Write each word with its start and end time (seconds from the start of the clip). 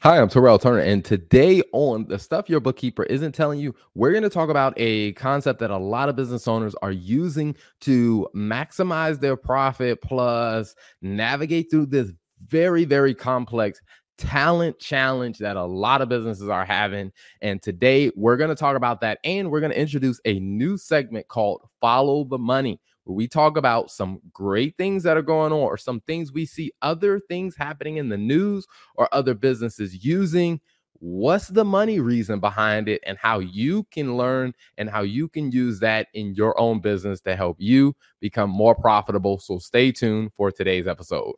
Hi, 0.00 0.18
I'm 0.18 0.28
Terrell 0.28 0.58
Turner, 0.58 0.80
and 0.80 1.04
today 1.04 1.62
on 1.72 2.06
the 2.08 2.18
stuff 2.18 2.48
your 2.48 2.60
bookkeeper 2.60 3.04
isn't 3.04 3.32
telling 3.32 3.60
you, 3.60 3.74
we're 3.94 4.10
going 4.10 4.24
to 4.24 4.30
talk 4.30 4.48
about 4.48 4.74
a 4.76 5.12
concept 5.12 5.60
that 5.60 5.70
a 5.70 5.76
lot 5.76 6.08
of 6.08 6.16
business 6.16 6.48
owners 6.48 6.74
are 6.82 6.90
using 6.90 7.54
to 7.82 8.26
maximize 8.34 9.20
their 9.20 9.36
profit 9.36 10.00
plus 10.02 10.74
navigate 11.02 11.70
through 11.70 11.86
this 11.86 12.10
very, 12.48 12.84
very 12.84 13.14
complex 13.14 13.80
talent 14.18 14.78
challenge 14.78 15.38
that 15.38 15.56
a 15.56 15.64
lot 15.64 16.02
of 16.02 16.08
businesses 16.08 16.48
are 16.48 16.64
having. 16.64 17.12
And 17.40 17.62
today 17.62 18.10
we're 18.16 18.36
going 18.36 18.50
to 18.50 18.56
talk 18.56 18.76
about 18.76 19.00
that, 19.02 19.18
and 19.24 19.50
we're 19.50 19.60
going 19.60 19.72
to 19.72 19.80
introduce 19.80 20.20
a 20.24 20.40
new 20.40 20.76
segment 20.78 21.28
called 21.28 21.62
Follow 21.80 22.24
the 22.24 22.38
Money 22.38 22.80
where 23.04 23.14
we 23.14 23.28
talk 23.28 23.56
about 23.56 23.90
some 23.90 24.20
great 24.32 24.76
things 24.76 25.02
that 25.02 25.16
are 25.16 25.22
going 25.22 25.52
on 25.52 25.58
or 25.58 25.76
some 25.76 26.00
things 26.00 26.32
we 26.32 26.46
see 26.46 26.72
other 26.82 27.18
things 27.18 27.56
happening 27.56 27.96
in 27.96 28.08
the 28.08 28.18
news 28.18 28.66
or 28.94 29.12
other 29.12 29.34
businesses 29.34 30.04
using. 30.04 30.60
What's 30.98 31.48
the 31.48 31.64
money 31.64 31.98
reason 31.98 32.38
behind 32.38 32.88
it, 32.88 33.02
and 33.04 33.18
how 33.18 33.40
you 33.40 33.82
can 33.90 34.16
learn 34.16 34.54
and 34.78 34.88
how 34.88 35.02
you 35.02 35.26
can 35.26 35.50
use 35.50 35.80
that 35.80 36.06
in 36.14 36.34
your 36.36 36.58
own 36.60 36.80
business 36.80 37.20
to 37.22 37.34
help 37.34 37.56
you 37.58 37.96
become 38.20 38.50
more 38.50 38.76
profitable? 38.76 39.40
So, 39.40 39.58
stay 39.58 39.90
tuned 39.90 40.32
for 40.34 40.52
today's 40.52 40.86
episode. 40.86 41.34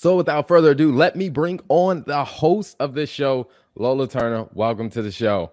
So, 0.00 0.16
without 0.16 0.48
further 0.48 0.70
ado, 0.70 0.92
let 0.92 1.14
me 1.14 1.28
bring 1.28 1.60
on 1.68 2.04
the 2.06 2.24
host 2.24 2.74
of 2.80 2.94
this 2.94 3.10
show, 3.10 3.48
Lola 3.74 4.08
Turner. 4.08 4.48
Welcome 4.54 4.88
to 4.88 5.02
the 5.02 5.12
show. 5.12 5.52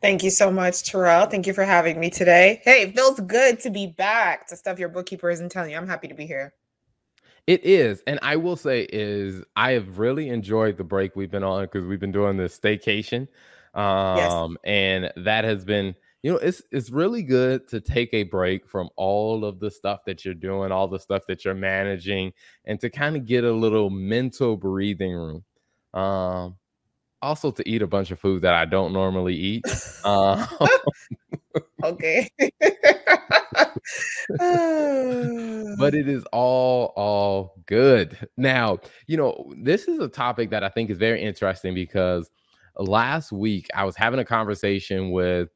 Thank 0.00 0.22
you 0.22 0.30
so 0.30 0.52
much, 0.52 0.84
Terrell. 0.84 1.26
Thank 1.26 1.48
you 1.48 1.52
for 1.52 1.64
having 1.64 1.98
me 1.98 2.08
today. 2.08 2.60
Hey, 2.62 2.82
it 2.82 2.94
feels 2.94 3.18
good 3.18 3.58
to 3.62 3.70
be 3.70 3.88
back 3.88 4.46
to 4.46 4.56
stuff 4.56 4.78
your 4.78 4.90
bookkeeper 4.90 5.28
isn't 5.28 5.50
telling 5.50 5.72
you. 5.72 5.76
I'm 5.76 5.88
happy 5.88 6.06
to 6.06 6.14
be 6.14 6.24
here. 6.24 6.54
It 7.48 7.64
is, 7.64 8.00
and 8.06 8.20
I 8.22 8.36
will 8.36 8.54
say 8.54 8.86
is 8.92 9.42
I 9.56 9.72
have 9.72 9.98
really 9.98 10.28
enjoyed 10.28 10.76
the 10.76 10.84
break 10.84 11.16
we've 11.16 11.28
been 11.28 11.42
on 11.42 11.64
because 11.64 11.84
we've 11.84 11.98
been 11.98 12.12
doing 12.12 12.36
this 12.36 12.56
staycation, 12.56 13.26
um, 13.74 14.18
yes. 14.18 14.56
and 14.62 15.12
that 15.24 15.42
has 15.42 15.64
been 15.64 15.96
you 16.28 16.34
know 16.34 16.40
it's 16.40 16.60
it's 16.70 16.90
really 16.90 17.22
good 17.22 17.66
to 17.68 17.80
take 17.80 18.12
a 18.12 18.22
break 18.24 18.68
from 18.68 18.90
all 18.96 19.46
of 19.46 19.60
the 19.60 19.70
stuff 19.70 20.00
that 20.04 20.26
you're 20.26 20.34
doing 20.34 20.70
all 20.70 20.86
the 20.86 20.98
stuff 20.98 21.22
that 21.26 21.42
you're 21.42 21.54
managing 21.54 22.34
and 22.66 22.78
to 22.80 22.90
kind 22.90 23.16
of 23.16 23.24
get 23.24 23.44
a 23.44 23.50
little 23.50 23.88
mental 23.88 24.54
breathing 24.54 25.14
room. 25.14 25.42
Um 25.94 26.56
also 27.22 27.50
to 27.50 27.66
eat 27.66 27.80
a 27.80 27.86
bunch 27.86 28.10
of 28.10 28.20
food 28.20 28.42
that 28.42 28.52
i 28.52 28.66
don't 28.66 28.92
normally 28.92 29.34
eat. 29.34 29.64
Um, 30.04 30.46
okay. 31.82 32.30
But 35.78 35.94
it 35.94 36.08
is 36.08 36.24
all 36.30 36.92
all 36.94 37.54
good. 37.64 38.18
Now 38.36 38.80
you 39.06 39.16
know 39.16 39.50
this 39.56 39.88
is 39.88 39.98
a 39.98 40.08
topic 40.08 40.50
that 40.50 40.62
i 40.62 40.68
think 40.68 40.90
is 40.90 40.98
very 40.98 41.22
interesting 41.22 41.74
because 41.74 42.30
last 42.76 43.32
week 43.32 43.66
i 43.74 43.84
was 43.84 43.96
having 43.96 44.20
a 44.20 44.24
conversation 44.24 45.10
with 45.10 45.48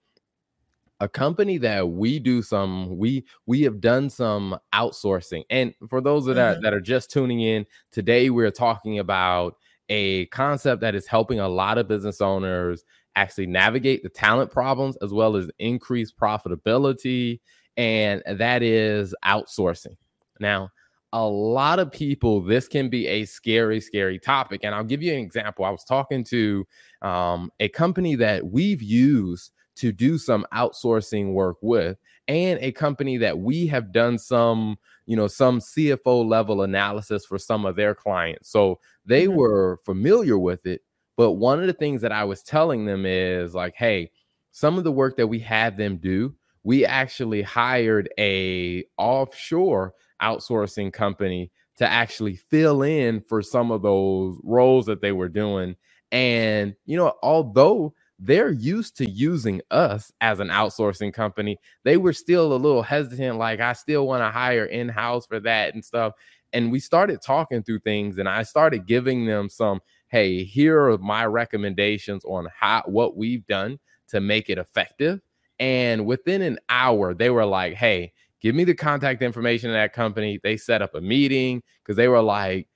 a 1.03 1.08
company 1.08 1.58
that 1.58 1.89
we 1.89 2.20
do 2.20 2.42
some 2.42 2.97
we 2.97 3.25
we 3.47 3.62
have 3.62 3.81
done 3.81 4.08
some 4.08 4.56
outsourcing. 4.72 5.42
And 5.50 5.75
for 5.91 6.00
those 6.00 6.25
that 6.27 6.36
mm-hmm. 6.36 6.58
are 6.58 6.62
that 6.62 6.72
are 6.72 6.81
just 6.81 7.11
tuning 7.11 7.40
in 7.40 7.67
today 7.90 8.30
we're 8.30 8.52
talking 8.52 9.01
about 9.01 9.57
a 9.89 10.27
concept 10.27 10.80
that 10.80 10.95
is 10.95 11.08
helping 11.08 11.40
a 11.40 11.48
lot 11.48 11.77
of 11.77 11.89
business 11.89 12.20
owners 12.20 12.85
actually 13.17 13.48
navigate 13.48 14.05
the 14.05 14.08
talent 14.08 14.52
problems 14.52 14.96
as 15.02 15.13
well 15.13 15.35
as 15.35 15.51
increase 15.58 16.13
profitability 16.13 17.40
and 17.77 18.23
that 18.29 18.63
is 18.63 19.13
outsourcing. 19.24 19.96
Now 20.39 20.70
a 21.13 21.27
lot 21.27 21.80
of 21.80 21.90
people 21.90 22.40
this 22.42 22.69
can 22.69 22.89
be 22.89 23.08
a 23.08 23.24
scary 23.24 23.80
scary 23.80 24.19
topic 24.19 24.61
and 24.63 24.74
i'll 24.74 24.84
give 24.84 25.02
you 25.02 25.13
an 25.13 25.19
example. 25.19 25.64
I 25.64 25.70
was 25.70 25.83
talking 25.83 26.23
to 26.27 26.64
um, 27.02 27.51
a 27.58 27.69
company 27.69 28.14
that 28.14 28.46
we've 28.46 28.80
used 28.80 29.51
to 29.83 29.91
do 29.91 30.17
some 30.17 30.47
outsourcing 30.55 31.33
work 31.33 31.57
with 31.61 31.98
and 32.29 32.57
a 32.63 32.70
company 32.70 33.17
that 33.17 33.37
we 33.37 33.67
have 33.67 33.91
done 33.91 34.17
some 34.17 34.79
you 35.07 35.17
know 35.17 35.27
some 35.27 35.59
cfo 35.59 36.25
level 36.25 36.63
analysis 36.63 37.27
for 37.27 37.37
some 37.37 37.65
of 37.65 37.75
their 37.75 37.93
clients 37.93 38.48
so 38.48 38.79
they 39.05 39.27
mm-hmm. 39.27 39.39
were 39.39 39.81
familiar 39.85 40.39
with 40.39 40.65
it 40.67 40.83
but 41.17 41.33
one 41.33 41.61
of 41.61 41.67
the 41.67 41.73
things 41.73 42.01
that 42.01 42.13
i 42.13 42.23
was 42.23 42.45
telling 42.45 42.85
them 42.85 43.05
is 43.05 43.57
like 43.57 43.75
hey 43.75 44.09
some 44.53 44.79
of 44.79 44.85
the 44.85 44.93
work 44.93 45.17
that 45.17 45.27
we 45.27 45.41
had 45.41 45.77
them 45.77 45.97
do 45.97 46.33
we 46.63 46.87
actually 46.87 47.43
hired 47.43 48.09
a 48.20 48.85
offshore 48.99 49.95
outsourcing 50.23 50.93
company 50.93 51.51
to 51.77 51.85
actually 51.85 52.37
fill 52.37 52.83
in 52.83 53.20
for 53.20 53.43
some 53.43 53.73
of 53.73 53.83
those 53.83 54.39
roles 54.45 54.87
that 54.87 55.01
they 55.01 55.11
were 55.11 55.29
doing 55.29 55.75
and 56.13 56.77
you 56.87 56.97
know 56.97 57.14
although 57.25 57.93
they're 58.24 58.52
used 58.52 58.96
to 58.98 59.10
using 59.10 59.60
us 59.70 60.12
as 60.20 60.38
an 60.38 60.48
outsourcing 60.48 61.12
company. 61.12 61.58
They 61.83 61.96
were 61.96 62.12
still 62.12 62.52
a 62.52 62.55
little 62.55 62.83
hesitant, 62.83 63.36
like, 63.36 63.60
I 63.60 63.72
still 63.72 64.06
want 64.06 64.22
to 64.22 64.30
hire 64.30 64.66
in 64.66 64.88
house 64.88 65.27
for 65.27 65.40
that 65.40 65.74
and 65.74 65.84
stuff. 65.84 66.12
And 66.52 66.70
we 66.70 66.78
started 66.78 67.20
talking 67.20 67.62
through 67.62 67.80
things, 67.80 68.18
and 68.18 68.28
I 68.28 68.44
started 68.44 68.86
giving 68.86 69.27
them 69.27 69.48
some, 69.48 69.80
hey, 70.08 70.44
here 70.44 70.90
are 70.90 70.98
my 70.98 71.27
recommendations 71.27 72.24
on 72.24 72.46
how 72.55 72.83
what 72.86 73.16
we've 73.16 73.46
done 73.46 73.78
to 74.08 74.20
make 74.20 74.50
it 74.50 74.58
effective. 74.58 75.20
And 75.58 76.06
within 76.06 76.42
an 76.42 76.58
hour, 76.68 77.14
they 77.14 77.30
were 77.30 77.46
like, 77.46 77.74
hey, 77.74 78.12
give 78.40 78.54
me 78.54 78.64
the 78.64 78.74
contact 78.74 79.22
information 79.22 79.70
of 79.70 79.74
that 79.74 79.94
company. 79.94 80.39
They 80.42 80.56
set 80.56 80.83
up 80.83 80.94
a 80.94 81.00
meeting 81.00 81.62
because 81.83 81.96
they 81.96 82.08
were 82.08 82.22
like, 82.22 82.68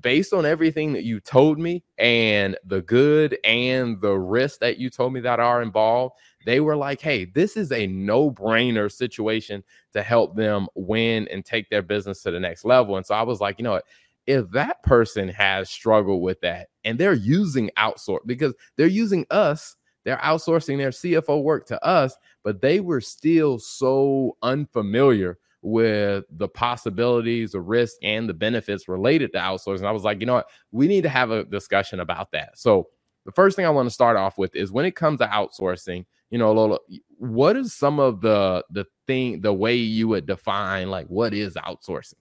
based 0.00 0.32
on 0.32 0.44
everything 0.44 0.92
that 0.92 1.04
you 1.04 1.20
told 1.20 1.58
me 1.58 1.84
and 1.98 2.56
the 2.64 2.82
good 2.82 3.38
and 3.44 4.00
the 4.00 4.18
risks 4.18 4.58
that 4.58 4.78
you 4.78 4.90
told 4.90 5.12
me 5.12 5.20
that 5.20 5.40
are 5.40 5.62
involved, 5.62 6.16
they 6.44 6.60
were 6.60 6.76
like, 6.76 7.00
hey, 7.00 7.24
this 7.24 7.56
is 7.56 7.72
a 7.72 7.86
no 7.86 8.30
brainer 8.30 8.90
situation 8.90 9.62
to 9.92 10.02
help 10.02 10.36
them 10.36 10.66
win 10.74 11.28
and 11.28 11.44
take 11.44 11.68
their 11.70 11.82
business 11.82 12.22
to 12.22 12.30
the 12.30 12.40
next 12.40 12.64
level. 12.64 12.96
And 12.96 13.06
so 13.06 13.14
I 13.14 13.22
was 13.22 13.40
like, 13.40 13.58
you 13.58 13.64
know 13.64 13.72
what? 13.72 13.84
If 14.26 14.50
that 14.50 14.82
person 14.82 15.28
has 15.28 15.70
struggled 15.70 16.20
with 16.20 16.40
that 16.40 16.68
and 16.84 16.98
they're 16.98 17.12
using 17.12 17.70
outsource 17.78 18.26
because 18.26 18.54
they're 18.76 18.88
using 18.88 19.24
us, 19.30 19.76
they're 20.04 20.16
outsourcing 20.18 20.78
their 20.78 20.90
CFO 20.90 21.42
work 21.42 21.66
to 21.66 21.84
us, 21.84 22.16
but 22.42 22.60
they 22.60 22.80
were 22.80 23.00
still 23.00 23.58
so 23.58 24.36
unfamiliar 24.42 25.38
with 25.66 26.24
the 26.30 26.46
possibilities, 26.46 27.50
the 27.50 27.60
risk, 27.60 27.96
and 28.00 28.28
the 28.28 28.34
benefits 28.34 28.86
related 28.86 29.32
to 29.32 29.38
outsourcing. 29.38 29.84
I 29.84 29.90
was 29.90 30.04
like, 30.04 30.20
you 30.20 30.26
know 30.26 30.34
what? 30.34 30.48
We 30.70 30.86
need 30.86 31.02
to 31.02 31.08
have 31.08 31.32
a 31.32 31.44
discussion 31.44 31.98
about 31.98 32.30
that. 32.30 32.56
So 32.56 32.86
the 33.24 33.32
first 33.32 33.56
thing 33.56 33.66
I 33.66 33.70
want 33.70 33.86
to 33.86 33.92
start 33.92 34.16
off 34.16 34.38
with 34.38 34.54
is 34.54 34.70
when 34.70 34.86
it 34.86 34.94
comes 34.94 35.18
to 35.18 35.26
outsourcing, 35.26 36.06
you 36.30 36.38
know, 36.38 36.52
Lola, 36.52 36.78
what 37.18 37.56
is 37.56 37.74
some 37.74 37.98
of 37.98 38.20
the 38.20 38.64
the 38.70 38.84
thing, 39.08 39.40
the 39.40 39.52
way 39.52 39.74
you 39.74 40.06
would 40.06 40.24
define 40.24 40.88
like 40.88 41.08
what 41.08 41.34
is 41.34 41.54
outsourcing? 41.54 42.14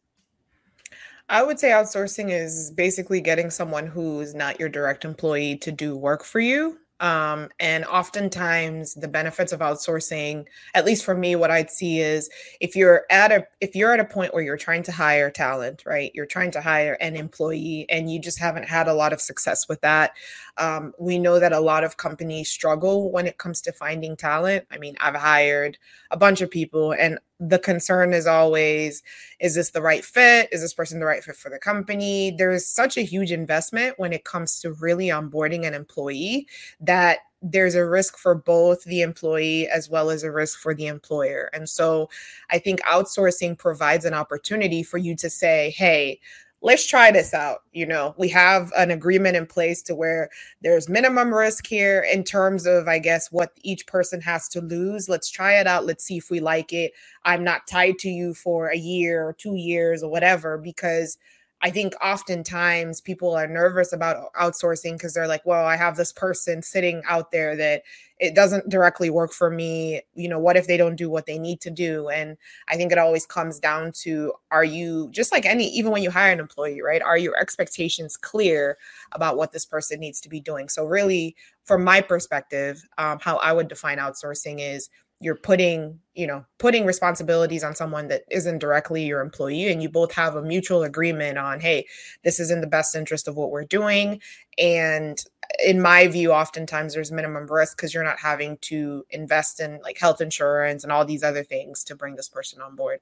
I 1.29 1.43
would 1.43 1.59
say 1.59 1.69
outsourcing 1.69 2.31
is 2.31 2.71
basically 2.71 3.21
getting 3.21 3.51
someone 3.51 3.85
who's 3.85 4.33
not 4.33 4.59
your 4.59 4.69
direct 4.69 5.05
employee 5.05 5.57
to 5.57 5.71
do 5.71 5.95
work 5.95 6.23
for 6.23 6.39
you. 6.39 6.79
Um, 7.01 7.49
and 7.59 7.83
oftentimes 7.85 8.93
the 8.93 9.09
benefits 9.09 9.51
of 9.51 9.59
outsourcing, 9.59 10.45
at 10.73 10.85
least 10.85 11.03
for 11.03 11.13
me, 11.13 11.35
what 11.35 11.51
I'd 11.51 11.69
see 11.69 11.99
is 11.99 12.29
if 12.61 12.75
you're 12.75 13.03
at 13.11 13.31
a 13.33 13.45
if 13.59 13.75
you're 13.75 13.93
at 13.93 13.99
a 13.99 14.05
point 14.05 14.33
where 14.33 14.43
you're 14.43 14.55
trying 14.55 14.83
to 14.83 14.93
hire 14.93 15.29
talent, 15.29 15.83
right? 15.85 16.11
You're 16.13 16.25
trying 16.25 16.51
to 16.51 16.61
hire 16.61 16.93
an 17.01 17.17
employee 17.17 17.85
and 17.89 18.09
you 18.09 18.19
just 18.19 18.39
haven't 18.39 18.65
had 18.69 18.87
a 18.87 18.93
lot 18.93 19.11
of 19.11 19.19
success 19.19 19.67
with 19.67 19.81
that. 19.81 20.11
Um, 20.57 20.93
we 20.97 21.19
know 21.19 21.39
that 21.39 21.51
a 21.51 21.59
lot 21.59 21.83
of 21.83 21.97
companies 21.97 22.49
struggle 22.49 23.11
when 23.11 23.27
it 23.27 23.37
comes 23.37 23.59
to 23.61 23.73
finding 23.73 24.15
talent. 24.15 24.65
I 24.71 24.77
mean, 24.77 24.95
I've 25.01 25.15
hired 25.15 25.77
a 26.11 26.17
bunch 26.17 26.39
of 26.39 26.49
people 26.49 26.93
and 26.93 27.19
the 27.49 27.59
concern 27.59 28.13
is 28.13 28.27
always 28.27 29.03
is 29.39 29.55
this 29.55 29.71
the 29.71 29.81
right 29.81 30.03
fit? 30.03 30.49
Is 30.51 30.61
this 30.61 30.73
person 30.73 30.99
the 30.99 31.05
right 31.05 31.23
fit 31.23 31.35
for 31.35 31.49
the 31.49 31.59
company? 31.59 32.33
There's 32.37 32.65
such 32.65 32.97
a 32.97 33.01
huge 33.01 33.31
investment 33.31 33.95
when 33.97 34.13
it 34.13 34.23
comes 34.23 34.59
to 34.61 34.73
really 34.73 35.07
onboarding 35.07 35.65
an 35.65 35.73
employee 35.73 36.47
that 36.79 37.19
there's 37.41 37.75
a 37.75 37.85
risk 37.85 38.17
for 38.17 38.33
both 38.33 38.83
the 38.85 39.01
employee 39.01 39.67
as 39.67 39.89
well 39.89 40.09
as 40.09 40.23
a 40.23 40.31
risk 40.31 40.59
for 40.59 40.73
the 40.73 40.87
employer. 40.87 41.49
And 41.53 41.69
so 41.69 42.09
i 42.49 42.57
think 42.57 42.81
outsourcing 42.81 43.57
provides 43.57 44.05
an 44.05 44.13
opportunity 44.13 44.83
for 44.83 44.97
you 44.97 45.15
to 45.17 45.29
say 45.29 45.71
hey 45.71 46.19
let's 46.61 46.87
try 46.87 47.11
this 47.11 47.33
out. 47.33 47.59
You 47.73 47.85
know, 47.85 48.15
we 48.17 48.29
have 48.29 48.71
an 48.75 48.89
agreement 48.91 49.35
in 49.35 49.45
place 49.45 49.81
to 49.83 49.95
where 49.95 50.29
there's 50.61 50.89
minimum 50.89 51.33
risk 51.33 51.67
here 51.67 52.05
in 52.11 52.23
terms 52.23 52.65
of, 52.65 52.87
I 52.87 52.99
guess, 52.99 53.31
what 53.31 53.51
each 53.61 53.85
person 53.85 54.21
has 54.21 54.47
to 54.49 54.61
lose. 54.61 55.07
Let's 55.07 55.29
try 55.29 55.59
it 55.59 55.67
out. 55.67 55.85
Let's 55.85 56.03
see 56.03 56.17
if 56.17 56.31
we 56.31 56.39
like 56.39 56.73
it. 56.73 56.93
I'm 57.23 57.43
not 57.43 57.67
tied 57.67 57.99
to 57.99 58.09
you 58.09 58.33
for 58.33 58.69
a 58.69 58.77
year 58.77 59.27
or 59.27 59.33
two 59.33 59.55
years 59.55 60.01
or 60.01 60.09
whatever, 60.09 60.57
because 60.57 61.17
I 61.65 61.71
think 61.71 61.95
oftentimes 61.99 63.01
people 63.01 63.33
are 63.33 63.47
nervous 63.47 63.91
about 63.91 64.31
outsourcing 64.35 64.93
because 64.93 65.15
they're 65.15 65.27
like, 65.27 65.43
well, 65.47 65.65
I 65.65 65.75
have 65.77 65.97
this 65.97 66.13
person 66.13 66.61
sitting 66.61 67.01
out 67.09 67.31
there 67.31 67.55
that 67.55 67.81
it 68.19 68.35
doesn't 68.35 68.69
directly 68.69 69.09
work 69.09 69.33
for 69.33 69.49
me. 69.49 70.01
You 70.13 70.29
know, 70.29 70.37
what 70.37 70.57
if 70.57 70.67
they 70.67 70.77
don't 70.77 70.95
do 70.95 71.09
what 71.09 71.25
they 71.25 71.39
need 71.39 71.61
to 71.61 71.71
do? 71.71 72.07
And 72.09 72.37
I 72.69 72.75
think 72.75 72.91
it 72.91 72.99
always 72.99 73.25
comes 73.25 73.57
down 73.57 73.93
to 74.03 74.33
are 74.51 74.63
you 74.63 75.09
just 75.09 75.31
like 75.31 75.47
any, 75.47 75.67
even 75.69 75.91
when 75.91 76.03
you 76.03 76.11
hire 76.11 76.31
an 76.31 76.39
employee, 76.39 76.83
right? 76.83 77.01
Are 77.01 77.17
your 77.17 77.35
expectations 77.35 78.15
clear 78.15 78.77
about 79.13 79.35
what 79.35 79.51
this 79.51 79.65
person 79.65 79.99
needs 79.99 80.21
to 80.21 80.29
be 80.29 80.39
doing? 80.39 80.69
So, 80.69 80.85
really, 80.85 81.35
from 81.63 81.83
my 81.83 81.99
perspective, 81.99 82.87
um, 82.99 83.17
how 83.19 83.37
I 83.37 83.53
would 83.53 83.69
define 83.69 83.97
outsourcing 83.97 84.59
is 84.59 84.87
you're 85.19 85.35
putting 85.35 85.99
you 86.13 86.27
know 86.27 86.45
putting 86.57 86.85
responsibilities 86.85 87.63
on 87.63 87.75
someone 87.75 88.07
that 88.07 88.23
isn't 88.29 88.59
directly 88.59 89.05
your 89.05 89.21
employee 89.21 89.71
and 89.71 89.81
you 89.81 89.89
both 89.89 90.13
have 90.13 90.35
a 90.35 90.41
mutual 90.41 90.83
agreement 90.83 91.37
on 91.37 91.59
hey 91.59 91.85
this 92.23 92.39
is 92.39 92.51
in 92.51 92.61
the 92.61 92.67
best 92.67 92.95
interest 92.95 93.27
of 93.27 93.35
what 93.35 93.51
we're 93.51 93.63
doing. 93.63 94.21
And 94.57 95.23
uh, 95.43 95.47
in 95.65 95.81
my 95.81 96.07
view 96.07 96.31
oftentimes 96.31 96.93
there's 96.93 97.11
minimum 97.11 97.47
risk 97.47 97.77
because 97.77 97.93
you're 97.93 98.03
not 98.03 98.19
having 98.19 98.57
to 98.61 99.05
invest 99.09 99.59
in 99.59 99.79
like 99.83 99.97
health 99.97 100.21
insurance 100.21 100.83
and 100.83 100.91
all 100.91 101.05
these 101.05 101.23
other 101.23 101.43
things 101.43 101.83
to 101.85 101.95
bring 101.95 102.15
this 102.15 102.29
person 102.29 102.61
on 102.61 102.75
board. 102.75 102.99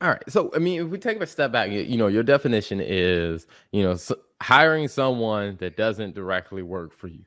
All 0.00 0.08
right 0.08 0.22
so 0.28 0.50
i 0.54 0.58
mean 0.58 0.82
if 0.82 0.88
we 0.88 0.98
take 0.98 1.20
a 1.20 1.26
step 1.26 1.52
back 1.52 1.70
you 1.70 1.96
know 1.96 2.08
your 2.08 2.24
definition 2.24 2.80
is 2.82 3.46
you 3.70 3.84
know 3.84 3.96
hiring 4.42 4.88
someone 4.88 5.56
that 5.60 5.76
doesn't 5.76 6.16
directly 6.16 6.62
work 6.62 6.92
for 6.92 7.06
you 7.06 7.24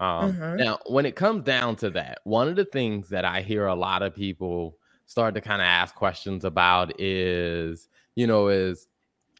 um, 0.00 0.32
mm-hmm. 0.32 0.56
Now, 0.56 0.78
when 0.86 1.06
it 1.06 1.16
comes 1.16 1.44
down 1.44 1.76
to 1.76 1.90
that, 1.90 2.20
one 2.24 2.48
of 2.48 2.56
the 2.56 2.64
things 2.64 3.08
that 3.08 3.24
I 3.24 3.42
hear 3.42 3.66
a 3.66 3.74
lot 3.74 4.02
of 4.02 4.14
people 4.14 4.76
start 5.06 5.34
to 5.34 5.40
kind 5.40 5.62
of 5.62 5.66
ask 5.66 5.94
questions 5.94 6.44
about 6.44 7.00
is, 7.00 7.88
you 8.14 8.26
know, 8.26 8.48
is 8.48 8.88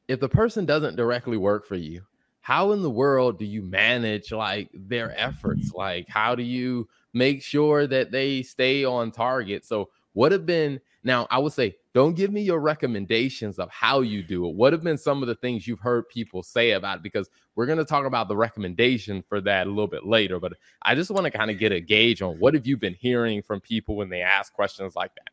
if 0.08 0.20
the 0.20 0.28
person 0.28 0.64
doesn't 0.64 0.96
directly 0.96 1.36
work 1.36 1.66
for 1.66 1.76
you, 1.76 2.02
how 2.40 2.72
in 2.72 2.82
the 2.82 2.90
world 2.90 3.38
do 3.38 3.44
you 3.44 3.62
manage 3.62 4.32
like 4.32 4.70
their 4.72 5.18
efforts? 5.18 5.72
Like, 5.74 6.08
how 6.08 6.34
do 6.34 6.44
you 6.44 6.88
make 7.12 7.42
sure 7.42 7.86
that 7.88 8.12
they 8.12 8.42
stay 8.42 8.84
on 8.84 9.10
target? 9.10 9.64
So, 9.64 9.90
what 10.12 10.32
have 10.32 10.46
been 10.46 10.80
now? 11.02 11.26
I 11.30 11.38
would 11.38 11.52
say 11.52 11.76
don't 11.96 12.14
give 12.14 12.30
me 12.30 12.42
your 12.42 12.60
recommendations 12.60 13.58
of 13.58 13.70
how 13.70 14.02
you 14.02 14.22
do 14.22 14.46
it. 14.46 14.54
What 14.54 14.74
have 14.74 14.82
been 14.82 14.98
some 14.98 15.22
of 15.22 15.28
the 15.28 15.34
things 15.34 15.66
you've 15.66 15.80
heard 15.80 16.06
people 16.10 16.42
say 16.42 16.72
about 16.72 16.98
it? 16.98 17.02
Because 17.02 17.30
we're 17.54 17.64
going 17.64 17.78
to 17.78 17.86
talk 17.86 18.04
about 18.04 18.28
the 18.28 18.36
recommendation 18.36 19.24
for 19.26 19.40
that 19.40 19.66
a 19.66 19.70
little 19.70 19.86
bit 19.86 20.04
later. 20.04 20.38
But 20.38 20.52
I 20.82 20.94
just 20.94 21.10
want 21.10 21.24
to 21.24 21.30
kind 21.30 21.50
of 21.50 21.58
get 21.58 21.72
a 21.72 21.80
gauge 21.80 22.20
on 22.20 22.38
what 22.38 22.52
have 22.52 22.66
you 22.66 22.76
been 22.76 22.92
hearing 22.92 23.40
from 23.40 23.62
people 23.62 23.96
when 23.96 24.10
they 24.10 24.20
ask 24.20 24.52
questions 24.52 24.94
like 24.94 25.14
that? 25.14 25.30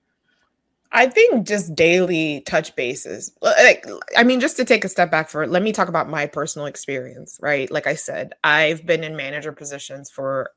I 0.93 1.07
think 1.07 1.45
just 1.45 1.75
daily 1.75 2.39
touch 2.45 2.73
bases. 2.77 3.33
Like, 3.41 3.85
I 4.15 4.23
mean, 4.23 4.39
just 4.39 4.55
to 4.55 4.63
take 4.63 4.85
a 4.85 4.89
step 4.89 5.11
back 5.11 5.27
for 5.27 5.45
let 5.45 5.63
me 5.63 5.73
talk 5.73 5.89
about 5.89 6.09
my 6.09 6.27
personal 6.27 6.65
experience, 6.65 7.39
right? 7.41 7.69
Like 7.69 7.87
I 7.87 7.95
said, 7.95 8.35
I've 8.41 8.85
been 8.85 9.03
in 9.03 9.17
manager 9.17 9.51
positions 9.51 10.09
for 10.09 10.51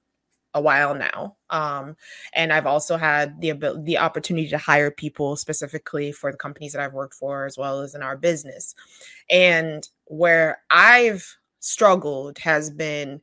a 0.57 0.61
while 0.61 0.95
now. 0.95 1.37
Um, 1.51 1.97
and 2.33 2.51
I've 2.51 2.67
also 2.67 2.97
had 2.97 3.41
the 3.43 3.51
ability, 3.51 3.83
the 3.85 3.99
opportunity 3.99 4.49
to 4.49 4.59
hire 4.59 4.91
people 4.91 5.37
specifically 5.37 6.13
for 6.13 6.33
the 6.33 6.39
companies 6.39 6.73
that 6.73 6.81
I've 6.81 6.95
worked 6.95 7.15
for, 7.15 7.45
as 7.45 7.59
well 7.59 7.83
as 7.83 7.95
in 7.95 8.03
our 8.03 8.17
business. 8.17 8.75
And 9.29 9.87
where 10.07 10.63
I've 10.71 11.37
struggled 11.61 12.39
has 12.39 12.71
been, 12.71 13.21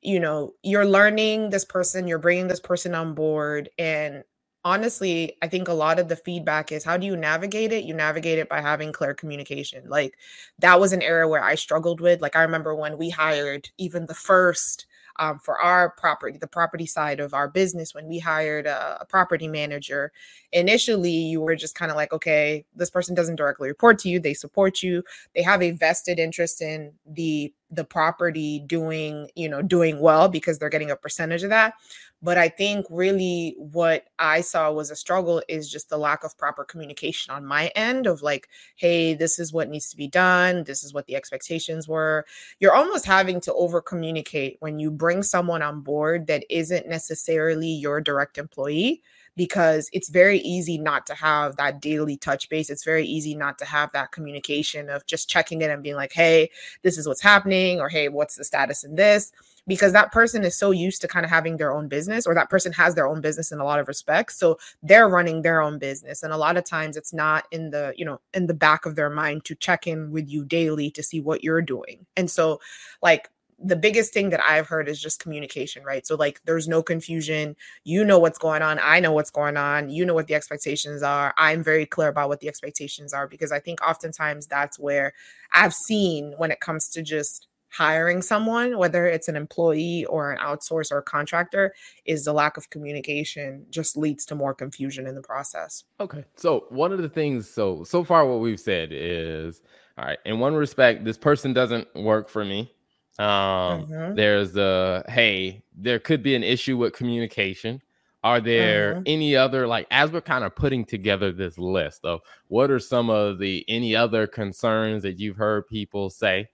you 0.00 0.20
know, 0.20 0.54
you're 0.62 0.86
learning 0.86 1.50
this 1.50 1.64
person, 1.64 2.06
you're 2.06 2.20
bringing 2.20 2.46
this 2.46 2.60
person 2.60 2.94
on 2.94 3.14
board, 3.14 3.68
and 3.76 4.22
honestly, 4.64 5.36
I 5.42 5.48
think 5.48 5.66
a 5.66 5.72
lot 5.72 5.98
of 5.98 6.08
the 6.08 6.16
feedback 6.16 6.70
is 6.70 6.84
how 6.84 6.96
do 6.96 7.06
you 7.06 7.16
navigate 7.16 7.72
it? 7.72 7.84
You 7.84 7.94
navigate 7.94 8.38
it 8.38 8.48
by 8.48 8.60
having 8.60 8.92
clear 8.92 9.14
communication. 9.14 9.88
Like 9.88 10.16
that 10.60 10.78
was 10.78 10.92
an 10.92 11.02
era 11.02 11.28
where 11.28 11.42
I 11.42 11.56
struggled 11.56 12.00
with. 12.00 12.20
Like 12.20 12.36
I 12.36 12.42
remember 12.42 12.74
when 12.74 12.98
we 12.98 13.10
hired 13.10 13.70
even 13.78 14.06
the 14.06 14.14
first 14.14 14.86
um, 15.18 15.38
for 15.38 15.60
our 15.60 15.90
property, 15.90 16.38
the 16.38 16.46
property 16.46 16.86
side 16.86 17.20
of 17.20 17.34
our 17.34 17.48
business, 17.48 17.94
when 17.94 18.06
we 18.06 18.18
hired 18.18 18.66
a, 18.66 18.98
a 19.00 19.04
property 19.04 19.48
manager, 19.48 20.12
initially 20.52 21.10
you 21.10 21.40
were 21.40 21.56
just 21.56 21.74
kind 21.74 21.90
of 21.90 21.96
like, 21.96 22.12
okay, 22.12 22.64
this 22.74 22.90
person 22.90 23.14
doesn't 23.14 23.36
directly 23.36 23.68
report 23.68 23.98
to 24.00 24.08
you, 24.08 24.20
they 24.20 24.34
support 24.34 24.82
you, 24.82 25.02
they 25.34 25.42
have 25.42 25.62
a 25.62 25.72
vested 25.72 26.18
interest 26.18 26.62
in 26.62 26.92
the 27.06 27.52
the 27.70 27.84
property 27.84 28.60
doing, 28.60 29.28
you 29.34 29.48
know, 29.48 29.60
doing 29.60 30.00
well 30.00 30.28
because 30.28 30.58
they're 30.58 30.70
getting 30.70 30.90
a 30.90 30.96
percentage 30.96 31.42
of 31.42 31.50
that. 31.50 31.74
But 32.20 32.36
I 32.36 32.48
think 32.48 32.86
really 32.90 33.54
what 33.58 34.06
I 34.18 34.40
saw 34.40 34.72
was 34.72 34.90
a 34.90 34.96
struggle 34.96 35.40
is 35.48 35.70
just 35.70 35.88
the 35.88 35.98
lack 35.98 36.24
of 36.24 36.36
proper 36.36 36.64
communication 36.64 37.32
on 37.32 37.46
my 37.46 37.68
end 37.76 38.06
of 38.08 38.22
like, 38.22 38.48
hey, 38.74 39.14
this 39.14 39.38
is 39.38 39.52
what 39.52 39.68
needs 39.68 39.88
to 39.90 39.96
be 39.96 40.08
done. 40.08 40.64
This 40.64 40.82
is 40.82 40.92
what 40.92 41.06
the 41.06 41.14
expectations 41.14 41.86
were. 41.86 42.26
You're 42.58 42.74
almost 42.74 43.06
having 43.06 43.40
to 43.42 43.54
over 43.54 43.80
communicate 43.80 44.56
when 44.60 44.80
you 44.80 44.90
bring 44.90 45.22
someone 45.22 45.62
on 45.62 45.80
board 45.82 46.26
that 46.26 46.44
isn't 46.50 46.88
necessarily 46.88 47.68
your 47.68 48.00
direct 48.00 48.36
employee 48.36 49.02
because 49.38 49.88
it's 49.92 50.08
very 50.10 50.40
easy 50.40 50.76
not 50.76 51.06
to 51.06 51.14
have 51.14 51.56
that 51.56 51.80
daily 51.80 52.16
touch 52.16 52.48
base. 52.48 52.68
It's 52.68 52.84
very 52.84 53.06
easy 53.06 53.36
not 53.36 53.56
to 53.58 53.64
have 53.64 53.92
that 53.92 54.10
communication 54.10 54.90
of 54.90 55.06
just 55.06 55.30
checking 55.30 55.62
in 55.62 55.70
and 55.70 55.80
being 55.82 55.94
like, 55.94 56.12
hey, 56.12 56.50
this 56.82 56.98
is 56.98 57.06
what's 57.06 57.22
happening, 57.22 57.80
or 57.80 57.88
hey, 57.88 58.08
what's 58.08 58.34
the 58.34 58.44
status 58.44 58.82
in 58.82 58.96
this? 58.96 59.30
Because 59.68 59.92
that 59.92 60.10
person 60.10 60.42
is 60.42 60.56
so 60.56 60.72
used 60.72 61.00
to 61.02 61.08
kind 61.08 61.24
of 61.24 61.30
having 61.30 61.56
their 61.56 61.72
own 61.72 61.86
business, 61.86 62.26
or 62.26 62.34
that 62.34 62.50
person 62.50 62.72
has 62.72 62.96
their 62.96 63.06
own 63.06 63.20
business 63.20 63.52
in 63.52 63.60
a 63.60 63.64
lot 63.64 63.78
of 63.78 63.86
respects. 63.86 64.36
So 64.36 64.58
they're 64.82 65.08
running 65.08 65.42
their 65.42 65.62
own 65.62 65.78
business. 65.78 66.24
And 66.24 66.32
a 66.32 66.36
lot 66.36 66.56
of 66.56 66.64
times 66.64 66.96
it's 66.96 67.12
not 67.12 67.46
in 67.52 67.70
the, 67.70 67.94
you 67.96 68.04
know, 68.04 68.20
in 68.34 68.48
the 68.48 68.54
back 68.54 68.86
of 68.86 68.96
their 68.96 69.10
mind 69.10 69.44
to 69.44 69.54
check 69.54 69.86
in 69.86 70.10
with 70.10 70.28
you 70.28 70.44
daily 70.44 70.90
to 70.90 71.02
see 71.02 71.20
what 71.20 71.44
you're 71.44 71.62
doing. 71.62 72.06
And 72.16 72.28
so, 72.28 72.60
like, 73.02 73.28
the 73.58 73.76
biggest 73.76 74.12
thing 74.12 74.30
that 74.30 74.40
I've 74.44 74.68
heard 74.68 74.88
is 74.88 75.00
just 75.00 75.20
communication, 75.20 75.82
right? 75.82 76.06
So, 76.06 76.14
like, 76.14 76.40
there's 76.44 76.68
no 76.68 76.82
confusion. 76.82 77.56
You 77.84 78.04
know 78.04 78.18
what's 78.18 78.38
going 78.38 78.62
on. 78.62 78.78
I 78.80 79.00
know 79.00 79.12
what's 79.12 79.30
going 79.30 79.56
on. 79.56 79.90
You 79.90 80.06
know 80.06 80.14
what 80.14 80.28
the 80.28 80.34
expectations 80.34 81.02
are. 81.02 81.34
I'm 81.36 81.64
very 81.64 81.84
clear 81.84 82.08
about 82.08 82.28
what 82.28 82.40
the 82.40 82.48
expectations 82.48 83.12
are 83.12 83.26
because 83.26 83.50
I 83.50 83.58
think 83.58 83.82
oftentimes 83.82 84.46
that's 84.46 84.78
where 84.78 85.12
I've 85.52 85.74
seen 85.74 86.34
when 86.36 86.52
it 86.52 86.60
comes 86.60 86.88
to 86.90 87.02
just 87.02 87.48
hiring 87.70 88.22
someone, 88.22 88.78
whether 88.78 89.06
it's 89.06 89.28
an 89.28 89.36
employee 89.36 90.04
or 90.06 90.32
an 90.32 90.38
outsource 90.38 90.90
or 90.90 90.98
a 90.98 91.02
contractor, 91.02 91.74
is 92.04 92.24
the 92.24 92.32
lack 92.32 92.56
of 92.56 92.70
communication 92.70 93.66
just 93.70 93.96
leads 93.96 94.24
to 94.26 94.34
more 94.34 94.54
confusion 94.54 95.06
in 95.06 95.14
the 95.14 95.22
process. 95.22 95.84
Okay. 96.00 96.24
So, 96.36 96.66
one 96.68 96.92
of 96.92 97.02
the 97.02 97.08
things, 97.08 97.50
so, 97.50 97.82
so 97.82 98.04
far, 98.04 98.24
what 98.26 98.40
we've 98.40 98.60
said 98.60 98.90
is, 98.92 99.62
all 99.98 100.04
right, 100.04 100.18
in 100.24 100.38
one 100.38 100.54
respect, 100.54 101.04
this 101.04 101.18
person 101.18 101.52
doesn't 101.52 101.92
work 101.96 102.28
for 102.28 102.44
me 102.44 102.72
um, 103.18 103.86
mm-hmm. 103.86 104.14
There's 104.14 104.56
a 104.56 105.04
hey, 105.08 105.62
there 105.76 105.98
could 105.98 106.22
be 106.22 106.36
an 106.36 106.44
issue 106.44 106.76
with 106.76 106.92
communication. 106.92 107.82
Are 108.22 108.40
there 108.40 108.94
mm-hmm. 108.94 109.02
any 109.06 109.36
other 109.36 109.66
like 109.66 109.86
as 109.90 110.12
we're 110.12 110.20
kind 110.20 110.44
of 110.44 110.54
putting 110.54 110.84
together 110.84 111.32
this 111.32 111.58
list 111.58 112.04
of 112.04 112.20
what 112.46 112.70
are 112.70 112.78
some 112.78 113.10
of 113.10 113.38
the 113.38 113.64
any 113.68 113.96
other 113.96 114.26
concerns 114.26 115.02
that 115.02 115.18
you've 115.18 115.36
heard 115.36 115.66
people 115.66 116.10
say? 116.10 116.48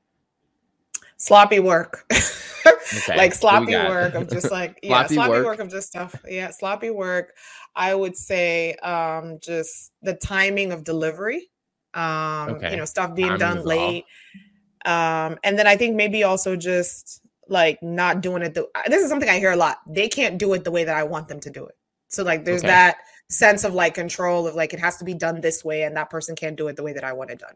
Sloppy 1.19 1.61
work. 1.61 2.07
okay. 2.67 3.17
like 3.17 3.35
sloppy 3.35 3.75
work 3.75 4.15
of 4.15 4.31
just 4.31 4.51
like 4.51 4.79
yeah, 4.83 5.01
sloppy, 5.01 5.15
sloppy 5.15 5.31
work. 5.31 5.45
work 5.45 5.59
of 5.59 5.71
just 5.71 5.89
stuff. 5.89 6.15
Yeah, 6.27 6.51
sloppy 6.51 6.91
work. 6.91 7.35
I 7.77 7.95
would 7.95 8.17
say 8.17 8.75
um 8.77 9.39
just 9.43 9.93
the 10.03 10.15
timing 10.15 10.73
of 10.73 10.83
delivery. 10.83 11.51
Um, 11.93 12.57
okay. 12.57 12.73
you 12.73 12.77
know, 12.79 12.87
stuff 12.87 13.15
being 13.15 13.37
done 13.37 13.65
late. 13.65 14.05
Off 14.05 14.45
um, 14.85 15.39
and 15.43 15.59
then 15.59 15.67
I 15.67 15.77
think 15.77 15.97
maybe 15.97 16.25
also 16.25 16.57
just 16.57 17.21
like 17.49 17.83
not 17.83 18.21
doing 18.21 18.43
it. 18.43 18.55
The, 18.55 18.69
this 18.89 19.03
is 19.03 19.09
something 19.09 19.29
I 19.29 19.39
hear 19.39 19.53
a 19.53 19.57
lot. 19.57 19.79
They 19.87 20.09
can't 20.09 20.39
do 20.39 20.53
it 20.55 20.65
the 20.65 20.71
way 20.71 20.85
that 20.85 20.97
I 20.97 21.03
want 21.03 21.29
them 21.29 21.41
to 21.41 21.51
do 21.51 21.67
it. 21.67 21.77
So 22.09 22.23
like 22.23 22.45
there's 22.45 22.63
okay. 22.63 22.69
that 22.69 22.97
sense 23.29 23.65
of 23.65 23.75
like 23.75 23.95
control 23.95 24.47
of 24.47 24.55
like 24.55 24.73
it 24.73 24.81
has 24.81 24.97
to 24.99 25.05
be 25.05 25.15
done 25.15 25.41
this 25.41 25.65
way 25.65 25.83
and 25.83 25.97
that 25.97 26.11
person 26.11 26.37
can't 26.37 26.57
do 26.57 26.69
it 26.69 26.77
the 26.77 26.83
way 26.83 26.93
that 26.93 27.05
I 27.05 27.13
want 27.13 27.31
it 27.31 27.41
done. 27.41 27.55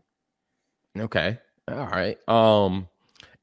Okay. 0.98 1.38
All 1.70 1.86
right. 1.86 2.18
Um 2.28 2.88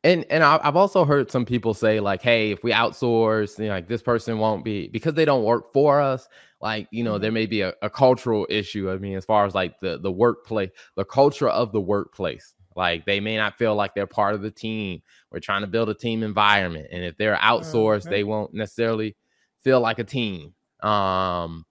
and 0.04 0.24
and 0.30 0.44
I've 0.44 0.76
also 0.76 1.04
heard 1.04 1.32
some 1.32 1.46
people 1.46 1.74
say 1.74 2.00
like, 2.00 2.22
hey, 2.22 2.52
if 2.52 2.64
we 2.64 2.72
outsource, 2.72 3.58
you 3.58 3.66
know, 3.66 3.72
like 3.72 3.88
this 3.88 4.04
person 4.04 4.38
won't 4.38 4.64
be 4.64 4.88
because 4.88 5.16
they 5.16 5.26
don't 5.26 5.44
work 5.44 5.74
for 5.74 6.00
us. 6.00 6.28
Like 6.62 6.88
you 6.92 7.04
know, 7.04 7.14
mm-hmm. 7.14 7.22
there 7.24 7.32
may 7.32 7.48
be 7.48 7.62
a, 7.62 7.74
a, 7.82 7.90
cultural 7.90 8.46
issue. 8.50 8.92
I 8.92 8.98
mean, 8.98 9.18
as 9.18 9.26
far 9.26 9.46
as 9.46 9.56
like 9.56 9.80
the 9.80 9.98
the 9.98 10.12
workplace, 10.12 10.70
the 10.96 11.06
culture 11.06 11.50
of 11.50 11.72
the 11.72 11.82
workplace. 11.82 12.54
Like 12.76 13.06
they 13.06 13.20
may 13.20 13.38
not 13.38 13.58
feel 13.58 13.76
like 13.76 13.96
they're 13.96 14.08
part 14.08 14.36
of 14.36 14.42
the 14.42 14.52
team. 14.52 15.02
We're 15.32 15.40
trying 15.40 15.62
to 15.62 15.68
build 15.68 15.90
a 15.90 15.94
team 15.94 16.24
environment. 16.24 16.88
And 16.92 17.04
if 17.04 17.18
they're 17.18 17.38
outsourced, 17.38 18.02
mm-hmm. 18.02 18.10
they 18.10 18.24
won't 18.24 18.54
necessarily 18.54 19.16
feel 19.62 19.80
like 19.82 20.00
a 20.00 20.04
team. 20.04 20.54
Um 20.82 21.66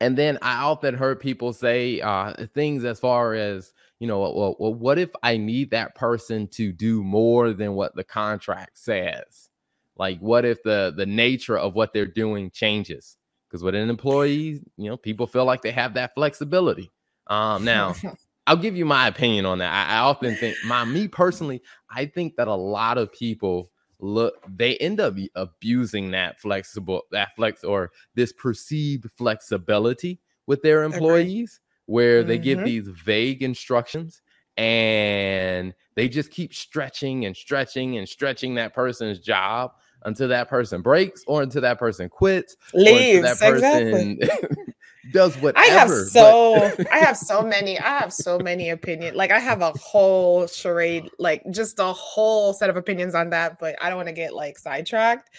And 0.00 0.16
then 0.16 0.38
I 0.42 0.62
often 0.62 0.94
heard 0.94 1.20
people 1.20 1.52
say 1.52 2.00
uh, 2.00 2.32
things 2.54 2.84
as 2.84 2.98
far 3.00 3.34
as, 3.34 3.72
you 3.98 4.06
know, 4.06 4.20
well, 4.20 4.56
well, 4.58 4.74
what 4.74 4.98
if 4.98 5.10
I 5.22 5.36
need 5.36 5.70
that 5.72 5.94
person 5.94 6.48
to 6.52 6.72
do 6.72 7.02
more 7.04 7.52
than 7.52 7.74
what 7.74 7.94
the 7.94 8.04
contract 8.04 8.78
says? 8.78 9.50
Like, 9.96 10.18
what 10.20 10.44
if 10.46 10.62
the 10.62 10.92
the 10.96 11.04
nature 11.06 11.58
of 11.58 11.74
what 11.74 11.92
they're 11.92 12.06
doing 12.06 12.50
changes? 12.50 13.18
Because 13.48 13.62
with 13.62 13.74
an 13.74 13.90
employee, 13.90 14.62
you 14.78 14.88
know, 14.88 14.96
people 14.96 15.26
feel 15.26 15.44
like 15.44 15.60
they 15.62 15.72
have 15.72 15.94
that 15.94 16.14
flexibility. 16.14 16.90
Um, 17.26 17.64
now, 17.74 17.94
I'll 18.50 18.56
give 18.56 18.76
you 18.76 18.84
my 18.84 19.06
opinion 19.06 19.46
on 19.46 19.58
that. 19.58 19.72
I, 19.72 19.94
I 19.94 19.98
often 20.00 20.34
think, 20.34 20.56
my 20.64 20.84
me 20.84 21.06
personally, 21.06 21.62
I 21.88 22.06
think 22.06 22.34
that 22.34 22.48
a 22.48 22.54
lot 22.54 22.98
of 22.98 23.12
people 23.12 23.70
look 24.00 24.34
they 24.48 24.76
end 24.78 24.98
up 24.98 25.14
abusing 25.36 26.10
that 26.10 26.40
flexible 26.40 27.02
that 27.12 27.36
flex 27.36 27.62
or 27.62 27.90
this 28.14 28.32
perceived 28.32 29.06
flexibility 29.16 30.18
with 30.46 30.62
their 30.62 30.82
employees 30.82 31.60
where 31.86 32.20
mm-hmm. 32.20 32.28
they 32.28 32.38
give 32.38 32.58
mm-hmm. 32.58 32.64
these 32.64 32.88
vague 32.88 33.42
instructions 33.42 34.20
and 34.56 35.72
they 35.94 36.08
just 36.08 36.32
keep 36.32 36.52
stretching 36.52 37.26
and 37.26 37.36
stretching 37.36 37.98
and 37.98 38.08
stretching 38.08 38.56
that 38.56 38.74
person's 38.74 39.20
job 39.20 39.70
until 40.06 40.26
that 40.26 40.48
person 40.48 40.82
breaks 40.82 41.22
or 41.28 41.42
until 41.42 41.62
that 41.62 41.78
person 41.78 42.08
quits 42.08 42.56
leaves 42.74 43.22
that 43.22 43.38
person 43.38 44.18
exactly. 44.20 44.58
does 45.12 45.36
whatever. 45.36 45.58
I 45.58 45.68
have 45.68 45.90
so 45.90 46.72
but... 46.76 46.92
I 46.92 46.98
have 46.98 47.16
so 47.16 47.42
many 47.42 47.78
I 47.78 47.98
have 47.98 48.12
so 48.12 48.38
many 48.38 48.70
opinions. 48.70 49.16
Like 49.16 49.30
I 49.30 49.38
have 49.38 49.62
a 49.62 49.72
whole 49.72 50.46
charade, 50.46 51.10
like 51.18 51.42
just 51.50 51.78
a 51.78 51.92
whole 51.92 52.52
set 52.52 52.70
of 52.70 52.76
opinions 52.76 53.14
on 53.14 53.30
that, 53.30 53.58
but 53.58 53.76
I 53.82 53.88
don't 53.88 53.96
want 53.96 54.08
to 54.08 54.14
get 54.14 54.34
like 54.34 54.58
sidetracked. 54.58 55.30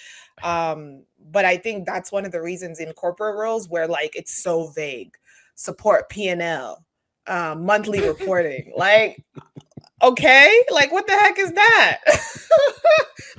Um, 0.43 1.03
but 1.31 1.45
I 1.45 1.57
think 1.57 1.85
that's 1.85 2.11
one 2.11 2.25
of 2.25 2.31
the 2.31 2.41
reasons 2.41 2.79
in 2.79 2.91
corporate 2.93 3.37
roles 3.37 3.69
where 3.69 3.87
like 3.87 4.15
it's 4.15 4.33
so 4.33 4.67
vague. 4.67 5.15
Support 5.55 6.09
P 6.09 6.27
and 6.27 6.41
L, 6.41 6.83
um, 7.31 7.65
monthly 7.65 8.07
reporting. 8.07 8.73
like 8.75 9.23
okay? 10.01 10.63
Like 10.71 10.91
what 10.91 11.07
the 11.07 11.13
heck 11.13 11.39
is 11.39 11.53
that? 11.53 11.99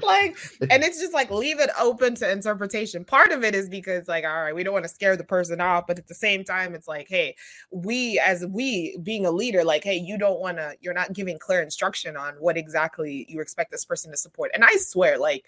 Like 0.03 0.37
and 0.71 0.83
it's 0.83 1.01
just 1.01 1.13
like 1.13 1.31
leave 1.31 1.61
it 1.61 1.71
open 1.79 2.15
to 2.17 2.31
interpretation. 2.31 3.05
Part 3.05 3.31
of 3.31 3.45
it 3.45 3.55
is 3.55 3.69
because 3.69 4.09
like 4.09 4.25
all 4.25 4.43
right 4.43 4.55
we 4.55 4.65
don't 4.65 4.73
want 4.73 4.85
to 4.85 4.89
scare 4.89 5.17
the 5.17 5.25
person 5.25 5.61
off 5.61 5.87
but 5.87 5.99
at 5.99 6.09
the 6.09 6.15
same 6.15 6.45
time 6.45 6.75
it's 6.75 6.89
like 6.89 7.09
hey 7.09 7.37
we 7.71 8.19
as 8.19 8.45
we 8.47 8.99
being 9.03 9.27
a 9.27 9.31
leader 9.31 9.65
like 9.65 9.85
hey 9.85 9.97
you 9.97 10.19
don't 10.19 10.41
want 10.41 10.57
to 10.57 10.75
you're 10.81 10.95
not 10.95 11.13
giving 11.13 11.39
clear 11.39 11.63
instruction 11.63 12.17
on 12.17 12.35
what 12.37 12.57
exactly 12.57 13.27
you 13.29 13.41
expect 13.41 13.71
this 13.71 13.85
person 13.85 14.11
to 14.11 14.17
support. 14.17 14.51
And 14.55 14.65
i 14.65 14.75
swear 14.77 15.19
like 15.19 15.45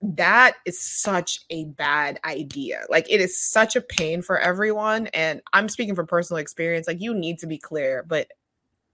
that 0.00 0.54
is 0.64 0.80
such 0.80 1.40
a 1.50 1.64
bad 1.64 2.20
idea. 2.24 2.84
Like 2.88 3.10
it 3.10 3.20
is 3.20 3.40
such 3.40 3.74
a 3.74 3.80
pain 3.80 4.22
for 4.22 4.38
everyone. 4.38 5.08
And 5.08 5.42
I'm 5.52 5.68
speaking 5.68 5.94
from 5.94 6.06
personal 6.06 6.38
experience. 6.38 6.86
Like 6.86 7.00
you 7.00 7.14
need 7.14 7.38
to 7.40 7.46
be 7.46 7.58
clear, 7.58 8.04
but 8.06 8.28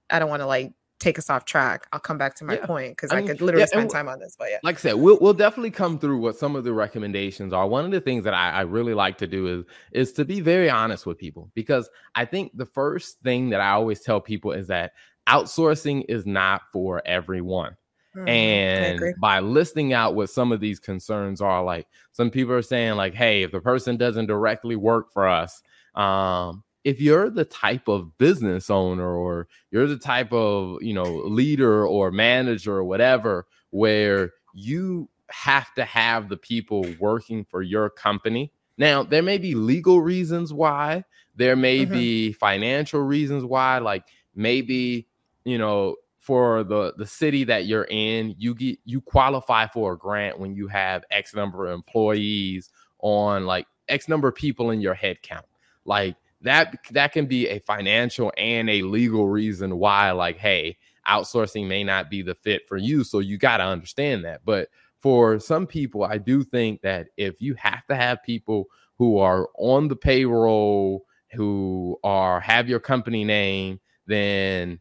I 0.09 0.19
don't 0.19 0.31
want 0.31 0.41
to 0.41 0.47
like 0.47 0.73
take 1.01 1.19
us 1.19 1.29
off 1.29 1.45
track. 1.45 1.87
I'll 1.93 2.01
come 2.01 2.17
back 2.17 2.35
to 2.37 2.45
my 2.45 2.55
yeah. 2.55 2.67
point 2.67 2.93
because 2.93 3.13
I, 3.13 3.19
I, 3.19 3.23
could 3.23 3.43
literally 3.43 3.63
yeah, 3.63 3.67
spend 3.67 3.91
time 3.91 4.09
on 4.09 4.19
this. 4.19 4.37
But 4.39 4.49
yeah, 4.51 4.59
like 4.63 4.77
I 4.77 4.81
said, 4.81 4.95
we'll 4.95 5.19
we'll 5.21 5.35
definitely 5.35 5.71
come 5.71 5.99
through 5.99 6.19
what 6.19 6.37
some 6.37 6.57
of 6.57 6.65
the 6.65 6.73
recommendations 6.73 7.53
are. 7.53 7.67
One 7.69 7.85
of 7.85 7.91
the 7.91 8.01
things 8.01 8.25
that 8.25 8.35
I, 8.35 8.51
I 8.51 8.61
really 8.63 8.95
like 8.95 9.19
to 9.19 9.27
do 9.27 9.47
is 9.47 9.65
is 9.93 10.13
to 10.15 10.25
be 10.25 10.41
very 10.41 10.71
honest 10.71 11.05
with 11.05 11.19
people 11.19 11.51
because 11.55 11.91
I 12.15 12.25
think 12.25 12.53
the 12.57 12.67
first 12.67 13.21
thing 13.21 13.51
that 13.51 13.61
I 13.61 13.71
always 13.71 14.01
tell 14.01 14.21
people 14.21 14.53
is 14.53 14.69
that 14.69 14.93
outsourcing 15.29 16.05
is 16.09 16.25
not 16.25 16.63
for 16.73 17.03
everyone. 17.05 17.77
Mm, 18.17 18.29
and 18.29 19.15
by 19.21 19.41
listing 19.41 19.93
out 19.93 20.15
what 20.15 20.31
some 20.31 20.53
of 20.53 20.61
these 20.61 20.79
concerns 20.79 21.41
are, 21.41 21.63
like 21.63 21.87
some 22.13 22.31
people 22.31 22.55
are 22.55 22.63
saying, 22.63 22.95
like, 22.95 23.15
hey, 23.15 23.43
if 23.43 23.53
the 23.53 23.61
person 23.61 23.97
doesn't 23.97 24.27
directly 24.27 24.77
work 24.77 25.13
for 25.13 25.27
us, 25.27 25.63
um, 25.95 26.63
if 26.85 27.01
you're 27.01 27.31
the 27.31 27.47
type 27.47 27.89
of 27.89 28.17
business 28.19 28.71
owner 28.71 29.17
or 29.17 29.49
you're 29.71 29.87
the 29.87 29.97
type 29.97 30.33
of 30.33 30.81
you 30.83 30.93
know 30.95 31.23
leader 31.25 31.87
or 31.87 32.11
manager 32.11 32.77
or 32.77 32.85
whatever 32.85 33.47
where 33.71 34.33
you 34.53 35.09
have 35.31 35.73
to 35.75 35.85
have 35.85 36.29
the 36.29 36.37
people 36.37 36.87
working 37.01 37.45
for 37.45 37.63
your 37.63 37.89
company 37.89 38.53
now 38.77 39.03
there 39.03 39.23
may 39.23 39.39
be 39.39 39.55
legal 39.55 40.01
reasons 40.01 40.53
why 40.53 41.03
there 41.35 41.57
may 41.57 41.81
mm-hmm. 41.81 41.93
be 41.93 42.33
financial 42.33 43.01
reasons 43.01 43.45
why 43.45 43.79
like 43.79 44.05
maybe 44.35 45.09
you 45.45 45.59
know 45.59 45.97
for 46.25 46.65
the 46.65 46.95
the 46.97 47.07
city 47.07 47.45
that 47.45 47.67
you're 47.67 47.87
in 47.91 48.35
you 48.39 48.55
get 48.55 48.79
you 48.87 48.99
qualify 49.03 49.67
for 49.67 49.93
a 49.93 49.99
grant 49.99 50.39
when 50.39 50.55
you 50.55 50.67
have 50.67 51.05
x 51.11 51.35
number 51.35 51.67
of 51.67 51.75
employees 51.75 52.71
on 53.01 53.45
like 53.45 53.67
x 53.91 54.09
number 54.09 54.27
of 54.29 54.35
people 54.35 54.71
in 54.71 54.81
your 54.81 54.95
head 54.95 55.21
count. 55.23 55.45
Like 55.85 56.17
that 56.41 56.79
that 56.93 57.13
can 57.13 57.27
be 57.27 57.49
a 57.49 57.59
financial 57.61 58.33
and 58.39 58.71
a 58.71 58.83
legal 58.83 59.29
reason 59.29 59.77
why 59.79 60.11
like 60.13 60.39
hey 60.39 60.79
outsourcing 61.07 61.67
may 61.67 61.85
not 61.85 62.09
be 62.09 62.23
the 62.23 62.35
fit 62.35 62.67
for 62.67 62.79
you 62.79 63.05
so 63.05 63.19
you 63.19 63.37
got 63.37 63.59
to 63.59 63.65
understand 63.65 64.25
that. 64.25 64.41
But 64.47 64.71
for 65.01 65.39
some 65.39 65.67
people 65.67 66.03
i 66.03 66.17
do 66.17 66.43
think 66.43 66.81
that 66.81 67.09
if 67.19 67.43
you 67.43 67.55
have 67.57 67.87
to 67.87 67.95
have 67.95 68.23
people 68.23 68.65
who 68.97 69.19
are 69.19 69.51
on 69.59 69.87
the 69.87 69.97
payroll 69.97 71.05
who 71.33 71.99
are 72.03 72.41
have 72.41 72.71
your 72.71 72.81
company 72.81 73.23
name 73.23 73.79
then 74.07 74.81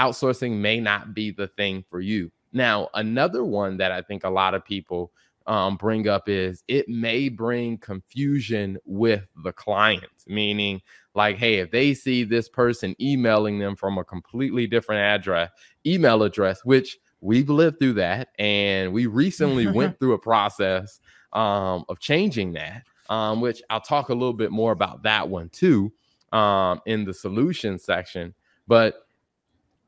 outsourcing 0.00 0.52
may 0.52 0.80
not 0.80 1.14
be 1.14 1.30
the 1.30 1.48
thing 1.48 1.84
for 1.90 2.00
you 2.00 2.30
now 2.52 2.88
another 2.94 3.44
one 3.44 3.76
that 3.76 3.92
i 3.92 4.00
think 4.00 4.24
a 4.24 4.30
lot 4.30 4.54
of 4.54 4.64
people 4.64 5.12
um, 5.46 5.76
bring 5.76 6.08
up 6.08 6.28
is 6.28 6.62
it 6.68 6.88
may 6.88 7.28
bring 7.28 7.78
confusion 7.78 8.78
with 8.84 9.26
the 9.42 9.52
client, 9.52 10.04
meaning 10.28 10.80
like, 11.14 11.38
hey, 11.38 11.56
if 11.56 11.72
they 11.72 11.92
see 11.92 12.22
this 12.22 12.48
person 12.48 12.94
emailing 13.00 13.58
them 13.58 13.74
from 13.74 13.98
a 13.98 14.04
completely 14.04 14.68
different 14.68 15.00
address, 15.00 15.50
email 15.84 16.22
address, 16.22 16.64
which 16.64 16.98
we've 17.20 17.50
lived 17.50 17.80
through 17.80 17.94
that, 17.94 18.28
and 18.38 18.92
we 18.92 19.06
recently 19.06 19.66
went 19.72 19.98
through 19.98 20.12
a 20.12 20.18
process 20.18 21.00
um, 21.32 21.84
of 21.88 21.98
changing 21.98 22.52
that, 22.52 22.84
um, 23.08 23.40
which 23.40 23.60
I'll 23.70 23.80
talk 23.80 24.10
a 24.10 24.14
little 24.14 24.34
bit 24.34 24.52
more 24.52 24.70
about 24.72 25.02
that 25.02 25.28
one 25.28 25.48
too 25.48 25.92
um, 26.32 26.80
in 26.86 27.04
the 27.04 27.14
solution 27.14 27.78
section. 27.78 28.34
But 28.68 29.06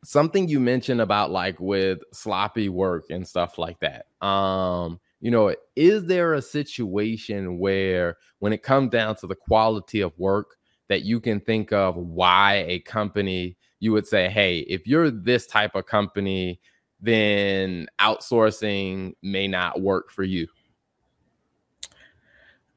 something 0.04 0.48
you 0.48 0.60
mentioned 0.60 1.00
about 1.00 1.30
like 1.30 1.58
with 1.60 2.00
sloppy 2.12 2.68
work 2.68 3.04
and 3.10 3.26
stuff 3.26 3.58
like 3.58 3.78
that. 3.80 4.06
Um, 4.26 5.00
you 5.20 5.30
know, 5.30 5.54
is 5.76 6.04
there 6.06 6.34
a 6.34 6.42
situation 6.42 7.58
where 7.58 8.16
when 8.40 8.52
it 8.52 8.62
comes 8.62 8.90
down 8.90 9.16
to 9.16 9.26
the 9.26 9.36
quality 9.36 10.00
of 10.00 10.12
work 10.18 10.56
that 10.88 11.02
you 11.02 11.20
can 11.20 11.40
think 11.40 11.72
of 11.72 11.96
why 11.96 12.64
a 12.68 12.80
company 12.80 13.56
you 13.78 13.92
would 13.92 14.06
say, 14.06 14.28
hey, 14.28 14.58
if 14.60 14.86
you're 14.86 15.10
this 15.10 15.46
type 15.46 15.74
of 15.74 15.86
company, 15.86 16.60
then 17.00 17.88
outsourcing 18.00 19.12
may 19.22 19.48
not 19.48 19.80
work 19.80 20.10
for 20.10 20.22
you? 20.22 20.46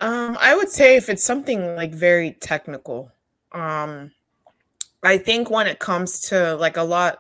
Um, 0.01 0.35
I 0.41 0.55
would 0.55 0.69
say 0.69 0.97
if 0.97 1.09
it's 1.09 1.23
something 1.23 1.75
like 1.75 1.93
very 1.93 2.31
technical. 2.31 3.11
Um, 3.51 4.11
I 5.05 5.17
think 5.17 5.49
when 5.49 5.67
it 5.67 5.79
comes 5.79 6.19
to 6.29 6.55
like 6.55 6.77
a 6.77 6.83
lot 6.83 7.19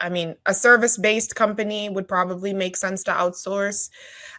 I 0.00 0.08
mean, 0.08 0.36
a 0.46 0.54
service 0.54 0.96
based 0.98 1.34
company 1.34 1.88
would 1.88 2.06
probably 2.06 2.52
make 2.52 2.76
sense 2.76 3.02
to 3.04 3.10
outsource. 3.12 3.90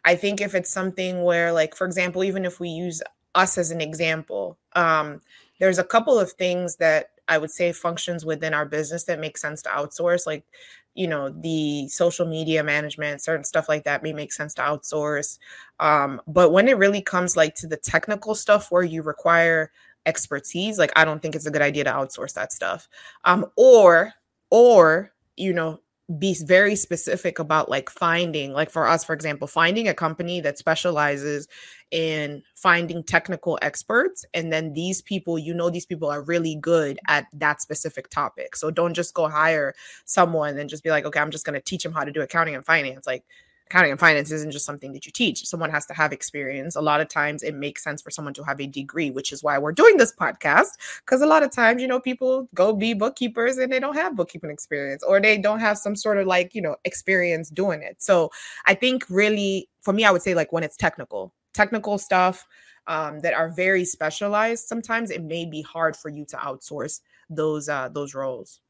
I 0.05 0.15
think 0.15 0.41
if 0.41 0.55
it's 0.55 0.71
something 0.71 1.23
where, 1.23 1.51
like, 1.51 1.75
for 1.75 1.85
example, 1.85 2.23
even 2.23 2.45
if 2.45 2.59
we 2.59 2.69
use 2.69 3.01
us 3.35 3.57
as 3.57 3.71
an 3.71 3.81
example, 3.81 4.57
um, 4.75 5.21
there's 5.59 5.79
a 5.79 5.83
couple 5.83 6.19
of 6.19 6.31
things 6.33 6.77
that 6.77 7.07
I 7.27 7.37
would 7.37 7.51
say 7.51 7.73
functions 7.73 8.25
within 8.25 8.53
our 8.53 8.65
business 8.65 9.05
that 9.05 9.19
make 9.19 9.37
sense 9.37 9.61
to 9.63 9.69
outsource. 9.69 10.25
Like, 10.25 10.45
you 10.93 11.07
know, 11.07 11.29
the 11.29 11.89
social 11.89 12.25
media 12.25 12.63
management, 12.63 13.21
certain 13.21 13.43
stuff 13.43 13.67
like 13.67 13.83
that 13.83 14.03
may 14.03 14.13
make 14.13 14.31
sense 14.31 14.53
to 14.55 14.61
outsource. 14.61 15.37
Um, 15.81 16.21
but 16.27 16.53
when 16.53 16.69
it 16.69 16.77
really 16.77 17.01
comes 17.01 17.35
like 17.35 17.55
to 17.55 17.67
the 17.67 17.77
technical 17.77 18.35
stuff 18.35 18.71
where 18.71 18.83
you 18.83 19.01
require 19.01 19.71
expertise, 20.05 20.77
like 20.77 20.91
I 20.95 21.05
don't 21.05 21.21
think 21.21 21.35
it's 21.35 21.45
a 21.45 21.51
good 21.51 21.61
idea 21.61 21.85
to 21.85 21.91
outsource 21.91 22.33
that 22.33 22.51
stuff. 22.51 22.87
Um, 23.23 23.45
or 23.57 24.13
or 24.51 25.11
you 25.37 25.53
know, 25.53 25.79
be 26.19 26.35
very 26.45 26.75
specific 26.75 27.39
about 27.39 27.67
like 27.67 27.89
finding 27.89 28.53
like 28.53 28.69
for 28.69 28.87
us 28.87 29.03
for 29.03 29.13
example 29.13 29.47
finding 29.47 29.87
a 29.87 29.93
company 29.93 30.39
that 30.39 30.55
specializes 30.55 31.47
in 31.89 32.43
finding 32.53 33.01
technical 33.01 33.57
experts 33.63 34.23
and 34.31 34.53
then 34.53 34.73
these 34.73 35.01
people 35.01 35.39
you 35.39 35.51
know 35.51 35.71
these 35.71 35.85
people 35.85 36.07
are 36.07 36.21
really 36.21 36.55
good 36.57 36.99
at 37.07 37.25
that 37.33 37.59
specific 37.59 38.07
topic 38.11 38.55
so 38.55 38.69
don't 38.69 38.93
just 38.93 39.15
go 39.15 39.27
hire 39.27 39.73
someone 40.05 40.55
and 40.59 40.69
just 40.69 40.83
be 40.83 40.91
like 40.91 41.05
okay 41.05 41.19
i'm 41.19 41.31
just 41.31 41.43
going 41.45 41.55
to 41.55 41.61
teach 41.61 41.81
them 41.81 41.93
how 41.93 42.03
to 42.03 42.11
do 42.11 42.21
accounting 42.21 42.53
and 42.53 42.65
finance 42.65 43.07
like 43.07 43.23
accounting 43.67 43.91
and 43.91 43.99
finance 43.99 44.31
isn't 44.31 44.51
just 44.51 44.65
something 44.65 44.93
that 44.93 45.05
you 45.05 45.11
teach. 45.11 45.45
Someone 45.45 45.69
has 45.69 45.85
to 45.87 45.93
have 45.93 46.13
experience. 46.13 46.75
A 46.75 46.81
lot 46.81 47.01
of 47.01 47.09
times 47.09 47.43
it 47.43 47.55
makes 47.55 47.83
sense 47.83 48.01
for 48.01 48.11
someone 48.11 48.33
to 48.35 48.43
have 48.43 48.59
a 48.59 48.67
degree, 48.67 49.11
which 49.11 49.31
is 49.31 49.43
why 49.43 49.57
we're 49.57 49.71
doing 49.71 49.97
this 49.97 50.13
podcast. 50.13 50.71
Because 50.99 51.21
a 51.21 51.25
lot 51.25 51.43
of 51.43 51.51
times, 51.51 51.81
you 51.81 51.87
know, 51.87 51.99
people 51.99 52.47
go 52.53 52.73
be 52.73 52.93
bookkeepers 52.93 53.57
and 53.57 53.71
they 53.71 53.79
don't 53.79 53.95
have 53.95 54.15
bookkeeping 54.15 54.51
experience 54.51 55.03
or 55.03 55.19
they 55.19 55.37
don't 55.37 55.59
have 55.59 55.77
some 55.77 55.95
sort 55.95 56.17
of 56.17 56.27
like, 56.27 56.53
you 56.53 56.61
know, 56.61 56.75
experience 56.85 57.49
doing 57.49 57.81
it. 57.81 58.01
So 58.01 58.29
I 58.65 58.75
think 58.75 59.05
really 59.09 59.67
for 59.81 59.93
me, 59.93 60.05
I 60.05 60.11
would 60.11 60.21
say 60.21 60.33
like 60.35 60.51
when 60.51 60.63
it's 60.63 60.77
technical, 60.77 61.33
technical 61.53 61.97
stuff. 61.97 62.47
um, 62.87 63.19
that 63.21 63.33
are 63.33 63.49
very 63.49 63.85
specialized, 63.85 64.67
sometimes 64.67 65.09
it 65.09 65.23
may 65.23 65.45
be 65.45 65.61
hard 65.61 65.95
for 65.95 66.09
you 66.09 66.25
to 66.25 66.37
outsource 66.37 67.01
those 67.29 67.67
uh, 67.69 67.89
those 67.89 68.13
roles. 68.13 68.61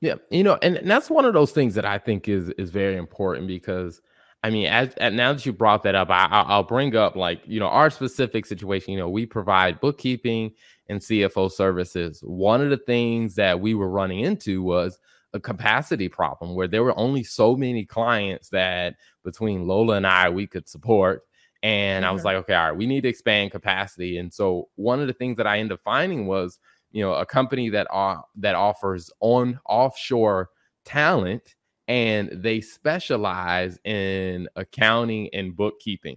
Yeah, 0.00 0.16
you 0.30 0.42
know, 0.42 0.58
and, 0.62 0.76
and 0.76 0.90
that's 0.90 1.08
one 1.08 1.24
of 1.24 1.32
those 1.32 1.52
things 1.52 1.74
that 1.74 1.84
I 1.84 1.98
think 1.98 2.28
is 2.28 2.50
is 2.58 2.70
very 2.70 2.96
important 2.96 3.46
because 3.46 4.00
I 4.42 4.50
mean, 4.50 4.66
as, 4.66 4.94
as 4.94 5.12
now 5.12 5.32
that 5.32 5.44
you 5.44 5.52
brought 5.52 5.82
that 5.84 5.94
up, 5.94 6.08
I, 6.10 6.26
I'll 6.30 6.62
bring 6.62 6.94
up 6.94 7.16
like 7.16 7.42
you 7.46 7.58
know 7.58 7.66
our 7.66 7.90
specific 7.90 8.46
situation. 8.46 8.92
You 8.92 9.00
know, 9.00 9.08
we 9.08 9.26
provide 9.26 9.80
bookkeeping 9.80 10.52
and 10.88 11.00
CFO 11.00 11.50
services. 11.50 12.20
One 12.22 12.60
of 12.60 12.70
the 12.70 12.76
things 12.76 13.34
that 13.36 13.60
we 13.60 13.74
were 13.74 13.88
running 13.88 14.20
into 14.20 14.62
was 14.62 14.98
a 15.32 15.40
capacity 15.40 16.08
problem 16.08 16.54
where 16.54 16.68
there 16.68 16.84
were 16.84 16.96
only 16.98 17.24
so 17.24 17.56
many 17.56 17.84
clients 17.84 18.48
that 18.50 18.96
between 19.24 19.66
Lola 19.66 19.96
and 19.96 20.06
I 20.06 20.30
we 20.30 20.46
could 20.46 20.68
support. 20.68 21.22
And 21.62 22.04
mm-hmm. 22.04 22.08
I 22.08 22.12
was 22.12 22.20
mm-hmm. 22.20 22.26
like, 22.26 22.36
okay, 22.36 22.54
all 22.54 22.68
right, 22.68 22.76
we 22.76 22.86
need 22.86 23.02
to 23.02 23.08
expand 23.08 23.50
capacity. 23.50 24.18
And 24.18 24.32
so 24.32 24.68
one 24.76 25.00
of 25.00 25.08
the 25.08 25.12
things 25.12 25.36
that 25.38 25.46
I 25.46 25.58
ended 25.58 25.72
up 25.72 25.82
finding 25.82 26.26
was, 26.26 26.58
you 26.92 27.02
know, 27.02 27.14
a 27.14 27.26
company 27.26 27.68
that 27.70 27.88
uh, 27.92 28.18
that 28.36 28.54
offers 28.54 29.10
on 29.20 29.58
offshore 29.68 30.50
talent 30.84 31.55
and 31.88 32.30
they 32.32 32.60
specialize 32.60 33.78
in 33.84 34.48
accounting 34.56 35.30
and 35.32 35.56
bookkeeping. 35.56 36.16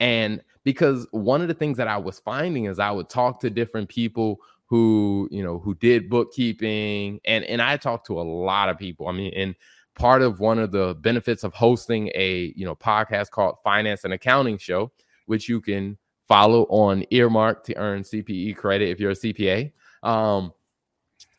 And 0.00 0.42
because 0.64 1.06
one 1.10 1.42
of 1.42 1.48
the 1.48 1.54
things 1.54 1.76
that 1.78 1.88
I 1.88 1.96
was 1.96 2.18
finding 2.18 2.66
is 2.66 2.78
I 2.78 2.90
would 2.90 3.08
talk 3.08 3.40
to 3.40 3.50
different 3.50 3.88
people 3.88 4.40
who, 4.66 5.28
you 5.30 5.42
know, 5.42 5.58
who 5.58 5.74
did 5.74 6.10
bookkeeping 6.10 7.20
and 7.24 7.44
and 7.44 7.62
I 7.62 7.76
talked 7.76 8.06
to 8.08 8.20
a 8.20 8.22
lot 8.22 8.68
of 8.68 8.78
people. 8.78 9.08
I 9.08 9.12
mean, 9.12 9.32
and 9.34 9.54
part 9.94 10.22
of 10.22 10.40
one 10.40 10.58
of 10.58 10.70
the 10.70 10.94
benefits 11.00 11.42
of 11.42 11.52
hosting 11.52 12.10
a, 12.14 12.52
you 12.54 12.64
know, 12.64 12.76
podcast 12.76 13.30
called 13.30 13.56
Finance 13.64 14.04
and 14.04 14.12
Accounting 14.12 14.58
Show, 14.58 14.92
which 15.26 15.48
you 15.48 15.60
can 15.60 15.98
follow 16.28 16.64
on 16.64 17.04
Earmark 17.10 17.64
to 17.64 17.76
earn 17.76 18.02
CPE 18.02 18.56
credit 18.56 18.90
if 18.90 19.00
you're 19.00 19.10
a 19.10 19.14
CPA. 19.14 19.72
Um, 20.02 20.52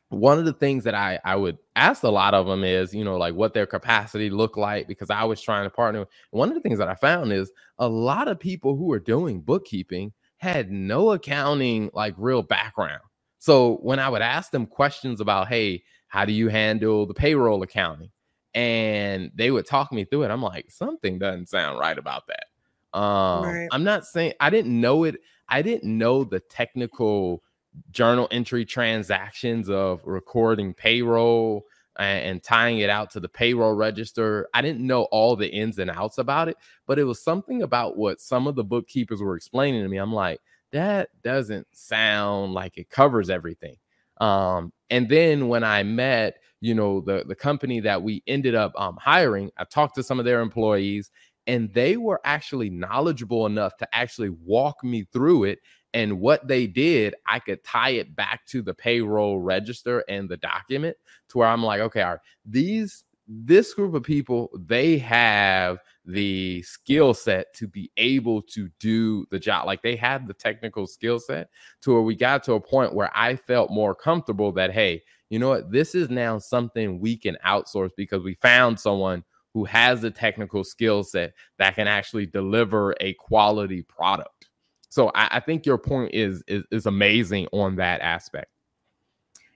one 0.09 0.39
of 0.39 0.45
the 0.45 0.53
things 0.53 0.83
that 0.83 0.95
I 0.95 1.19
I 1.24 1.36
would 1.36 1.57
ask 1.79 2.03
a 2.03 2.09
lot 2.09 2.33
of 2.33 2.45
them 2.45 2.63
is, 2.63 2.93
you 2.93 3.03
know, 3.03 3.17
like 3.17 3.33
what 3.33 3.53
their 3.53 3.65
capacity 3.65 4.29
looked 4.29 4.57
like 4.57 4.88
because 4.88 5.09
I 5.09 5.24
was 5.24 5.41
trying 5.41 5.65
to 5.65 5.69
partner. 5.69 6.05
One 6.31 6.50
of 6.50 6.55
the 6.55 6.62
things 6.62 6.77
that 6.79 6.89
I 6.89 6.95
found 6.95 7.31
is 7.31 7.51
a 7.77 7.88
lot 7.88 8.27
of 8.27 8.39
people 8.39 8.75
who 8.75 8.91
are 8.91 9.00
doing 9.00 9.41
bookkeeping 9.41 10.12
had 10.38 10.71
no 10.71 11.12
accounting 11.12 11.89
like 11.93 12.13
real 12.17 12.43
background. 12.43 13.01
So 13.39 13.75
when 13.77 14.00
I 14.00 14.09
would 14.09 14.21
ask 14.21 14.51
them 14.51 14.65
questions 14.65 15.21
about, 15.21 15.48
hey, 15.48 15.83
how 16.07 16.25
do 16.25 16.33
you 16.33 16.50
handle 16.50 17.05
the 17.05 17.13
payroll 17.13 17.63
accounting? 17.63 18.12
And 18.53 19.31
they 19.36 19.51
would 19.51 19.65
talk 19.65 19.93
me 19.93 20.03
through 20.03 20.24
it. 20.24 20.31
I'm 20.31 20.41
like, 20.41 20.71
something 20.71 21.19
doesn't 21.19 21.50
sound 21.50 21.79
right 21.79 21.98
about 21.98 22.24
that. 22.27 22.98
Um, 23.00 23.43
right. 23.45 23.69
I'm 23.71 23.83
not 23.83 24.05
saying 24.05 24.33
I 24.39 24.50
didn't 24.50 24.79
know 24.79 25.03
it. 25.05 25.15
I 25.48 25.62
didn't 25.62 25.98
know 25.98 26.24
the 26.24 26.39
technical 26.39 27.43
journal 27.92 28.28
entry 28.32 28.66
transactions 28.66 29.70
of 29.70 30.02
recording 30.06 30.74
payroll 30.74 31.66
and, 31.98 32.26
and, 32.26 32.44
tying 32.44 32.80
it 32.80 32.90
out 32.90 33.12
to 33.12 33.20
the 33.20 33.30
payroll 33.30 33.74
register. 33.74 34.48
I 34.54 34.62
didn't 34.62 34.86
know 34.86 35.04
all 35.04 35.36
the 35.36 35.50
ins 35.50 35.80
and 35.80 35.90
outs 35.90 36.18
about 36.18 36.48
it, 36.48 36.58
but 36.88 36.98
it 36.98 37.04
was 37.04 37.22
something 37.22 37.62
about 37.62 37.98
what 37.98 38.22
some 38.22 38.48
of 38.48 38.56
the 38.56 38.64
bookkeepers 38.64 39.22
were 39.22 39.36
explaining 39.36 39.84
to 39.84 39.90
me. 39.90 39.98
I'm 39.98 40.14
like, 40.14 40.40
that 40.72 41.10
doesn't 41.24 41.68
sound 41.74 42.54
like 42.54 42.78
it 42.78 42.90
covers 42.90 43.30
everything. 43.30 43.76
Um, 44.22 44.72
and 44.90 45.10
then 45.10 45.48
when 45.48 45.64
I 45.64 45.84
met, 45.84 46.40
you 46.62 46.76
know, 46.76 47.00
the 47.02 47.24
the 47.26 47.36
company 47.36 47.80
that 47.82 48.02
we 48.02 48.22
ended 48.28 48.54
up 48.54 48.74
um, 48.76 48.98
hiring, 49.02 49.50
I 49.58 49.64
talked 49.64 49.96
to 49.96 50.04
some 50.04 50.20
of 50.20 50.26
their 50.26 50.42
employees, 50.42 51.10
and 51.50 51.74
they 51.74 51.98
were 51.98 52.22
actually 52.25 52.70
knowledgeable 52.70 53.48
enough 53.48 53.75
to 53.77 53.88
actually 53.91 54.29
walk 54.29 54.84
me 54.84 55.08
through 55.12 55.46
it 55.46 55.60
and 55.96 56.20
what 56.20 56.48
they 56.48 56.68
did, 56.68 57.15
I 57.25 57.39
could 57.39 57.63
tie 57.63 57.91
it 57.91 58.15
back 58.15 58.46
to 58.48 58.62
the 58.62 58.75
payroll 58.75 59.39
register 59.39 60.03
and 60.08 60.29
the 60.29 60.38
document 60.38 60.96
to 61.29 61.39
where 61.39 61.48
I'm 61.48 61.63
like, 61.63 61.82
okay, 61.82 62.03
all 62.03 62.12
right, 62.12 62.20
these 62.46 63.03
this 63.27 63.75
group 63.75 63.94
of 63.94 64.01
people, 64.01 64.50
they 64.56 64.98
have 64.98 65.79
the 66.06 66.63
skill 66.63 67.13
set 67.13 67.53
to 67.53 67.68
be 67.68 67.91
able 67.98 68.41
to 68.41 68.70
do 68.79 69.25
the 69.29 69.38
job. 69.38 69.68
Like 69.68 69.84
they 69.84 69.96
had 69.96 70.25
the 70.25 70.34
technical 70.34 70.88
skill 70.88 71.20
set 71.20 71.50
to 71.82 71.94
where 71.94 72.01
we 72.01 72.15
got 72.15 72.44
to 72.46 72.53
a 72.53 72.62
point 72.62 72.96
where 72.96 73.12
I 73.13 73.36
felt 73.36 73.70
more 73.70 73.94
comfortable 73.94 74.51
that, 74.53 74.72
hey, 74.72 75.03
you 75.29 75.38
know 75.38 75.50
what, 75.50 75.72
this 75.72 75.94
is 75.94 76.09
now 76.09 76.40
something 76.40 77.00
we 77.00 77.16
can 77.16 77.38
outsource 77.46 77.92
because 77.96 78.24
we 78.24 78.33
found 78.35 78.79
someone 78.79 79.24
who 79.53 79.66
has 79.66 80.01
the 80.01 80.12
technical 80.12 80.64
skill 80.64 81.03
set 81.03 81.33
that 81.57 81.75
can 81.75 81.88
actually 81.88 82.25
deliver 82.25 82.96
a 83.00 83.14
quality 83.14 83.81
product. 83.83 84.50
So 84.90 85.12
I, 85.16 85.27
I 85.33 85.40
think 85.40 85.66
your 85.66 85.77
point 85.77 86.14
is, 86.14 86.44
is 86.48 86.64
is 86.72 86.85
amazing 86.85 87.48
on 87.51 87.75
that 87.77 88.01
aspect. 88.01 88.51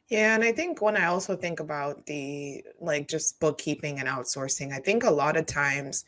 Yeah, 0.10 0.36
and 0.36 0.44
I 0.44 0.52
think 0.52 0.82
when 0.82 0.96
I 0.96 1.06
also 1.06 1.36
think 1.36 1.60
about 1.60 2.06
the 2.06 2.64
like 2.80 3.08
just 3.08 3.40
bookkeeping 3.40 4.00
and 4.00 4.08
outsourcing, 4.08 4.72
I 4.72 4.80
think 4.80 5.04
a 5.04 5.12
lot 5.12 5.38
of 5.38 5.46
times 5.46 6.06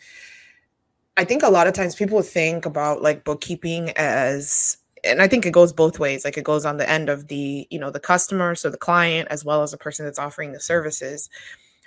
I 1.17 1.23
think 1.23 1.43
a 1.43 1.49
lot 1.49 1.67
of 1.67 1.73
times 1.73 1.95
people 1.95 2.21
think 2.21 2.65
about 2.65 3.01
like 3.01 3.23
bookkeeping 3.23 3.91
as 3.95 4.77
and 5.03 5.21
I 5.21 5.27
think 5.27 5.45
it 5.45 5.51
goes 5.51 5.71
both 5.71 5.99
ways. 5.99 6.25
Like 6.25 6.37
it 6.37 6.43
goes 6.43 6.65
on 6.65 6.77
the 6.77 6.89
end 6.89 7.09
of 7.09 7.27
the, 7.27 7.67
you 7.69 7.79
know, 7.79 7.91
the 7.91 7.99
customer, 7.99 8.55
so 8.55 8.69
the 8.69 8.77
client 8.77 9.27
as 9.29 9.45
well 9.45 9.61
as 9.63 9.71
the 9.71 9.77
person 9.77 10.05
that's 10.05 10.19
offering 10.19 10.51
the 10.51 10.59
services 10.59 11.29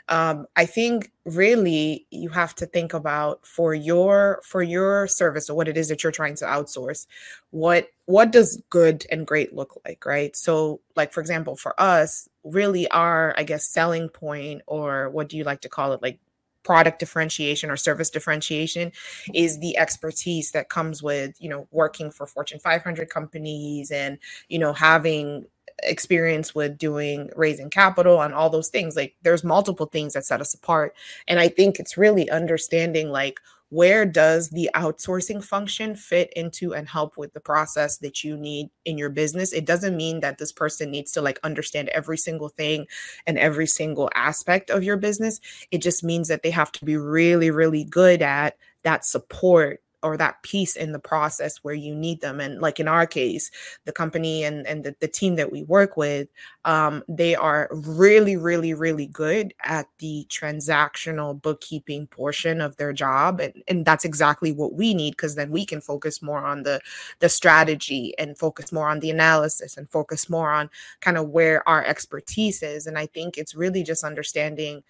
um, 0.08 0.46
i 0.56 0.64
think 0.64 1.10
really 1.24 2.06
you 2.10 2.28
have 2.28 2.54
to 2.54 2.66
think 2.66 2.94
about 2.94 3.44
for 3.46 3.74
your 3.74 4.40
for 4.44 4.62
your 4.62 5.06
service 5.06 5.48
or 5.48 5.54
what 5.54 5.68
it 5.68 5.76
is 5.76 5.88
that 5.88 6.02
you're 6.02 6.12
trying 6.12 6.34
to 6.34 6.44
outsource 6.44 7.06
what 7.50 7.88
what 8.06 8.30
does 8.30 8.62
good 8.70 9.04
and 9.10 9.26
great 9.26 9.54
look 9.54 9.78
like 9.84 10.06
right? 10.06 10.34
So 10.34 10.80
like 10.96 11.12
for 11.12 11.20
example 11.20 11.56
for 11.56 11.78
us 11.80 12.28
really 12.44 12.88
our 12.90 13.34
i 13.36 13.42
guess 13.42 13.68
selling 13.68 14.08
point 14.08 14.62
or 14.66 15.10
what 15.10 15.28
do 15.28 15.36
you 15.36 15.44
like 15.44 15.60
to 15.60 15.68
call 15.68 15.92
it 15.92 16.02
like 16.02 16.18
product 16.64 16.98
differentiation 16.98 17.70
or 17.70 17.76
service 17.76 18.10
differentiation 18.10 18.92
is 19.32 19.58
the 19.60 19.76
expertise 19.78 20.50
that 20.52 20.68
comes 20.68 21.02
with 21.02 21.34
you 21.40 21.48
know 21.48 21.66
working 21.70 22.10
for 22.10 22.26
fortune 22.26 22.58
500 22.58 23.08
companies 23.08 23.90
and 23.90 24.18
you 24.48 24.58
know 24.58 24.72
having 24.72 25.46
experience 25.82 26.54
with 26.54 26.78
doing 26.78 27.30
raising 27.36 27.70
capital 27.70 28.20
and 28.20 28.34
all 28.34 28.50
those 28.50 28.68
things 28.68 28.96
like 28.96 29.14
there's 29.22 29.44
multiple 29.44 29.86
things 29.86 30.14
that 30.14 30.24
set 30.24 30.40
us 30.40 30.54
apart. 30.54 30.94
And 31.26 31.38
i 31.38 31.48
think 31.48 31.78
it's 31.78 31.96
really 31.96 32.28
understanding 32.30 33.10
like 33.10 33.38
where 33.70 34.06
does 34.06 34.48
the 34.50 34.70
outsourcing 34.74 35.44
function 35.44 35.94
fit 35.94 36.32
into 36.34 36.74
and 36.74 36.88
help 36.88 37.16
with 37.16 37.34
the 37.34 37.40
process 37.40 37.98
that 37.98 38.24
you 38.24 38.36
need 38.36 38.70
in 38.86 38.96
your 38.96 39.10
business? 39.10 39.52
It 39.52 39.66
doesn't 39.66 39.96
mean 39.96 40.20
that 40.20 40.38
this 40.38 40.52
person 40.52 40.90
needs 40.90 41.12
to 41.12 41.20
like 41.20 41.38
understand 41.42 41.90
every 41.90 42.16
single 42.16 42.48
thing 42.48 42.86
and 43.26 43.38
every 43.38 43.66
single 43.66 44.10
aspect 44.14 44.70
of 44.70 44.84
your 44.84 44.96
business. 44.96 45.38
It 45.70 45.82
just 45.82 46.02
means 46.02 46.28
that 46.28 46.42
they 46.42 46.50
have 46.50 46.72
to 46.72 46.84
be 46.84 46.96
really 46.96 47.50
really 47.50 47.84
good 47.84 48.22
at 48.22 48.56
that 48.84 49.04
support 49.04 49.82
or 50.02 50.16
that 50.16 50.42
piece 50.42 50.76
in 50.76 50.92
the 50.92 50.98
process 50.98 51.58
where 51.58 51.74
you 51.74 51.94
need 51.94 52.20
them 52.20 52.40
and 52.40 52.60
like 52.60 52.78
in 52.78 52.86
our 52.86 53.06
case 53.06 53.50
the 53.84 53.92
company 53.92 54.44
and 54.44 54.66
and 54.66 54.84
the, 54.84 54.94
the 55.00 55.08
team 55.08 55.36
that 55.36 55.50
we 55.50 55.62
work 55.64 55.96
with 55.96 56.28
um, 56.64 57.02
they 57.08 57.34
are 57.34 57.68
really 57.72 58.36
really 58.36 58.74
really 58.74 59.06
good 59.06 59.52
at 59.64 59.86
the 59.98 60.26
transactional 60.28 61.40
bookkeeping 61.40 62.06
portion 62.06 62.60
of 62.60 62.76
their 62.76 62.92
job 62.92 63.40
and, 63.40 63.62
and 63.66 63.84
that's 63.84 64.04
exactly 64.04 64.52
what 64.52 64.74
we 64.74 64.94
need 64.94 65.12
because 65.12 65.34
then 65.34 65.50
we 65.50 65.64
can 65.64 65.80
focus 65.80 66.22
more 66.22 66.44
on 66.44 66.62
the 66.62 66.80
the 67.18 67.28
strategy 67.28 68.14
and 68.18 68.38
focus 68.38 68.70
more 68.72 68.88
on 68.88 69.00
the 69.00 69.10
analysis 69.10 69.76
and 69.76 69.90
focus 69.90 70.28
more 70.30 70.50
on 70.50 70.70
kind 71.00 71.16
of 71.16 71.28
where 71.28 71.68
our 71.68 71.84
expertise 71.84 72.62
is 72.62 72.86
and 72.86 72.98
i 72.98 73.06
think 73.06 73.36
it's 73.36 73.54
really 73.54 73.82
just 73.82 74.04
understanding 74.04 74.82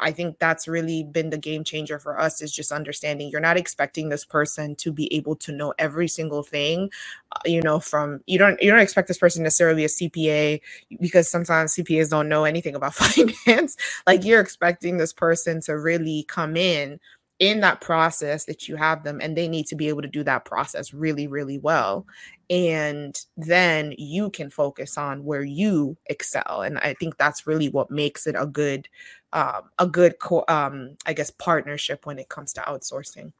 I 0.00 0.12
think 0.12 0.38
that's 0.38 0.66
really 0.68 1.04
been 1.04 1.30
the 1.30 1.38
game 1.38 1.64
changer 1.64 1.98
for 1.98 2.18
us 2.20 2.42
is 2.42 2.52
just 2.52 2.72
understanding 2.72 3.30
you're 3.30 3.40
not 3.40 3.56
expecting 3.58 4.08
this 4.08 4.24
person 4.24 4.74
to 4.76 4.92
be 4.92 5.12
able 5.14 5.36
to 5.36 5.52
know 5.52 5.74
every 5.78 6.08
single 6.08 6.42
thing, 6.42 6.90
uh, 7.32 7.40
you 7.44 7.62
know, 7.62 7.80
from 7.80 8.20
you 8.26 8.38
don't 8.38 8.60
you 8.62 8.70
don't 8.70 8.80
expect 8.80 9.08
this 9.08 9.18
person 9.18 9.42
necessarily 9.42 9.84
a 9.84 9.88
CPA 9.88 10.60
because 11.00 11.30
sometimes 11.30 11.76
CPAs 11.76 12.10
don't 12.10 12.28
know 12.28 12.44
anything 12.44 12.74
about 12.74 12.94
finance. 12.96 13.76
like 14.06 14.24
you're 14.24 14.40
expecting 14.40 14.96
this 14.98 15.12
person 15.12 15.60
to 15.62 15.78
really 15.78 16.24
come 16.28 16.56
in 16.56 16.98
in 17.40 17.60
that 17.60 17.80
process 17.80 18.44
that 18.44 18.68
you 18.68 18.76
have 18.76 19.02
them 19.02 19.18
and 19.20 19.36
they 19.36 19.48
need 19.48 19.66
to 19.66 19.74
be 19.74 19.88
able 19.88 20.02
to 20.02 20.08
do 20.08 20.22
that 20.22 20.44
process 20.44 20.92
really 20.92 21.26
really 21.26 21.58
well 21.58 22.06
and 22.50 23.24
then 23.36 23.94
you 23.96 24.28
can 24.30 24.50
focus 24.50 24.98
on 24.98 25.24
where 25.24 25.42
you 25.42 25.96
excel 26.06 26.62
and 26.62 26.78
i 26.78 26.94
think 26.94 27.16
that's 27.16 27.46
really 27.46 27.70
what 27.70 27.90
makes 27.90 28.26
it 28.26 28.36
a 28.38 28.46
good 28.46 28.86
um, 29.32 29.62
a 29.78 29.86
good 29.86 30.18
co- 30.18 30.44
um, 30.48 30.96
i 31.06 31.12
guess 31.12 31.30
partnership 31.30 32.04
when 32.04 32.18
it 32.18 32.28
comes 32.28 32.52
to 32.52 32.60
outsourcing 32.62 33.32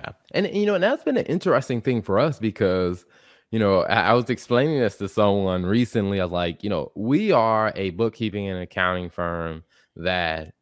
yeah. 0.00 0.12
and 0.32 0.54
you 0.54 0.66
know 0.66 0.74
and 0.74 0.84
that's 0.84 1.04
been 1.04 1.16
an 1.16 1.26
interesting 1.26 1.80
thing 1.80 2.02
for 2.02 2.18
us 2.18 2.38
because 2.38 3.06
you 3.50 3.58
know 3.58 3.80
I, 3.84 4.02
I 4.02 4.12
was 4.12 4.28
explaining 4.28 4.80
this 4.80 4.98
to 4.98 5.08
someone 5.08 5.64
recently 5.64 6.20
i 6.20 6.24
was 6.24 6.32
like 6.32 6.62
you 6.62 6.68
know 6.68 6.92
we 6.94 7.32
are 7.32 7.72
a 7.74 7.90
bookkeeping 7.90 8.48
and 8.48 8.60
accounting 8.60 9.08
firm 9.08 9.64
that 9.96 10.52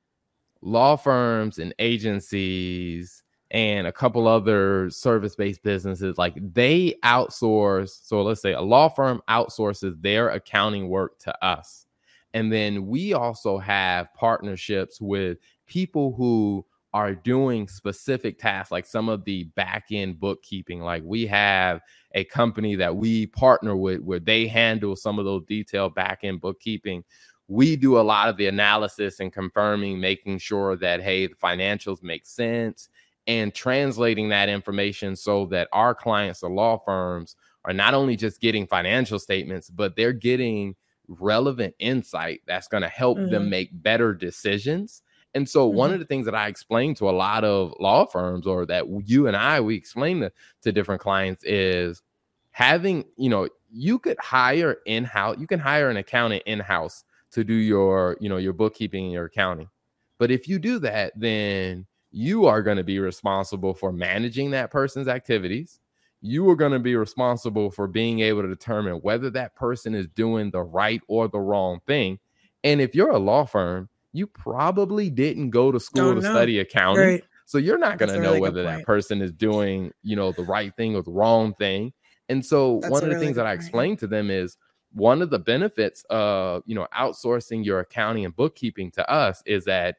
law 0.60 0.96
firms 0.96 1.58
and 1.58 1.74
agencies 1.78 3.22
and 3.50 3.86
a 3.86 3.92
couple 3.92 4.28
other 4.28 4.90
service 4.90 5.34
based 5.34 5.62
businesses, 5.62 6.18
like 6.18 6.34
they 6.52 6.94
outsource. 7.04 8.00
So 8.02 8.22
let's 8.22 8.42
say 8.42 8.52
a 8.52 8.60
law 8.60 8.88
firm 8.88 9.22
outsources 9.28 10.00
their 10.02 10.30
accounting 10.30 10.88
work 10.88 11.18
to 11.20 11.44
us. 11.44 11.86
And 12.34 12.52
then 12.52 12.86
we 12.86 13.14
also 13.14 13.58
have 13.58 14.12
partnerships 14.14 15.00
with 15.00 15.38
people 15.66 16.12
who 16.12 16.64
are 16.92 17.14
doing 17.14 17.68
specific 17.68 18.38
tasks, 18.38 18.72
like 18.72 18.86
some 18.86 19.08
of 19.08 19.24
the 19.24 19.44
back 19.56 19.86
end 19.90 20.18
bookkeeping. 20.18 20.80
Like 20.80 21.02
we 21.04 21.26
have 21.26 21.80
a 22.14 22.24
company 22.24 22.76
that 22.76 22.94
we 22.94 23.26
partner 23.26 23.76
with 23.76 24.00
where 24.00 24.20
they 24.20 24.46
handle 24.46 24.96
some 24.96 25.18
of 25.18 25.24
those 25.24 25.44
detailed 25.46 25.94
back 25.94 26.20
end 26.22 26.40
bookkeeping. 26.40 27.04
We 27.48 27.76
do 27.76 27.98
a 27.98 28.02
lot 28.02 28.28
of 28.28 28.36
the 28.36 28.46
analysis 28.46 29.20
and 29.20 29.32
confirming, 29.32 30.00
making 30.00 30.38
sure 30.38 30.76
that, 30.76 31.02
hey, 31.02 31.26
the 31.26 31.34
financials 31.34 32.02
make 32.02 32.26
sense 32.26 32.88
and 33.26 33.54
translating 33.54 34.28
that 34.30 34.48
information 34.48 35.16
so 35.16 35.46
that 35.46 35.68
our 35.72 35.94
clients, 35.94 36.40
the 36.40 36.48
law 36.48 36.78
firms, 36.78 37.36
are 37.64 37.72
not 37.72 37.94
only 37.94 38.16
just 38.16 38.40
getting 38.40 38.66
financial 38.66 39.18
statements, 39.18 39.70
but 39.70 39.96
they're 39.96 40.12
getting 40.12 40.74
relevant 41.08 41.74
insight 41.78 42.40
that's 42.46 42.68
going 42.68 42.82
to 42.82 42.88
help 42.88 43.18
mm-hmm. 43.18 43.30
them 43.30 43.50
make 43.50 43.70
better 43.82 44.14
decisions. 44.14 45.02
And 45.34 45.48
so, 45.48 45.68
mm-hmm. 45.68 45.76
one 45.76 45.92
of 45.92 45.98
the 45.98 46.06
things 46.06 46.24
that 46.24 46.34
I 46.34 46.48
explain 46.48 46.94
to 46.96 47.08
a 47.08 47.12
lot 47.12 47.44
of 47.44 47.74
law 47.78 48.06
firms, 48.06 48.46
or 48.46 48.64
that 48.66 48.86
you 49.04 49.26
and 49.26 49.36
I 49.36 49.60
we 49.60 49.74
explain 49.74 50.20
to, 50.20 50.32
to 50.62 50.72
different 50.72 51.02
clients, 51.02 51.44
is 51.44 52.02
having 52.50 53.04
you 53.16 53.28
know 53.28 53.48
you 53.70 53.98
could 53.98 54.18
hire 54.18 54.78
in 54.86 55.04
house, 55.04 55.36
you 55.38 55.46
can 55.46 55.60
hire 55.60 55.90
an 55.90 55.98
accountant 55.98 56.42
in 56.46 56.60
house 56.60 57.04
to 57.32 57.44
do 57.44 57.54
your 57.54 58.16
you 58.20 58.28
know 58.28 58.36
your 58.36 58.52
bookkeeping 58.52 59.04
and 59.04 59.12
your 59.12 59.26
accounting. 59.26 59.68
But 60.18 60.30
if 60.30 60.48
you 60.48 60.58
do 60.58 60.78
that, 60.80 61.12
then 61.16 61.86
you 62.10 62.46
are 62.46 62.62
going 62.62 62.76
to 62.78 62.84
be 62.84 62.98
responsible 62.98 63.74
for 63.74 63.92
managing 63.92 64.50
that 64.50 64.70
person's 64.70 65.08
activities. 65.08 65.78
You 66.20 66.48
are 66.50 66.56
going 66.56 66.72
to 66.72 66.80
be 66.80 66.96
responsible 66.96 67.70
for 67.70 67.86
being 67.86 68.20
able 68.20 68.42
to 68.42 68.48
determine 68.48 68.94
whether 68.96 69.30
that 69.30 69.54
person 69.54 69.94
is 69.94 70.08
doing 70.08 70.50
the 70.50 70.62
right 70.62 71.00
or 71.06 71.28
the 71.28 71.38
wrong 71.38 71.80
thing. 71.86 72.18
And 72.64 72.80
if 72.80 72.94
you're 72.94 73.10
a 73.10 73.18
law 73.18 73.44
firm, 73.44 73.88
you 74.12 74.26
probably 74.26 75.10
didn't 75.10 75.50
go 75.50 75.70
to 75.70 75.78
school 75.78 76.14
to 76.14 76.20
study 76.20 76.58
accounting. 76.58 77.04
Right. 77.04 77.24
So 77.46 77.58
you're 77.58 77.78
not 77.78 77.98
going 77.98 78.10
to 78.10 78.16
know 78.16 78.32
really 78.32 78.40
whether 78.40 78.62
that 78.64 78.84
person 78.84 79.22
is 79.22 79.32
doing, 79.32 79.92
you 80.02 80.16
know, 80.16 80.32
the 80.32 80.42
right 80.42 80.74
thing 80.74 80.96
or 80.96 81.02
the 81.02 81.12
wrong 81.12 81.54
thing. 81.54 81.92
And 82.28 82.44
so 82.44 82.80
That's 82.82 82.90
one 82.92 83.02
of 83.02 83.08
the 83.08 83.14
really 83.14 83.26
things 83.26 83.36
that 83.36 83.46
I 83.46 83.52
explain 83.52 83.96
to 83.98 84.06
them 84.06 84.30
is 84.30 84.56
one 84.98 85.22
of 85.22 85.30
the 85.30 85.38
benefits 85.38 86.04
of, 86.10 86.62
you 86.66 86.74
know, 86.74 86.86
outsourcing 86.96 87.64
your 87.64 87.80
accounting 87.80 88.24
and 88.24 88.36
bookkeeping 88.36 88.90
to 88.92 89.10
us 89.10 89.42
is 89.46 89.64
that 89.64 89.96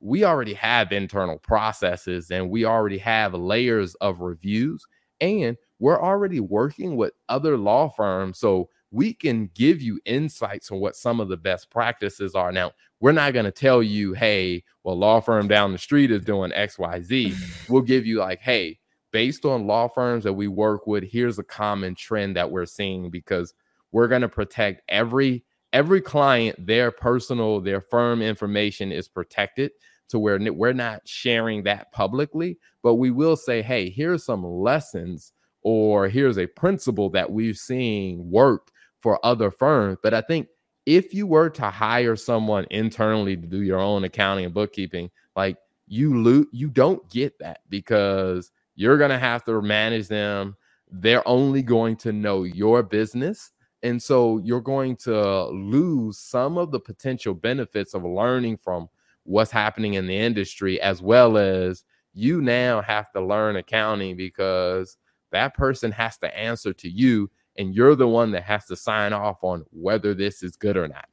we 0.00 0.24
already 0.24 0.54
have 0.54 0.92
internal 0.92 1.38
processes 1.38 2.30
and 2.30 2.50
we 2.50 2.64
already 2.64 2.98
have 2.98 3.34
layers 3.34 3.94
of 3.96 4.20
reviews 4.20 4.86
and 5.20 5.56
we're 5.78 6.00
already 6.00 6.40
working 6.40 6.96
with 6.96 7.12
other 7.28 7.56
law 7.56 7.88
firms 7.88 8.38
so 8.38 8.68
we 8.90 9.12
can 9.12 9.50
give 9.54 9.80
you 9.80 10.00
insights 10.04 10.70
on 10.70 10.80
what 10.80 10.96
some 10.96 11.20
of 11.20 11.28
the 11.28 11.36
best 11.36 11.70
practices 11.70 12.34
are. 12.34 12.50
Now 12.50 12.72
we're 13.00 13.12
not 13.12 13.32
going 13.32 13.46
to 13.46 13.50
tell 13.50 13.82
you 13.82 14.12
hey 14.12 14.62
well 14.84 14.96
law 14.96 15.20
firm 15.20 15.48
down 15.48 15.72
the 15.72 15.78
street 15.78 16.10
is 16.10 16.22
doing 16.22 16.50
xyz 16.52 17.34
we'll 17.68 17.82
give 17.82 18.06
you 18.06 18.18
like 18.18 18.40
hey 18.40 18.78
based 19.10 19.44
on 19.44 19.66
law 19.66 19.88
firms 19.88 20.22
that 20.24 20.32
we 20.32 20.46
work 20.46 20.86
with 20.86 21.02
here's 21.02 21.38
a 21.38 21.44
common 21.44 21.94
trend 21.94 22.36
that 22.36 22.50
we're 22.50 22.66
seeing 22.66 23.10
because 23.10 23.54
we're 23.92 24.08
going 24.08 24.22
to 24.22 24.28
protect 24.28 24.82
every 24.88 25.44
every 25.72 26.00
client 26.00 26.66
their 26.66 26.90
personal 26.90 27.60
their 27.60 27.80
firm 27.80 28.22
information 28.22 28.90
is 28.90 29.06
protected 29.08 29.70
to 30.10 30.18
where 30.18 30.38
we're 30.52 30.72
not 30.72 31.06
sharing 31.06 31.62
that 31.62 31.92
publicly, 31.92 32.58
but 32.82 32.96
we 32.96 33.10
will 33.10 33.36
say, 33.36 33.62
hey, 33.62 33.88
here's 33.88 34.24
some 34.24 34.44
lessons 34.44 35.32
or 35.62 36.08
here's 36.08 36.38
a 36.38 36.46
principle 36.48 37.08
that 37.10 37.30
we've 37.30 37.56
seen 37.56 38.30
work 38.30 38.70
for 38.98 39.24
other 39.24 39.50
firms. 39.50 39.98
But 40.02 40.12
I 40.12 40.20
think 40.20 40.48
if 40.84 41.14
you 41.14 41.26
were 41.26 41.48
to 41.50 41.70
hire 41.70 42.16
someone 42.16 42.66
internally 42.70 43.36
to 43.36 43.46
do 43.46 43.62
your 43.62 43.78
own 43.78 44.02
accounting 44.02 44.46
and 44.46 44.54
bookkeeping, 44.54 45.10
like 45.36 45.56
you 45.86 46.20
lose, 46.20 46.46
you 46.52 46.68
don't 46.68 47.08
get 47.08 47.38
that 47.38 47.60
because 47.68 48.50
you're 48.74 48.98
going 48.98 49.10
to 49.10 49.18
have 49.18 49.44
to 49.44 49.62
manage 49.62 50.08
them. 50.08 50.56
They're 50.90 51.26
only 51.26 51.62
going 51.62 51.96
to 51.98 52.12
know 52.12 52.42
your 52.42 52.82
business. 52.82 53.52
And 53.82 54.02
so 54.02 54.38
you're 54.38 54.60
going 54.60 54.96
to 54.96 55.46
lose 55.46 56.18
some 56.18 56.58
of 56.58 56.70
the 56.70 56.80
potential 56.80 57.34
benefits 57.34 57.94
of 57.94 58.04
learning 58.04 58.58
from 58.58 58.88
what's 59.24 59.50
happening 59.50 59.94
in 59.94 60.06
the 60.06 60.16
industry, 60.16 60.80
as 60.80 61.00
well 61.00 61.38
as 61.38 61.84
you 62.12 62.42
now 62.42 62.82
have 62.82 63.10
to 63.12 63.20
learn 63.20 63.56
accounting 63.56 64.16
because 64.16 64.96
that 65.30 65.54
person 65.54 65.92
has 65.92 66.18
to 66.18 66.36
answer 66.36 66.72
to 66.74 66.88
you, 66.90 67.30
and 67.56 67.74
you're 67.74 67.94
the 67.94 68.08
one 68.08 68.32
that 68.32 68.42
has 68.42 68.66
to 68.66 68.76
sign 68.76 69.12
off 69.12 69.42
on 69.42 69.64
whether 69.70 70.14
this 70.14 70.42
is 70.42 70.56
good 70.56 70.76
or 70.76 70.88
not. 70.88 71.06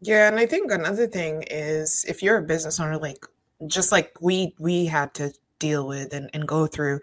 Yeah, 0.00 0.28
and 0.28 0.38
I 0.38 0.46
think 0.46 0.70
another 0.70 1.06
thing 1.06 1.44
is 1.50 2.04
if 2.08 2.22
you're 2.22 2.38
a 2.38 2.42
business 2.42 2.80
owner, 2.80 2.98
like 2.98 3.24
just 3.66 3.92
like 3.92 4.20
we 4.20 4.54
we 4.58 4.86
had 4.86 5.14
to 5.14 5.32
deal 5.58 5.86
with 5.86 6.12
and, 6.12 6.28
and 6.34 6.46
go 6.46 6.66
through, 6.66 7.00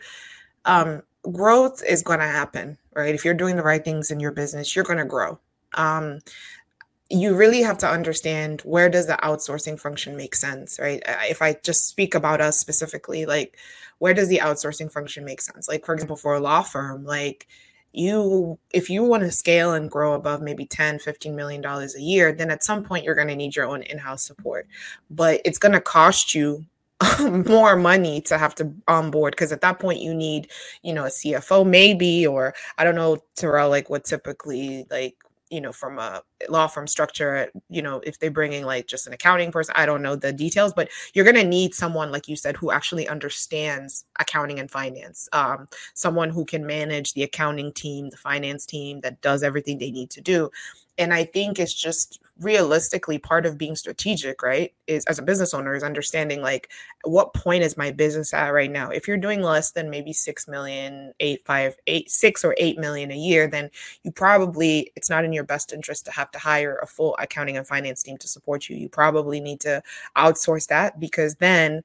um, 0.65 1.01
growth 1.31 1.83
is 1.83 2.03
going 2.03 2.19
to 2.19 2.27
happen, 2.27 2.77
right? 2.95 3.13
If 3.13 3.25
you're 3.25 3.33
doing 3.33 3.55
the 3.55 3.63
right 3.63 3.83
things 3.83 4.11
in 4.11 4.19
your 4.19 4.31
business, 4.31 4.75
you're 4.75 4.85
going 4.85 4.99
to 4.99 5.05
grow. 5.05 5.39
Um, 5.73 6.19
you 7.09 7.35
really 7.35 7.63
have 7.63 7.77
to 7.79 7.89
understand 7.89 8.61
where 8.61 8.87
does 8.87 9.07
the 9.07 9.17
outsourcing 9.23 9.79
function 9.79 10.15
make 10.15 10.35
sense 10.35 10.77
right 10.79 11.01
if 11.23 11.41
i 11.41 11.55
just 11.63 11.87
speak 11.87 12.13
about 12.13 12.39
us 12.39 12.59
specifically 12.59 13.25
like 13.25 13.57
where 13.97 14.13
does 14.13 14.27
the 14.27 14.37
outsourcing 14.37 14.91
function 14.91 15.25
make 15.25 15.41
sense 15.41 15.67
like 15.67 15.85
for 15.85 15.93
example 15.93 16.15
for 16.15 16.35
a 16.35 16.39
law 16.39 16.61
firm 16.61 17.03
like 17.03 17.47
you 17.93 18.59
if 18.71 18.89
you 18.89 19.03
want 19.03 19.23
to 19.23 19.31
scale 19.31 19.73
and 19.73 19.89
grow 19.89 20.13
above 20.13 20.41
maybe 20.41 20.65
10 20.65 20.99
15 20.99 21.35
million 21.35 21.61
dollars 21.61 21.95
a 21.95 22.01
year 22.01 22.31
then 22.31 22.51
at 22.51 22.63
some 22.63 22.83
point 22.83 23.03
you're 23.03 23.15
going 23.15 23.27
to 23.27 23.35
need 23.35 23.55
your 23.55 23.65
own 23.65 23.81
in-house 23.83 24.21
support 24.21 24.67
but 25.09 25.41
it's 25.43 25.57
going 25.57 25.71
to 25.71 25.81
cost 25.81 26.35
you 26.35 26.63
more 27.47 27.75
money 27.75 28.19
to 28.21 28.37
have 28.37 28.53
to 28.55 28.73
onboard 28.87 29.31
because 29.31 29.51
at 29.51 29.61
that 29.61 29.79
point 29.79 30.01
you 30.01 30.13
need 30.13 30.51
you 30.83 30.93
know 30.93 31.05
a 31.05 31.09
cfo 31.09 31.65
maybe 31.65 32.27
or 32.27 32.53
i 32.77 32.83
don't 32.83 32.95
know 32.95 33.17
terrell 33.35 33.69
like 33.69 33.89
what 33.89 34.03
typically 34.03 34.85
like 34.91 35.15
you 35.49 35.61
know 35.61 35.71
from 35.71 35.97
a 35.97 36.21
law 36.49 36.67
firm 36.67 36.87
structure 36.87 37.49
you 37.69 37.81
know 37.81 38.01
if 38.05 38.19
they're 38.19 38.29
bringing 38.31 38.65
like 38.65 38.87
just 38.87 39.07
an 39.07 39.13
accounting 39.13 39.51
person 39.51 39.73
i 39.77 39.85
don't 39.85 40.01
know 40.01 40.15
the 40.15 40.31
details 40.31 40.73
but 40.73 40.89
you're 41.13 41.25
going 41.25 41.35
to 41.35 41.43
need 41.43 41.73
someone 41.73 42.11
like 42.11 42.27
you 42.27 42.35
said 42.35 42.55
who 42.57 42.71
actually 42.71 43.07
understands 43.07 44.05
accounting 44.19 44.59
and 44.59 44.69
finance 44.69 45.27
um, 45.33 45.67
someone 45.93 46.29
who 46.29 46.45
can 46.45 46.65
manage 46.65 47.13
the 47.13 47.23
accounting 47.23 47.71
team 47.73 48.09
the 48.09 48.17
finance 48.17 48.65
team 48.65 48.99
that 49.01 49.21
does 49.21 49.41
everything 49.41 49.77
they 49.77 49.91
need 49.91 50.09
to 50.09 50.21
do 50.21 50.49
and 50.99 51.13
i 51.13 51.23
think 51.23 51.57
it's 51.57 51.73
just 51.73 52.19
realistically 52.39 53.17
part 53.17 53.45
of 53.45 53.57
being 53.57 53.75
strategic 53.75 54.41
right 54.41 54.73
is 54.87 55.03
as 55.05 55.19
a 55.19 55.23
business 55.23 55.53
owner 55.53 55.75
is 55.75 55.83
understanding 55.83 56.41
like 56.41 56.69
what 57.05 57.33
point 57.33 57.63
is 57.63 57.77
my 57.77 57.91
business 57.91 58.33
at 58.33 58.49
right 58.49 58.71
now? 58.71 58.89
If 58.89 59.07
you're 59.07 59.17
doing 59.17 59.41
less 59.41 59.71
than 59.71 59.89
maybe 59.89 60.11
six 60.11 60.47
million 60.47 61.13
eight 61.19 61.45
five 61.45 61.75
eight 61.87 62.09
six 62.09 62.43
or 62.43 62.55
eight 62.57 62.77
million 62.77 63.11
a 63.11 63.15
year 63.15 63.47
then 63.47 63.69
you 64.03 64.11
probably 64.11 64.91
it's 64.95 65.09
not 65.09 65.23
in 65.23 65.33
your 65.33 65.43
best 65.43 65.73
interest 65.73 66.05
to 66.05 66.11
have 66.11 66.31
to 66.31 66.39
hire 66.39 66.77
a 66.81 66.87
full 66.87 67.15
accounting 67.19 67.57
and 67.57 67.67
finance 67.67 68.03
team 68.03 68.17
to 68.17 68.27
support 68.27 68.69
you. 68.69 68.75
You 68.75 68.89
probably 68.89 69.39
need 69.39 69.61
to 69.61 69.81
outsource 70.17 70.67
that 70.67 70.99
because 70.99 71.35
then 71.35 71.83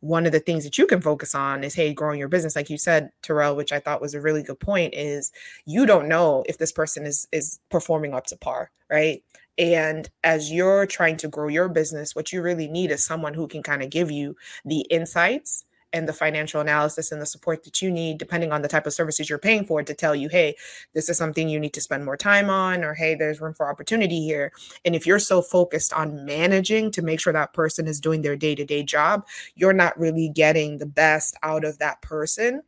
one 0.00 0.26
of 0.26 0.32
the 0.32 0.40
things 0.40 0.64
that 0.64 0.78
you 0.78 0.86
can 0.86 1.00
focus 1.00 1.34
on 1.34 1.64
is 1.64 1.74
hey 1.74 1.92
growing 1.92 2.18
your 2.18 2.28
business 2.28 2.54
like 2.54 2.70
you 2.70 2.78
said 2.78 3.10
terrell 3.22 3.56
which 3.56 3.72
i 3.72 3.80
thought 3.80 4.00
was 4.00 4.14
a 4.14 4.20
really 4.20 4.42
good 4.42 4.60
point 4.60 4.94
is 4.94 5.32
you 5.64 5.86
don't 5.86 6.08
know 6.08 6.44
if 6.48 6.58
this 6.58 6.72
person 6.72 7.06
is 7.06 7.26
is 7.32 7.58
performing 7.70 8.14
up 8.14 8.26
to 8.26 8.36
par 8.36 8.70
right? 8.90 9.22
And 9.58 10.08
as 10.22 10.52
you're 10.52 10.86
trying 10.86 11.16
to 11.18 11.28
grow 11.28 11.48
your 11.48 11.68
business 11.68 12.14
what 12.14 12.32
you 12.32 12.42
really 12.42 12.68
need 12.68 12.90
is 12.90 13.04
someone 13.04 13.34
who 13.34 13.48
can 13.48 13.62
kind 13.62 13.82
of 13.82 13.90
give 13.90 14.10
you 14.10 14.36
the 14.64 14.80
insights 14.90 15.64
and 15.96 16.08
the 16.08 16.12
financial 16.12 16.60
analysis 16.60 17.10
and 17.10 17.20
the 17.20 17.26
support 17.26 17.64
that 17.64 17.82
you 17.82 17.90
need, 17.90 18.18
depending 18.18 18.52
on 18.52 18.62
the 18.62 18.68
type 18.68 18.86
of 18.86 18.92
services 18.92 19.28
you're 19.28 19.38
paying 19.38 19.64
for, 19.64 19.82
to 19.82 19.94
tell 19.94 20.14
you, 20.14 20.28
hey, 20.28 20.54
this 20.94 21.08
is 21.08 21.16
something 21.16 21.48
you 21.48 21.58
need 21.58 21.72
to 21.74 21.80
spend 21.80 22.04
more 22.04 22.16
time 22.16 22.48
on, 22.48 22.84
or 22.84 22.94
hey, 22.94 23.14
there's 23.14 23.40
room 23.40 23.54
for 23.54 23.68
opportunity 23.68 24.22
here. 24.24 24.52
And 24.84 24.94
if 24.94 25.06
you're 25.06 25.18
so 25.18 25.42
focused 25.42 25.92
on 25.92 26.24
managing 26.24 26.90
to 26.92 27.02
make 27.02 27.20
sure 27.20 27.32
that 27.32 27.52
person 27.52 27.88
is 27.88 28.00
doing 28.00 28.22
their 28.22 28.36
day 28.36 28.54
to 28.54 28.64
day 28.64 28.82
job, 28.82 29.26
you're 29.54 29.72
not 29.72 29.98
really 29.98 30.28
getting 30.28 30.78
the 30.78 30.86
best 30.86 31.36
out 31.42 31.64
of 31.64 31.78
that 31.78 32.02
person 32.02 32.62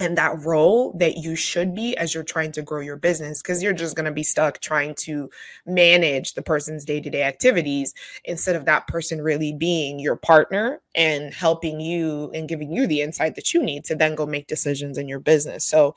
and 0.00 0.16
that 0.16 0.44
role 0.44 0.92
that 0.98 1.18
you 1.18 1.36
should 1.36 1.74
be 1.74 1.96
as 1.98 2.14
you're 2.14 2.24
trying 2.24 2.50
to 2.52 2.62
grow 2.62 2.80
your 2.80 2.96
business 2.96 3.42
because 3.42 3.62
you're 3.62 3.74
just 3.74 3.94
going 3.94 4.06
to 4.06 4.10
be 4.10 4.22
stuck 4.22 4.58
trying 4.60 4.94
to 4.94 5.30
manage 5.66 6.32
the 6.32 6.42
person's 6.42 6.84
day-to-day 6.84 7.22
activities 7.22 7.92
instead 8.24 8.56
of 8.56 8.64
that 8.64 8.86
person 8.86 9.20
really 9.20 9.52
being 9.52 10.00
your 10.00 10.16
partner 10.16 10.80
and 10.94 11.34
helping 11.34 11.80
you 11.80 12.30
and 12.34 12.48
giving 12.48 12.72
you 12.72 12.86
the 12.86 13.02
insight 13.02 13.34
that 13.34 13.52
you 13.52 13.62
need 13.62 13.84
to 13.84 13.94
then 13.94 14.14
go 14.14 14.26
make 14.26 14.46
decisions 14.46 14.96
in 14.96 15.06
your 15.06 15.20
business. 15.20 15.64
So 15.64 15.94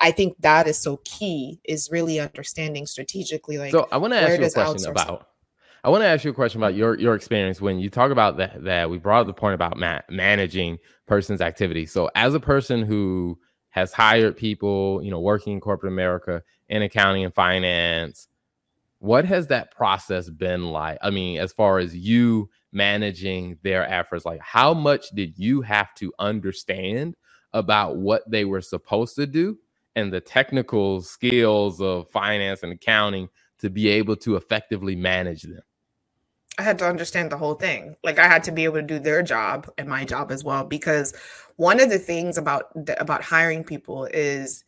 i 0.00 0.10
think 0.10 0.36
that 0.40 0.66
is 0.66 0.76
so 0.76 1.00
key 1.04 1.58
is 1.64 1.88
really 1.90 2.20
understanding 2.20 2.84
strategically 2.84 3.56
like 3.56 3.70
so 3.70 3.88
i 3.90 3.96
want 3.96 4.12
to 4.12 4.18
ask 4.20 4.38
you 4.38 4.44
a 4.44 4.50
question 4.50 4.90
about 4.90 5.28
I 5.84 5.90
want 5.90 6.02
to 6.02 6.06
ask 6.06 6.24
you 6.24 6.30
a 6.30 6.34
question 6.34 6.60
about 6.60 6.74
your 6.74 6.98
your 6.98 7.14
experience 7.14 7.60
when 7.60 7.78
you 7.78 7.88
talk 7.88 8.10
about 8.10 8.36
that. 8.38 8.64
That 8.64 8.90
we 8.90 8.98
brought 8.98 9.22
up 9.22 9.26
the 9.28 9.32
point 9.34 9.54
about 9.54 9.76
ma- 9.76 10.00
managing 10.10 10.78
person's 11.06 11.40
activity. 11.40 11.86
So, 11.86 12.10
as 12.14 12.34
a 12.34 12.40
person 12.40 12.82
who 12.82 13.38
has 13.70 13.92
hired 13.92 14.36
people, 14.36 15.00
you 15.02 15.10
know, 15.10 15.20
working 15.20 15.54
in 15.54 15.60
corporate 15.60 15.92
America 15.92 16.42
in 16.68 16.82
accounting 16.82 17.24
and 17.24 17.34
finance, 17.34 18.28
what 18.98 19.24
has 19.24 19.46
that 19.48 19.70
process 19.70 20.28
been 20.28 20.72
like? 20.72 20.98
I 21.02 21.10
mean, 21.10 21.38
as 21.40 21.52
far 21.52 21.78
as 21.78 21.94
you 21.96 22.50
managing 22.72 23.58
their 23.62 23.88
efforts, 23.88 24.24
like 24.24 24.40
how 24.40 24.74
much 24.74 25.10
did 25.10 25.38
you 25.38 25.62
have 25.62 25.94
to 25.94 26.12
understand 26.18 27.14
about 27.52 27.96
what 27.96 28.28
they 28.30 28.44
were 28.44 28.60
supposed 28.60 29.16
to 29.16 29.26
do 29.26 29.56
and 29.96 30.12
the 30.12 30.20
technical 30.20 31.00
skills 31.02 31.80
of 31.80 32.10
finance 32.10 32.62
and 32.62 32.72
accounting 32.72 33.28
to 33.60 33.70
be 33.70 33.88
able 33.88 34.16
to 34.16 34.36
effectively 34.36 34.96
manage 34.96 35.42
them? 35.42 35.62
I 36.58 36.62
had 36.62 36.78
to 36.80 36.88
understand 36.88 37.30
the 37.30 37.38
whole 37.38 37.54
thing. 37.54 37.94
Like 38.02 38.18
I 38.18 38.26
had 38.26 38.42
to 38.44 38.52
be 38.52 38.64
able 38.64 38.76
to 38.76 38.82
do 38.82 38.98
their 38.98 39.22
job 39.22 39.70
and 39.78 39.88
my 39.88 40.04
job 40.04 40.32
as 40.32 40.42
well 40.42 40.64
because 40.64 41.14
one 41.56 41.80
of 41.80 41.88
the 41.88 41.98
things 41.98 42.36
about 42.36 42.72
about 42.98 43.22
hiring 43.22 43.62
people 43.64 44.06
is 44.06 44.64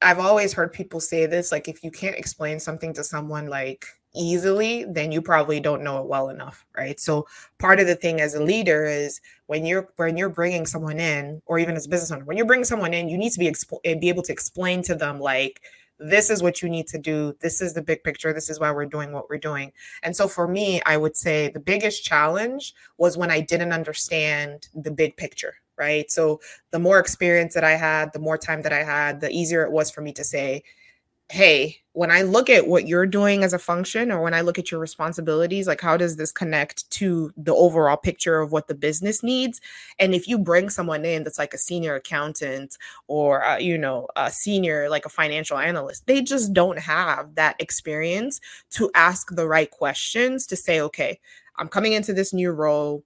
I've 0.00 0.20
always 0.20 0.52
heard 0.52 0.72
people 0.72 1.00
say 1.00 1.26
this 1.26 1.50
like 1.50 1.68
if 1.68 1.82
you 1.82 1.90
can't 1.90 2.16
explain 2.16 2.60
something 2.60 2.94
to 2.94 3.04
someone 3.04 3.48
like 3.48 3.86
easily, 4.14 4.84
then 4.84 5.12
you 5.12 5.20
probably 5.20 5.60
don't 5.60 5.82
know 5.82 6.00
it 6.00 6.06
well 6.06 6.28
enough, 6.28 6.64
right? 6.76 6.98
So 7.00 7.26
part 7.58 7.80
of 7.80 7.86
the 7.86 7.94
thing 7.94 8.20
as 8.20 8.34
a 8.34 8.42
leader 8.42 8.84
is 8.84 9.20
when 9.46 9.66
you're 9.66 9.88
when 9.96 10.16
you're 10.16 10.28
bringing 10.28 10.66
someone 10.66 11.00
in, 11.00 11.42
or 11.46 11.58
even 11.58 11.76
as 11.76 11.86
a 11.86 11.88
business 11.88 12.12
owner, 12.12 12.24
when 12.24 12.36
you're 12.36 12.46
bringing 12.46 12.64
someone 12.64 12.94
in, 12.94 13.08
you 13.08 13.18
need 13.18 13.32
to 13.32 13.38
be 13.38 13.50
exp- 13.50 14.00
be 14.00 14.08
able 14.08 14.22
to 14.22 14.32
explain 14.32 14.82
to 14.82 14.94
them 14.94 15.20
like 15.20 15.62
this 15.98 16.30
is 16.30 16.42
what 16.42 16.62
you 16.62 16.68
need 16.68 16.86
to 16.88 16.98
do. 16.98 17.34
This 17.40 17.60
is 17.60 17.74
the 17.74 17.82
big 17.82 18.04
picture. 18.04 18.32
This 18.32 18.48
is 18.48 18.60
why 18.60 18.70
we're 18.70 18.86
doing 18.86 19.12
what 19.12 19.28
we're 19.28 19.38
doing. 19.38 19.72
And 20.02 20.16
so 20.16 20.28
for 20.28 20.46
me, 20.46 20.80
I 20.86 20.96
would 20.96 21.16
say 21.16 21.48
the 21.48 21.60
biggest 21.60 22.04
challenge 22.04 22.74
was 22.98 23.16
when 23.16 23.30
I 23.30 23.40
didn't 23.40 23.72
understand 23.72 24.68
the 24.74 24.90
big 24.90 25.16
picture, 25.16 25.54
right? 25.76 26.10
So 26.10 26.40
the 26.70 26.78
more 26.78 26.98
experience 26.98 27.54
that 27.54 27.64
I 27.64 27.76
had, 27.76 28.12
the 28.12 28.18
more 28.18 28.38
time 28.38 28.62
that 28.62 28.72
I 28.72 28.84
had, 28.84 29.20
the 29.20 29.30
easier 29.30 29.64
it 29.64 29.72
was 29.72 29.90
for 29.90 30.00
me 30.00 30.12
to 30.12 30.24
say, 30.24 30.62
hey, 31.30 31.76
when 31.92 32.10
I 32.10 32.22
look 32.22 32.48
at 32.48 32.68
what 32.68 32.86
you're 32.86 33.06
doing 33.06 33.42
as 33.42 33.52
a 33.52 33.58
function 33.58 34.10
or 34.10 34.22
when 34.22 34.32
I 34.32 34.40
look 34.40 34.58
at 34.58 34.70
your 34.70 34.80
responsibilities, 34.80 35.66
like 35.66 35.80
how 35.80 35.96
does 35.96 36.16
this 36.16 36.32
connect 36.32 36.88
to 36.92 37.32
the 37.36 37.54
overall 37.54 37.96
picture 37.96 38.40
of 38.40 38.50
what 38.52 38.68
the 38.68 38.74
business 38.74 39.22
needs? 39.22 39.60
And 39.98 40.14
if 40.14 40.26
you 40.26 40.38
bring 40.38 40.70
someone 40.70 41.04
in 41.04 41.24
that's 41.24 41.38
like 41.38 41.52
a 41.52 41.58
senior 41.58 41.96
accountant 41.96 42.76
or, 43.08 43.44
uh, 43.44 43.58
you 43.58 43.76
know, 43.76 44.06
a 44.16 44.30
senior, 44.30 44.88
like 44.88 45.04
a 45.04 45.10
financial 45.10 45.58
analyst, 45.58 46.06
they 46.06 46.22
just 46.22 46.52
don't 46.52 46.78
have 46.78 47.34
that 47.34 47.56
experience 47.58 48.40
to 48.70 48.90
ask 48.94 49.34
the 49.34 49.48
right 49.48 49.70
questions 49.70 50.46
to 50.46 50.56
say, 50.56 50.80
okay, 50.80 51.18
I'm 51.56 51.68
coming 51.68 51.92
into 51.92 52.14
this 52.14 52.32
new 52.32 52.52
role 52.52 53.02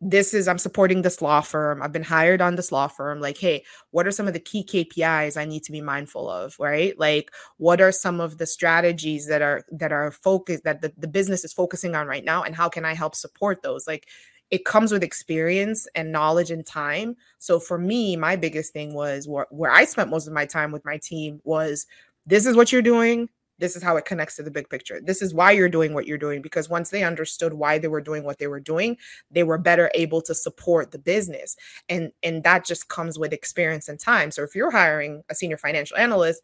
this 0.00 0.34
is 0.34 0.48
I'm 0.48 0.58
supporting 0.58 1.02
this 1.02 1.22
law 1.22 1.40
firm. 1.40 1.82
I've 1.82 1.92
been 1.92 2.02
hired 2.02 2.40
on 2.40 2.56
this 2.56 2.70
law 2.72 2.88
firm. 2.88 3.20
Like, 3.20 3.38
hey, 3.38 3.64
what 3.90 4.06
are 4.06 4.10
some 4.10 4.26
of 4.26 4.34
the 4.34 4.40
key 4.40 4.64
KPIs 4.64 5.36
I 5.36 5.44
need 5.44 5.62
to 5.64 5.72
be 5.72 5.80
mindful 5.80 6.28
of, 6.28 6.56
right? 6.58 6.98
Like, 6.98 7.30
what 7.56 7.80
are 7.80 7.92
some 7.92 8.20
of 8.20 8.38
the 8.38 8.46
strategies 8.46 9.26
that 9.28 9.40
are 9.42 9.62
that 9.72 9.92
are 9.92 10.10
focused 10.10 10.64
that 10.64 10.82
the, 10.82 10.92
the 10.98 11.08
business 11.08 11.44
is 11.44 11.52
focusing 11.52 11.94
on 11.94 12.06
right 12.06 12.24
now 12.24 12.42
and 12.42 12.54
how 12.54 12.68
can 12.68 12.84
I 12.84 12.94
help 12.94 13.14
support 13.14 13.62
those? 13.62 13.86
Like 13.86 14.08
it 14.50 14.64
comes 14.64 14.92
with 14.92 15.02
experience 15.02 15.88
and 15.94 16.12
knowledge 16.12 16.50
and 16.50 16.66
time. 16.66 17.16
So 17.38 17.58
for 17.58 17.78
me, 17.78 18.14
my 18.16 18.36
biggest 18.36 18.72
thing 18.72 18.94
was 18.94 19.26
where, 19.26 19.46
where 19.50 19.70
I 19.70 19.84
spent 19.84 20.10
most 20.10 20.26
of 20.26 20.32
my 20.32 20.46
time 20.46 20.70
with 20.70 20.84
my 20.84 20.98
team 20.98 21.40
was 21.44 21.86
this 22.26 22.46
is 22.46 22.56
what 22.56 22.72
you're 22.72 22.82
doing 22.82 23.28
this 23.58 23.76
is 23.76 23.82
how 23.82 23.96
it 23.96 24.04
connects 24.04 24.36
to 24.36 24.42
the 24.42 24.50
big 24.50 24.68
picture. 24.68 25.00
This 25.02 25.22
is 25.22 25.34
why 25.34 25.52
you're 25.52 25.68
doing 25.68 25.94
what 25.94 26.06
you're 26.06 26.18
doing 26.18 26.42
because 26.42 26.68
once 26.68 26.90
they 26.90 27.04
understood 27.04 27.54
why 27.54 27.78
they 27.78 27.88
were 27.88 28.00
doing 28.00 28.24
what 28.24 28.38
they 28.38 28.46
were 28.46 28.60
doing, 28.60 28.96
they 29.30 29.42
were 29.42 29.58
better 29.58 29.90
able 29.94 30.22
to 30.22 30.34
support 30.34 30.90
the 30.90 30.98
business. 30.98 31.56
And 31.88 32.12
and 32.22 32.42
that 32.44 32.64
just 32.64 32.88
comes 32.88 33.18
with 33.18 33.32
experience 33.32 33.88
and 33.88 33.98
time. 33.98 34.30
So 34.30 34.42
if 34.42 34.54
you're 34.54 34.70
hiring 34.70 35.22
a 35.28 35.34
senior 35.34 35.58
financial 35.58 35.96
analyst, 35.96 36.42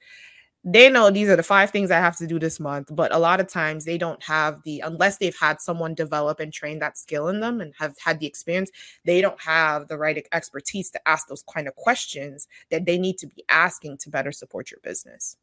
they 0.62 0.90
know 0.90 1.10
these 1.10 1.28
are 1.30 1.36
the 1.36 1.42
five 1.42 1.70
things 1.70 1.90
I 1.90 1.98
have 1.98 2.16
to 2.18 2.26
do 2.26 2.38
this 2.38 2.60
month, 2.60 2.88
but 2.94 3.14
a 3.14 3.18
lot 3.18 3.40
of 3.40 3.48
times 3.48 3.86
they 3.86 3.96
don't 3.96 4.22
have 4.24 4.62
the 4.62 4.80
unless 4.80 5.16
they've 5.16 5.36
had 5.38 5.60
someone 5.60 5.94
develop 5.94 6.38
and 6.38 6.52
train 6.52 6.80
that 6.80 6.98
skill 6.98 7.28
in 7.28 7.40
them 7.40 7.62
and 7.62 7.72
have 7.78 7.94
had 8.04 8.20
the 8.20 8.26
experience, 8.26 8.70
they 9.06 9.22
don't 9.22 9.40
have 9.40 9.88
the 9.88 9.96
right 9.96 10.26
expertise 10.32 10.90
to 10.90 11.08
ask 11.08 11.28
those 11.28 11.42
kind 11.42 11.66
of 11.66 11.74
questions 11.76 12.46
that 12.70 12.84
they 12.84 12.98
need 12.98 13.16
to 13.18 13.26
be 13.26 13.42
asking 13.48 13.96
to 13.98 14.10
better 14.10 14.32
support 14.32 14.70
your 14.70 14.80
business. 14.82 15.36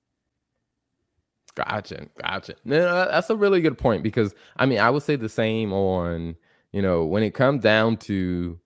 Gotcha, 1.58 2.08
gotcha. 2.22 2.54
No, 2.66 2.88
uh, 2.88 3.12
that's 3.12 3.32
a 3.32 3.36
really 3.36 3.62
good 3.62 3.80
point 3.80 4.04
because 4.04 4.36
I 4.58 4.68
mean, 4.68 4.78
I 4.78 4.92
would 4.92 5.02
say 5.02 5.16
the 5.16 5.28
same 5.28 5.74
on 5.74 6.36
you 6.72 6.84
know 6.84 7.04
when 7.06 7.24
it 7.24 7.34
comes 7.34 7.64
down 7.64 7.98
to 7.98 8.60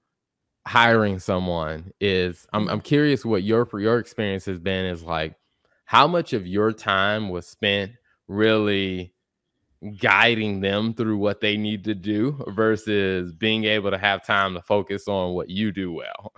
hiring 0.67 1.17
someone. 1.19 1.93
Is 2.01 2.45
I'm 2.51 2.67
I'm 2.67 2.81
curious 2.81 3.23
what 3.23 3.43
your 3.43 3.65
your 3.79 3.97
experience 3.97 4.43
has 4.45 4.59
been. 4.59 4.85
Is 4.87 5.03
like 5.03 5.35
how 5.85 6.05
much 6.05 6.33
of 6.33 6.45
your 6.45 6.73
time 6.73 7.29
was 7.29 7.47
spent 7.47 7.93
really 8.27 9.13
guiding 9.97 10.59
them 10.59 10.93
through 10.93 11.17
what 11.17 11.39
they 11.39 11.55
need 11.55 11.85
to 11.85 11.95
do 11.95 12.43
versus 12.49 13.31
being 13.31 13.63
able 13.63 13.91
to 13.91 13.97
have 13.97 14.25
time 14.25 14.53
to 14.53 14.61
focus 14.61 15.07
on 15.07 15.33
what 15.33 15.49
you 15.49 15.71
do 15.71 15.93
well. 15.93 16.33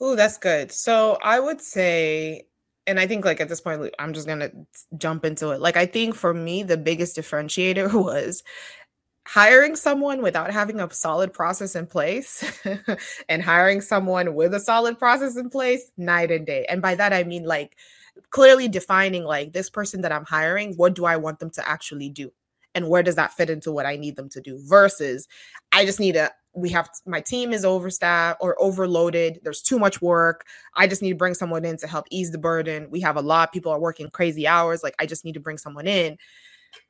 Oh, 0.00 0.14
that's 0.14 0.38
good. 0.38 0.70
So 0.70 1.18
I 1.22 1.40
would 1.40 1.60
say 1.60 2.46
and 2.86 3.00
I 3.00 3.06
think 3.06 3.24
like 3.24 3.40
at 3.40 3.48
this 3.48 3.60
point, 3.60 3.94
I'm 3.98 4.12
just 4.12 4.26
gonna 4.26 4.50
jump 4.98 5.24
into 5.24 5.50
it. 5.50 5.60
Like 5.60 5.76
I 5.76 5.86
think 5.86 6.14
for 6.14 6.34
me, 6.34 6.62
the 6.62 6.76
biggest 6.76 7.16
differentiator 7.16 7.92
was 8.04 8.42
hiring 9.26 9.74
someone 9.74 10.20
without 10.22 10.50
having 10.50 10.80
a 10.80 10.92
solid 10.92 11.32
process 11.32 11.74
in 11.74 11.86
place 11.86 12.44
and 13.28 13.42
hiring 13.42 13.80
someone 13.80 14.34
with 14.34 14.52
a 14.52 14.60
solid 14.60 14.98
process 14.98 15.36
in 15.36 15.48
place 15.48 15.90
night 15.96 16.30
and 16.30 16.46
day. 16.46 16.66
And 16.68 16.82
by 16.82 16.94
that 16.96 17.12
I 17.12 17.24
mean 17.24 17.44
like 17.44 17.76
clearly 18.30 18.68
defining 18.68 19.24
like 19.24 19.52
this 19.52 19.70
person 19.70 20.02
that 20.02 20.12
I'm 20.12 20.26
hiring, 20.26 20.74
what 20.74 20.94
do 20.94 21.06
I 21.06 21.16
want 21.16 21.38
them 21.38 21.50
to 21.50 21.66
actually 21.68 22.10
do? 22.10 22.32
And 22.74 22.88
where 22.88 23.02
does 23.02 23.16
that 23.16 23.32
fit 23.32 23.50
into 23.50 23.72
what 23.72 23.86
I 23.86 23.96
need 23.96 24.16
them 24.16 24.28
to 24.30 24.40
do 24.40 24.58
versus 24.62 25.28
I 25.72 25.84
just 25.84 26.00
need 26.00 26.16
a 26.16 26.30
we 26.56 26.70
have 26.70 26.88
my 27.04 27.20
team 27.20 27.52
is 27.52 27.64
overstaffed 27.64 28.36
or 28.40 28.56
overloaded 28.62 29.40
there's 29.42 29.62
too 29.62 29.78
much 29.78 30.00
work. 30.00 30.44
I 30.74 30.86
just 30.86 31.02
need 31.02 31.10
to 31.10 31.16
bring 31.16 31.34
someone 31.34 31.64
in 31.64 31.76
to 31.78 31.86
help 31.86 32.06
ease 32.10 32.30
the 32.30 32.38
burden. 32.38 32.88
We 32.90 33.00
have 33.00 33.16
a 33.16 33.22
lot 33.22 33.52
people 33.52 33.72
are 33.72 33.80
working 33.80 34.08
crazy 34.10 34.46
hours 34.46 34.82
like 34.82 34.94
i 34.98 35.06
just 35.06 35.24
need 35.24 35.34
to 35.34 35.40
bring 35.40 35.58
someone 35.58 35.86
in. 35.86 36.16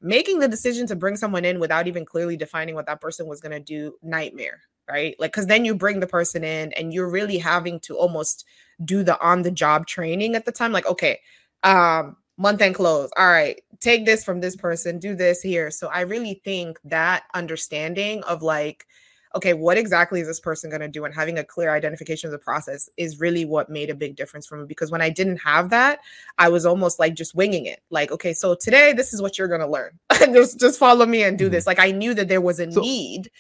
Making 0.01 0.41
the 0.41 0.49
decision 0.49 0.87
to 0.89 0.97
bring 0.97 1.17
someone 1.17 1.45
in 1.45 1.61
without 1.61 1.87
even 1.87 2.05
clearly 2.05 2.37
defining 2.37 2.75
what 2.75 2.87
that 2.87 3.01
person 3.01 3.27
was 3.27 3.41
going 3.41 3.53
to 3.53 3.61
do 3.61 3.95
nightmare 4.03 4.61
right? 4.89 5.17
Like 5.19 5.33
because 5.33 5.47
then 5.47 5.65
you 5.65 5.75
bring 5.75 6.01
the 6.01 6.07
person 6.07 6.45
in 6.45 6.73
and 6.75 6.93
you're 6.93 7.09
really 7.09 7.39
having 7.39 7.81
to 7.81 7.97
almost 7.97 8.45
do 8.85 9.03
the 9.03 9.19
on 9.21 9.43
the 9.43 9.51
job 9.51 9.87
training 9.87 10.35
at 10.35 10.45
the 10.45 10.53
time 10.53 10.73
like 10.73 10.87
okay 10.87 11.21
um 11.63 12.17
month 12.37 12.61
end 12.61 12.75
close 12.75 13.11
all 13.17 13.27
right 13.27 13.63
take 13.81 14.05
this 14.05 14.25
from 14.25 14.41
this 14.41 14.57
person 14.57 14.99
do 14.99 15.15
this 15.15 15.41
here 15.41 15.71
so 15.71 15.89
i 15.89 16.01
really 16.01 16.41
think 16.45 16.79
that 16.85 17.25
understanding 17.35 18.23
of 18.25 18.43
like 18.43 18.87
okay, 19.35 19.53
what 19.53 19.77
exactly 19.77 20.21
is 20.21 20.29
this 20.29 20.41
person 20.41 20.71
going 20.71 20.81
to 20.81 20.89
do? 20.89 21.05
And 21.05 21.15
having 21.15 21.39
a 21.39 21.45
clear 21.45 21.71
identification 21.71 22.29
of 22.29 22.33
the 22.33 22.39
process 22.39 22.89
is 22.97 23.19
really 23.19 23.45
what 23.45 23.69
made 23.69 23.91
a 23.91 23.95
big 23.95 24.17
difference 24.17 24.47
for 24.47 24.57
me 24.57 24.65
because 24.67 24.91
when 24.91 25.01
I 25.01 25.11
didn't 25.11 25.39
have 25.39 25.71
that, 25.71 26.01
I 26.39 26.49
was 26.49 26.65
almost 26.65 26.99
like 26.99 27.15
just 27.15 27.35
winging 27.35 27.67
it. 27.67 27.81
Like, 27.91 28.13
okay, 28.13 28.33
so 28.33 28.55
today 28.55 28.93
this 28.93 29.13
is 29.13 29.21
what 29.21 29.37
you're 29.37 29.49
going 29.49 29.61
to 29.61 29.67
learn. 29.67 29.99
just 30.19 30.61
just 30.61 30.79
follow 30.79 31.07
me 31.07 31.23
and 31.25 31.37
do 31.37 31.47
mm-hmm. 31.47 31.53
this. 31.53 31.67
Like 31.67 31.79
I 31.79 31.91
knew 31.91 32.15
that 32.15 32.29
there 32.29 32.41
was 32.41 32.61
a 32.61 32.71
so, 32.71 32.81
need 32.81 33.31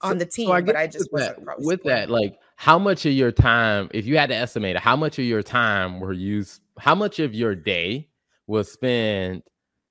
on 0.00 0.18
the 0.18 0.26
team, 0.26 0.48
so 0.48 0.52
I 0.52 0.60
but 0.62 0.76
I 0.76 0.86
just 0.86 1.12
with 1.12 1.22
wasn't 1.22 1.46
that, 1.46 1.60
with 1.60 1.82
that. 1.84 2.10
Like, 2.10 2.38
how 2.56 2.78
much 2.78 3.06
of 3.06 3.12
your 3.12 3.32
time, 3.32 3.88
if 3.92 4.06
you 4.06 4.18
had 4.18 4.28
to 4.30 4.36
estimate 4.36 4.76
it, 4.76 4.82
how 4.82 4.96
much 4.96 5.18
of 5.18 5.24
your 5.24 5.42
time 5.42 6.00
were 6.00 6.12
used? 6.12 6.60
How 6.78 6.94
much 6.94 7.18
of 7.18 7.34
your 7.34 7.54
day 7.54 8.08
was 8.46 8.70
spend, 8.70 9.42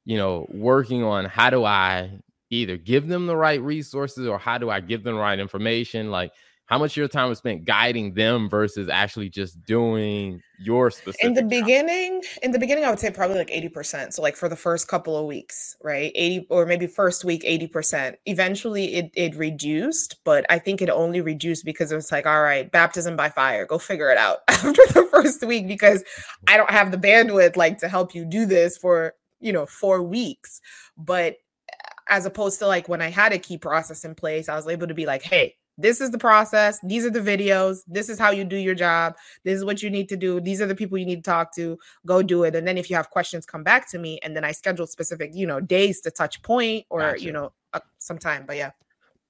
you 0.05 0.17
know, 0.17 0.47
working 0.49 1.03
on 1.03 1.25
how 1.25 1.49
do 1.49 1.63
I 1.63 2.19
either 2.49 2.77
give 2.77 3.07
them 3.07 3.27
the 3.27 3.35
right 3.35 3.61
resources 3.61 4.27
or 4.27 4.37
how 4.37 4.57
do 4.57 4.69
I 4.69 4.79
give 4.79 5.03
them 5.03 5.15
the 5.15 5.21
right 5.21 5.39
information? 5.39 6.11
Like 6.11 6.33
how 6.71 6.79
much 6.79 6.93
of 6.93 6.97
your 6.97 7.07
time 7.07 7.29
was 7.29 7.37
spent 7.37 7.65
guiding 7.65 8.13
them 8.13 8.49
versus 8.49 8.89
actually 8.89 9.29
just 9.29 9.63
doing 9.65 10.41
your 10.59 10.89
specific 10.89 11.23
in 11.23 11.33
the 11.33 11.43
beginning 11.43 12.21
in 12.41 12.51
the 12.51 12.59
beginning 12.59 12.83
i 12.83 12.89
would 12.89 12.99
say 12.99 13.11
probably 13.11 13.37
like 13.37 13.49
80% 13.49 14.13
so 14.13 14.21
like 14.21 14.35
for 14.35 14.49
the 14.49 14.55
first 14.55 14.87
couple 14.87 15.17
of 15.17 15.25
weeks 15.25 15.75
right? 15.83 16.11
80 16.15 16.47
or 16.49 16.65
maybe 16.65 16.87
first 16.87 17.23
week 17.23 17.43
80% 17.43 18.15
eventually 18.25 18.95
it, 18.95 19.11
it 19.13 19.35
reduced 19.35 20.17
but 20.23 20.45
i 20.49 20.57
think 20.57 20.81
it 20.81 20.89
only 20.89 21.21
reduced 21.21 21.65
because 21.65 21.91
it 21.91 21.95
was 21.95 22.11
like 22.11 22.25
all 22.25 22.41
right 22.41 22.71
baptism 22.71 23.15
by 23.15 23.29
fire. 23.29 23.65
Go 23.65 23.77
figure 23.77 24.09
it 24.09 24.17
out 24.17 24.39
after 24.47 24.71
the 24.71 25.07
first 25.11 25.43
week 25.43 25.67
because 25.67 26.03
i 26.47 26.57
don't 26.57 26.71
have 26.71 26.91
the 26.91 26.97
bandwidth 26.97 27.55
like 27.55 27.79
to 27.79 27.87
help 27.87 28.15
you 28.15 28.25
do 28.25 28.45
this 28.45 28.77
for 28.77 29.13
you 29.41 29.51
know 29.51 29.65
four 29.65 30.01
weeks. 30.01 30.61
But 30.97 31.33
uh, 31.33 31.91
as 32.07 32.25
opposed 32.25 32.59
to 32.59 32.67
like 32.67 32.87
when 32.87 33.01
I 33.01 33.09
had 33.09 33.33
a 33.33 33.39
key 33.39 33.57
process 33.57 34.05
in 34.05 34.15
place, 34.15 34.47
I 34.47 34.55
was 34.55 34.67
able 34.67 34.87
to 34.87 34.93
be 34.93 35.05
like, 35.05 35.23
hey, 35.23 35.55
this 35.81 36.01
is 36.01 36.11
the 36.11 36.17
process. 36.17 36.79
These 36.83 37.05
are 37.05 37.09
the 37.09 37.19
videos. 37.19 37.79
This 37.87 38.09
is 38.09 38.19
how 38.19 38.31
you 38.31 38.43
do 38.43 38.55
your 38.55 38.75
job. 38.75 39.15
This 39.43 39.57
is 39.57 39.65
what 39.65 39.81
you 39.81 39.89
need 39.89 40.09
to 40.09 40.17
do. 40.17 40.39
These 40.39 40.61
are 40.61 40.65
the 40.65 40.75
people 40.75 40.97
you 40.97 41.05
need 41.05 41.23
to 41.23 41.29
talk 41.29 41.53
to. 41.55 41.77
Go 42.05 42.21
do 42.21 42.43
it. 42.43 42.55
And 42.55 42.67
then 42.67 42.77
if 42.77 42.89
you 42.89 42.95
have 42.95 43.09
questions, 43.09 43.45
come 43.45 43.63
back 43.63 43.89
to 43.91 43.97
me. 43.97 44.19
And 44.23 44.35
then 44.35 44.43
I 44.43 44.51
schedule 44.51 44.87
specific, 44.87 45.31
you 45.33 45.47
know, 45.47 45.59
days 45.59 46.01
to 46.01 46.11
touch 46.11 46.41
point 46.43 46.85
or, 46.89 47.01
gotcha. 47.01 47.23
you 47.23 47.31
know, 47.31 47.53
uh, 47.73 47.79
some 47.99 48.17
time. 48.17 48.45
But 48.45 48.57
yeah. 48.57 48.71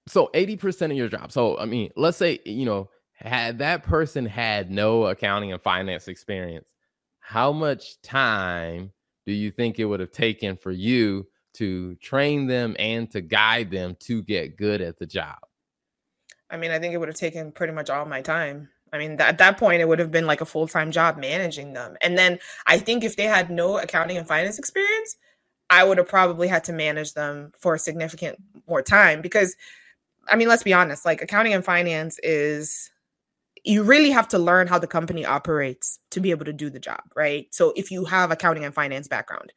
So 0.08 0.30
80% 0.34 0.92
of 0.92 0.98
your 0.98 1.10
job. 1.10 1.32
So, 1.32 1.58
I 1.58 1.66
mean, 1.66 1.92
let's 1.96 2.18
say, 2.18 2.40
you 2.46 2.66
know, 2.66 2.90
had 3.14 3.60
that 3.60 3.84
person 3.84 4.26
had 4.26 4.72
no 4.72 5.06
accounting 5.06 5.52
and 5.52 5.62
finance 5.62 6.08
experience, 6.08 6.74
how 7.20 7.52
much 7.52 8.02
time 8.02 8.92
do 9.26 9.34
you 9.34 9.52
think 9.52 9.80
it 9.80 9.86
would 9.86 10.00
have 10.00 10.12
taken 10.12 10.58
for 10.58 10.72
you 10.72 11.28
to 11.54 11.96
train 11.96 12.48
them 12.48 12.76
and 12.80 13.12
to 13.12 13.22
guide 13.22 13.70
them 13.70 13.96
to 14.00 14.24
get 14.24 14.58
good 14.58 14.82
at 14.82 14.98
the 14.98 15.06
job? 15.06 15.38
I 16.52 16.58
mean, 16.58 16.72
I 16.72 16.80
think 16.80 16.94
it 16.94 16.98
would 16.98 17.08
have 17.08 17.18
taken 17.18 17.52
pretty 17.52 17.74
much 17.74 17.90
all 17.90 18.06
my 18.06 18.22
time. 18.22 18.70
I 18.94 18.98
mean, 18.98 19.18
th- 19.18 19.30
at 19.30 19.38
that 19.38 19.58
point, 19.58 19.82
it 19.82 19.88
would 19.88 20.00
have 20.00 20.12
been 20.12 20.28
like 20.28 20.42
a 20.42 20.46
full 20.46 20.68
time 20.68 20.92
job 20.92 21.18
managing 21.18 21.74
them. 21.74 21.96
And 22.02 22.18
then 22.18 22.40
I 22.68 22.78
think 22.78 23.04
if 23.04 23.16
they 23.16 23.24
had 23.24 23.50
no 23.50 23.78
accounting 23.78 24.18
and 24.18 24.28
finance 24.28 24.60
experience, 24.60 25.16
I 25.70 25.86
would 25.86 25.98
have 25.98 26.10
probably 26.10 26.50
had 26.50 26.66
to 26.66 26.74
manage 26.74 27.14
them 27.14 27.54
for 27.58 27.76
a 27.76 27.80
significant 27.80 28.38
more 28.68 28.82
time 28.82 29.22
because, 29.22 29.56
I 30.28 30.36
mean, 30.36 30.50
let's 30.50 30.64
be 30.64 30.74
honest, 30.74 31.06
like 31.06 31.22
accounting 31.22 31.54
and 31.54 31.64
finance 31.64 32.20
is 32.22 32.92
you 33.64 33.84
really 33.84 34.12
have 34.12 34.28
to 34.30 34.40
learn 34.40 34.68
how 34.68 34.80
the 34.80 34.88
company 34.88 35.26
operates 35.26 36.00
to 36.10 36.20
be 36.20 36.32
able 36.32 36.46
to 36.46 36.54
do 36.54 36.70
the 36.70 36.80
job, 36.80 37.02
right? 37.16 37.48
So 37.52 37.74
if 37.76 37.92
you 37.92 38.06
have 38.06 38.32
accounting 38.32 38.66
and 38.66 38.74
finance 38.74 39.08
background, 39.08 39.54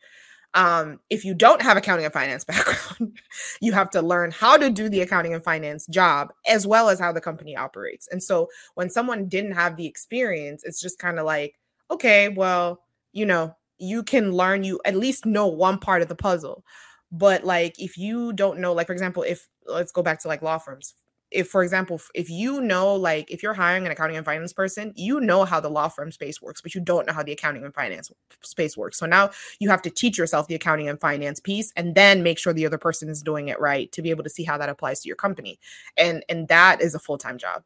um, 0.54 1.00
if 1.10 1.24
you 1.24 1.34
don't 1.34 1.62
have 1.62 1.76
accounting 1.76 2.04
and 2.04 2.14
finance 2.14 2.44
background, 2.46 3.18
you 3.60 3.72
have 3.72 3.90
to 3.90 4.02
learn 4.02 4.30
how 4.30 4.56
to 4.56 4.70
do 4.70 4.88
the 4.88 5.00
accounting 5.00 5.34
and 5.34 5.42
finance 5.42 5.86
job 5.86 6.32
as 6.46 6.66
well 6.66 6.88
as 6.88 7.00
how 7.00 7.12
the 7.12 7.20
company 7.20 7.56
operates. 7.56 8.08
And 8.08 8.22
so 8.22 8.48
when 8.74 8.88
someone 8.88 9.28
didn't 9.28 9.52
have 9.52 9.76
the 9.76 9.86
experience, 9.86 10.62
it's 10.64 10.80
just 10.80 10.98
kind 10.98 11.18
of 11.18 11.26
like, 11.26 11.58
okay, 11.90 12.28
well, 12.28 12.80
you 13.12 13.26
know, 13.26 13.54
you 13.78 14.02
can 14.02 14.32
learn, 14.32 14.64
you 14.64 14.80
at 14.84 14.96
least 14.96 15.26
know 15.26 15.46
one 15.46 15.78
part 15.78 16.02
of 16.02 16.08
the 16.08 16.14
puzzle. 16.14 16.64
But 17.10 17.44
like 17.44 17.74
if 17.78 17.96
you 17.96 18.32
don't 18.32 18.60
know, 18.60 18.72
like 18.72 18.86
for 18.86 18.92
example, 18.92 19.22
if 19.22 19.46
let's 19.66 19.92
go 19.92 20.02
back 20.02 20.20
to 20.20 20.28
like 20.28 20.42
law 20.42 20.58
firms, 20.58 20.94
if 21.34 21.48
for 21.48 21.62
example 21.62 22.00
if 22.14 22.30
you 22.30 22.60
know 22.60 22.94
like 22.94 23.30
if 23.30 23.42
you're 23.42 23.54
hiring 23.54 23.84
an 23.84 23.92
accounting 23.92 24.16
and 24.16 24.24
finance 24.24 24.52
person 24.52 24.92
you 24.96 25.20
know 25.20 25.44
how 25.44 25.60
the 25.60 25.68
law 25.68 25.88
firm 25.88 26.10
space 26.10 26.40
works 26.40 26.60
but 26.60 26.74
you 26.74 26.80
don't 26.80 27.06
know 27.06 27.12
how 27.12 27.22
the 27.22 27.32
accounting 27.32 27.64
and 27.64 27.74
finance 27.74 28.10
space 28.42 28.76
works 28.76 28.98
so 28.98 29.04
now 29.04 29.30
you 29.58 29.68
have 29.68 29.82
to 29.82 29.90
teach 29.90 30.16
yourself 30.16 30.46
the 30.46 30.54
accounting 30.54 30.88
and 30.88 31.00
finance 31.00 31.40
piece 31.40 31.72
and 31.76 31.94
then 31.94 32.22
make 32.22 32.38
sure 32.38 32.52
the 32.52 32.64
other 32.64 32.78
person 32.78 33.08
is 33.08 33.20
doing 33.20 33.48
it 33.48 33.60
right 33.60 33.90
to 33.92 34.00
be 34.00 34.10
able 34.10 34.24
to 34.24 34.30
see 34.30 34.44
how 34.44 34.56
that 34.56 34.68
applies 34.68 35.00
to 35.00 35.08
your 35.08 35.16
company 35.16 35.58
and 35.96 36.24
and 36.28 36.48
that 36.48 36.80
is 36.80 36.94
a 36.94 36.98
full-time 36.98 37.36
job 37.36 37.62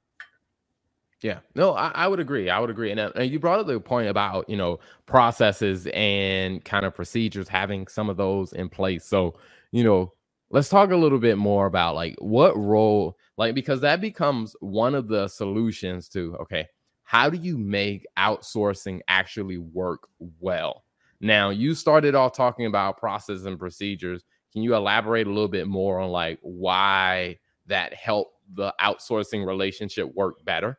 yeah, 1.21 1.41
no, 1.57 1.73
I, 1.73 1.91
I, 1.97 2.07
would 2.07 2.21
agree. 2.21 2.49
I 2.49 2.61
would 2.61 2.71
agree. 2.71 2.93
And, 2.93 3.01
uh, 3.01 3.11
and 3.17 3.29
you 3.29 3.41
brought 3.41 3.59
up 3.59 3.67
the 3.67 3.81
point 3.81 4.09
about, 4.09 4.49
you 4.49 4.57
know, 4.57 4.79
processes 5.07 5.89
and 5.93 6.65
kind 6.65 6.87
of 6.87 6.95
procedures, 6.95 7.49
having 7.49 7.89
some 7.89 8.09
of 8.09 8.17
those 8.17 8.53
in 8.53 8.69
place. 8.69 9.05
So, 9.05 9.35
you 9.73 9.83
know, 9.83 10.13
let's 10.51 10.69
talk 10.69 10.93
a 10.93 10.97
little 10.97 11.19
bit 11.19 11.37
more 11.37 11.67
about 11.67 11.97
like 11.97 12.15
what 12.21 12.57
role 12.57 13.17
like 13.39 13.55
because 13.55 13.81
that 13.81 14.03
becomes 14.03 14.55
one 14.61 14.95
of 14.95 15.09
the 15.09 15.27
solutions 15.29 16.09
to 16.11 16.37
okay 16.37 16.69
how 17.05 17.31
do 17.31 17.39
you 17.39 17.57
make 17.57 18.07
outsourcing 18.19 19.01
actually 19.09 19.57
work 19.57 20.09
well 20.41 20.85
now 21.21 21.49
you 21.49 21.75
started 21.75 22.15
off 22.15 22.35
talking 22.35 22.67
about 22.67 22.99
process 22.99 23.45
and 23.45 23.59
procedures 23.59 24.25
can 24.53 24.63
you 24.63 24.75
elaborate 24.75 25.27
a 25.27 25.31
little 25.31 25.49
bit 25.49 25.67
more 25.67 26.01
on 26.01 26.11
like 26.11 26.39
why 26.43 27.39
that 27.67 27.95
helped 27.95 28.37
the 28.55 28.75
outsourcing 28.81 29.47
relationship 29.47 30.15
work 30.15 30.45
better 30.45 30.79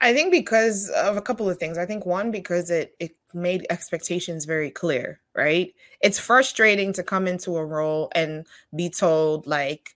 I 0.00 0.12
think 0.12 0.32
because 0.32 0.90
of 0.90 1.16
a 1.16 1.22
couple 1.22 1.48
of 1.48 1.58
things. 1.58 1.78
I 1.78 1.86
think 1.86 2.04
one 2.04 2.30
because 2.30 2.70
it 2.70 2.94
it 2.98 3.16
made 3.32 3.66
expectations 3.70 4.44
very 4.44 4.70
clear, 4.70 5.20
right? 5.34 5.72
It's 6.00 6.18
frustrating 6.18 6.92
to 6.94 7.02
come 7.02 7.26
into 7.26 7.56
a 7.56 7.64
role 7.64 8.10
and 8.14 8.46
be 8.74 8.90
told 8.90 9.46
like 9.46 9.93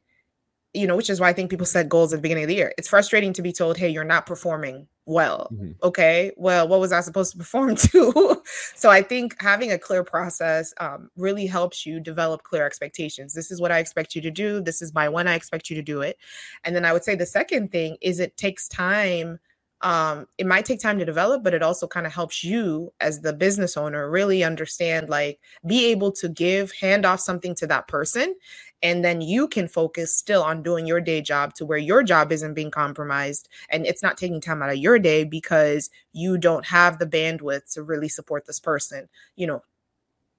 you 0.75 0.87
know, 0.87 0.97
which 0.97 1.11
is 1.11 1.21
why 1.21 1.29
I 1.29 1.33
think 1.33 1.51
people 1.51 1.67
set 1.67 1.89
goals 1.89 2.13
at 2.13 2.17
the 2.17 2.23
beginning 2.23 2.45
of 2.45 2.49
the 2.49 2.55
year. 2.55 2.73
It's 2.77 2.89
frustrating 2.89 3.33
to 3.35 3.43
be 3.43 3.53
told, 3.53 3.77
"Hey, 3.79 3.89
you're 3.89 4.05
not 4.05 4.27
performing 4.27 4.87
well." 5.07 5.49
Mm-hmm. 5.53 5.73
Okay, 5.83 6.33
well, 6.37 6.69
what 6.69 6.81
was 6.81 6.93
I 6.93 7.01
supposed 7.01 7.33
to 7.33 7.39
perform 7.39 7.77
to? 7.77 8.43
so 8.75 8.91
I 8.91 9.03
think 9.03 9.41
having 9.41 9.73
a 9.73 9.79
clear 9.79 10.05
process 10.05 10.75
um, 10.79 11.11
really 11.17 11.47
helps 11.47 11.87
you 11.87 12.01
develop 12.01 12.43
clear 12.43 12.67
expectations. 12.67 13.33
This 13.33 13.51
is 13.51 13.61
what 13.61 13.73
I 13.73 13.79
expect 13.79 14.15
you 14.15 14.21
to 14.23 14.31
do. 14.31 14.61
This 14.61 14.83
is 14.83 14.93
by 14.93 15.09
when 15.09 15.27
I 15.27 15.35
expect 15.35 15.71
you 15.71 15.77
to 15.77 15.83
do 15.83 16.03
it. 16.03 16.19
And 16.65 16.77
then 16.77 16.85
I 16.85 16.93
would 16.93 17.05
say 17.05 17.15
the 17.15 17.27
second 17.27 17.73
thing 17.73 17.97
is 18.01 18.21
it 18.21 18.37
takes 18.37 18.69
time 18.69 19.39
um, 19.81 20.27
it 20.39 20.47
might 20.47 20.65
take 20.65 20.81
time 20.81 20.99
to 20.99 21.05
develop, 21.05 21.45
but 21.45 21.55
it 21.55 21.63
also 21.63 21.87
kind 21.87 22.07
of 22.07 22.13
helps 22.13 22.43
you 22.43 22.93
as 23.01 23.21
the 23.21 23.33
business 23.33 23.77
owner 23.77 24.11
really 24.11 24.43
understand, 24.43 25.09
like, 25.09 25.39
be 25.67 25.87
able 25.87 26.11
to 26.13 26.29
give, 26.29 26.73
hand 26.73 27.07
off 27.07 27.21
something 27.21 27.55
to 27.57 27.67
that 27.69 27.87
person. 27.87 28.35
And 28.83 29.05
then 29.05 29.21
you 29.21 29.49
can 29.49 29.69
focus 29.69 30.15
still 30.15 30.43
on 30.43 30.63
doing 30.63 30.87
your 30.87 31.01
day 31.01 31.21
job 31.21 31.55
to 31.55 31.67
where 31.67 31.79
your 31.79 32.03
job 32.03 32.31
isn't 32.33 32.55
being 32.55 32.71
compromised 32.71 33.49
and 33.71 33.85
it's 33.87 34.03
not 34.03 34.17
taking 34.17 34.41
time 34.41 34.63
out 34.63 34.71
of 34.71 34.77
your 34.77 34.99
day 34.99 35.25
because 35.25 35.91
you 36.13 36.39
don't 36.39 36.67
have 36.67 36.99
the 36.99 37.07
bandwidth 37.07 37.73
to 37.75 37.83
really 37.83 38.09
support 38.09 38.47
this 38.47 38.61
person, 38.61 39.09
you 39.37 39.47
know, 39.47 39.63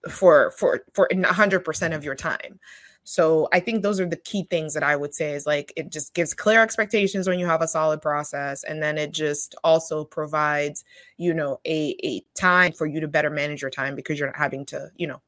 for 0.09 0.51
for 0.51 0.83
for 0.93 1.09
100% 1.11 1.95
of 1.95 2.03
your 2.03 2.15
time. 2.15 2.59
So 3.09 3.49
I 3.51 3.59
think 3.59 3.81
those 3.81 3.99
are 3.99 4.05
the 4.05 4.17
key 4.17 4.43
things 4.51 4.75
that 4.75 4.83
I 4.83 4.95
would 4.95 5.15
say 5.15 5.33
is 5.33 5.47
like 5.47 5.73
it 5.75 5.91
just 5.91 6.13
gives 6.13 6.35
clear 6.35 6.61
expectations 6.61 7.27
when 7.27 7.39
you 7.39 7.47
have 7.47 7.63
a 7.63 7.67
solid 7.67 8.03
process. 8.03 8.63
And 8.63 8.83
then 8.83 8.99
it 8.99 9.13
just 9.13 9.55
also 9.63 10.05
provides, 10.05 10.83
you 11.17 11.33
know, 11.33 11.59
a, 11.65 11.97
a 12.03 12.23
time 12.35 12.71
for 12.71 12.85
you 12.85 12.99
to 12.99 13.07
better 13.07 13.31
manage 13.31 13.63
your 13.63 13.71
time 13.71 13.95
because 13.95 14.19
you're 14.19 14.27
not 14.27 14.37
having 14.37 14.63
to, 14.67 14.91
you 14.95 15.07
know, 15.07 15.23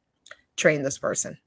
train 0.58 0.84
this 0.84 1.00
person. 1.00 1.40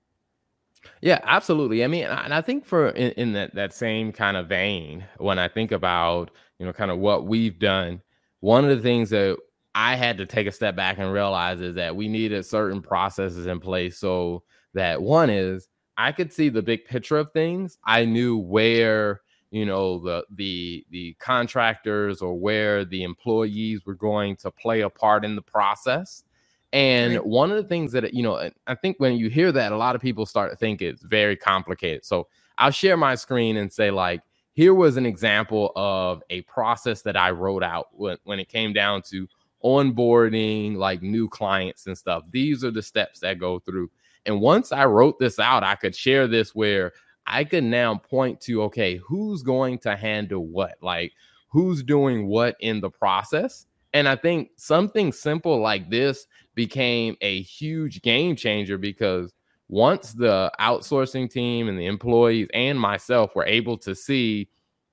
Yeah, 1.00 1.20
absolutely. 1.22 1.84
I 1.84 1.86
mean, 1.86 2.06
and 2.06 2.34
I 2.34 2.40
think 2.40 2.66
for 2.66 2.88
in, 2.88 3.12
in 3.12 3.32
that 3.34 3.54
that 3.54 3.72
same 3.72 4.10
kind 4.10 4.36
of 4.36 4.48
vein, 4.48 5.04
when 5.18 5.38
I 5.38 5.46
think 5.46 5.70
about 5.70 6.32
you 6.58 6.66
know 6.66 6.72
kind 6.72 6.90
of 6.90 6.98
what 6.98 7.26
we've 7.26 7.60
done, 7.60 8.02
one 8.40 8.64
of 8.64 8.76
the 8.76 8.82
things 8.82 9.10
that 9.10 9.38
I 9.76 9.94
had 9.94 10.18
to 10.18 10.26
take 10.26 10.48
a 10.48 10.52
step 10.52 10.74
back 10.74 10.98
and 10.98 11.12
realize 11.12 11.60
is 11.60 11.76
that 11.76 11.94
we 11.94 12.08
needed 12.08 12.44
certain 12.44 12.82
processes 12.82 13.46
in 13.46 13.60
place 13.60 13.98
so 13.98 14.42
that 14.72 15.00
one 15.00 15.30
is 15.30 15.68
I 15.96 16.12
could 16.12 16.32
see 16.32 16.48
the 16.48 16.62
big 16.62 16.84
picture 16.84 17.16
of 17.16 17.30
things. 17.30 17.78
I 17.84 18.04
knew 18.04 18.36
where 18.36 19.20
you 19.50 19.64
know 19.64 19.98
the 19.98 20.24
the 20.30 20.84
the 20.90 21.14
contractors 21.20 22.20
or 22.20 22.38
where 22.38 22.84
the 22.84 23.04
employees 23.04 23.86
were 23.86 23.94
going 23.94 24.36
to 24.36 24.50
play 24.50 24.80
a 24.80 24.90
part 24.90 25.24
in 25.24 25.36
the 25.36 25.42
process. 25.42 26.24
And 26.72 27.14
right. 27.14 27.24
one 27.24 27.52
of 27.52 27.56
the 27.56 27.68
things 27.68 27.92
that 27.92 28.12
you 28.14 28.24
know, 28.24 28.50
I 28.66 28.74
think 28.74 28.96
when 28.98 29.16
you 29.16 29.30
hear 29.30 29.52
that, 29.52 29.70
a 29.70 29.76
lot 29.76 29.94
of 29.94 30.00
people 30.00 30.26
start 30.26 30.50
to 30.50 30.56
think 30.56 30.82
it's 30.82 31.04
very 31.04 31.36
complicated. 31.36 32.04
So 32.04 32.26
I'll 32.58 32.72
share 32.72 32.96
my 32.96 33.14
screen 33.14 33.56
and 33.56 33.72
say 33.72 33.92
like, 33.92 34.22
here 34.54 34.74
was 34.74 34.96
an 34.96 35.06
example 35.06 35.72
of 35.76 36.22
a 36.30 36.42
process 36.42 37.02
that 37.02 37.16
I 37.16 37.30
wrote 37.30 37.62
out 37.62 37.88
when, 37.92 38.16
when 38.24 38.40
it 38.40 38.48
came 38.48 38.72
down 38.72 39.02
to 39.10 39.28
onboarding 39.64 40.76
like 40.76 41.00
new 41.00 41.28
clients 41.28 41.86
and 41.86 41.96
stuff. 41.96 42.24
These 42.30 42.64
are 42.64 42.70
the 42.70 42.82
steps 42.82 43.20
that 43.20 43.38
go 43.38 43.58
through. 43.60 43.90
And 44.26 44.40
once 44.40 44.72
I 44.72 44.84
wrote 44.86 45.18
this 45.18 45.38
out, 45.38 45.62
I 45.62 45.74
could 45.74 45.94
share 45.94 46.26
this 46.26 46.54
where 46.54 46.92
I 47.26 47.44
could 47.44 47.64
now 47.64 47.96
point 47.96 48.40
to 48.42 48.62
okay, 48.64 48.96
who's 48.96 49.42
going 49.42 49.78
to 49.80 49.96
handle 49.96 50.46
what? 50.46 50.76
Like, 50.80 51.12
who's 51.48 51.82
doing 51.82 52.26
what 52.26 52.56
in 52.60 52.80
the 52.80 52.90
process? 52.90 53.66
And 53.92 54.08
I 54.08 54.16
think 54.16 54.50
something 54.56 55.12
simple 55.12 55.60
like 55.60 55.88
this 55.88 56.26
became 56.54 57.16
a 57.20 57.42
huge 57.42 58.02
game 58.02 58.34
changer 58.34 58.76
because 58.76 59.32
once 59.68 60.12
the 60.12 60.50
outsourcing 60.60 61.30
team 61.30 61.68
and 61.68 61.78
the 61.78 61.86
employees 61.86 62.48
and 62.52 62.78
myself 62.78 63.34
were 63.34 63.46
able 63.46 63.78
to 63.78 63.94
see, 63.94 64.48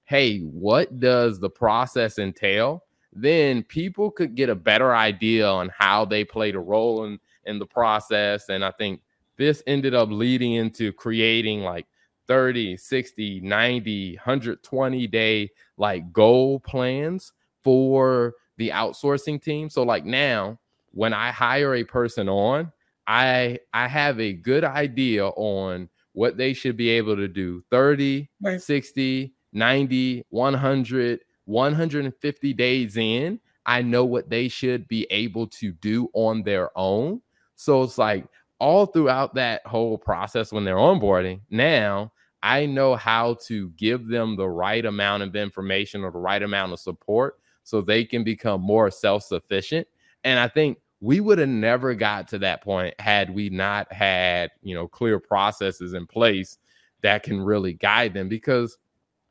hey, 0.05 0.39
what 0.39 0.99
does 0.99 1.39
the 1.39 1.49
process 1.49 2.19
entail? 2.19 2.83
Then 3.11 3.63
people 3.63 4.11
could 4.11 4.35
get 4.35 4.49
a 4.49 4.55
better 4.55 4.95
idea 4.95 5.47
on 5.47 5.71
how 5.77 6.05
they 6.05 6.23
played 6.23 6.55
a 6.55 6.59
role 6.59 7.05
in, 7.05 7.19
in 7.45 7.59
the 7.59 7.65
process. 7.65 8.49
And 8.49 8.63
I 8.63 8.71
think 8.71 9.01
this 9.41 9.63
ended 9.65 9.95
up 9.95 10.09
leading 10.11 10.53
into 10.53 10.93
creating 10.93 11.61
like 11.61 11.87
30, 12.27 12.77
60, 12.77 13.41
90, 13.41 14.15
120 14.15 15.07
day 15.07 15.49
like 15.77 16.13
goal 16.13 16.59
plans 16.59 17.33
for 17.63 18.35
the 18.57 18.69
outsourcing 18.69 19.41
team. 19.41 19.69
So 19.69 19.83
like 19.83 20.05
now 20.05 20.59
when 20.91 21.13
I 21.13 21.31
hire 21.31 21.75
a 21.75 21.83
person 21.83 22.29
on, 22.29 22.71
I 23.07 23.59
I 23.73 23.87
have 23.87 24.19
a 24.19 24.33
good 24.33 24.63
idea 24.63 25.25
on 25.27 25.89
what 26.13 26.37
they 26.37 26.53
should 26.53 26.77
be 26.77 26.89
able 26.89 27.15
to 27.15 27.27
do 27.27 27.63
30, 27.71 28.29
right. 28.41 28.61
60, 28.61 29.33
90, 29.53 30.25
100, 30.29 31.19
150 31.45 32.53
days 32.53 32.97
in. 32.97 33.39
I 33.65 33.81
know 33.81 34.05
what 34.05 34.29
they 34.29 34.47
should 34.47 34.87
be 34.87 35.07
able 35.09 35.47
to 35.47 35.71
do 35.71 36.09
on 36.13 36.43
their 36.43 36.69
own. 36.77 37.21
So 37.55 37.83
it's 37.83 37.97
like 37.97 38.25
all 38.61 38.85
throughout 38.85 39.33
that 39.33 39.65
whole 39.65 39.97
process 39.97 40.51
when 40.53 40.63
they're 40.63 40.75
onboarding, 40.75 41.41
now 41.49 42.11
I 42.43 42.67
know 42.67 42.95
how 42.95 43.37
to 43.47 43.69
give 43.71 44.07
them 44.07 44.35
the 44.35 44.47
right 44.47 44.85
amount 44.85 45.23
of 45.23 45.35
information 45.35 46.03
or 46.03 46.11
the 46.11 46.19
right 46.19 46.41
amount 46.41 46.71
of 46.71 46.79
support 46.79 47.39
so 47.63 47.81
they 47.81 48.05
can 48.05 48.23
become 48.23 48.61
more 48.61 48.91
self 48.91 49.23
sufficient. 49.23 49.87
And 50.23 50.39
I 50.39 50.47
think 50.47 50.77
we 50.99 51.19
would 51.19 51.39
have 51.39 51.49
never 51.49 51.95
got 51.95 52.27
to 52.29 52.39
that 52.39 52.63
point 52.63 52.93
had 52.99 53.33
we 53.33 53.49
not 53.49 53.91
had, 53.91 54.51
you 54.61 54.75
know, 54.75 54.87
clear 54.87 55.19
processes 55.19 55.93
in 55.93 56.05
place 56.05 56.59
that 57.01 57.23
can 57.23 57.41
really 57.41 57.73
guide 57.73 58.13
them 58.13 58.29
because 58.29 58.77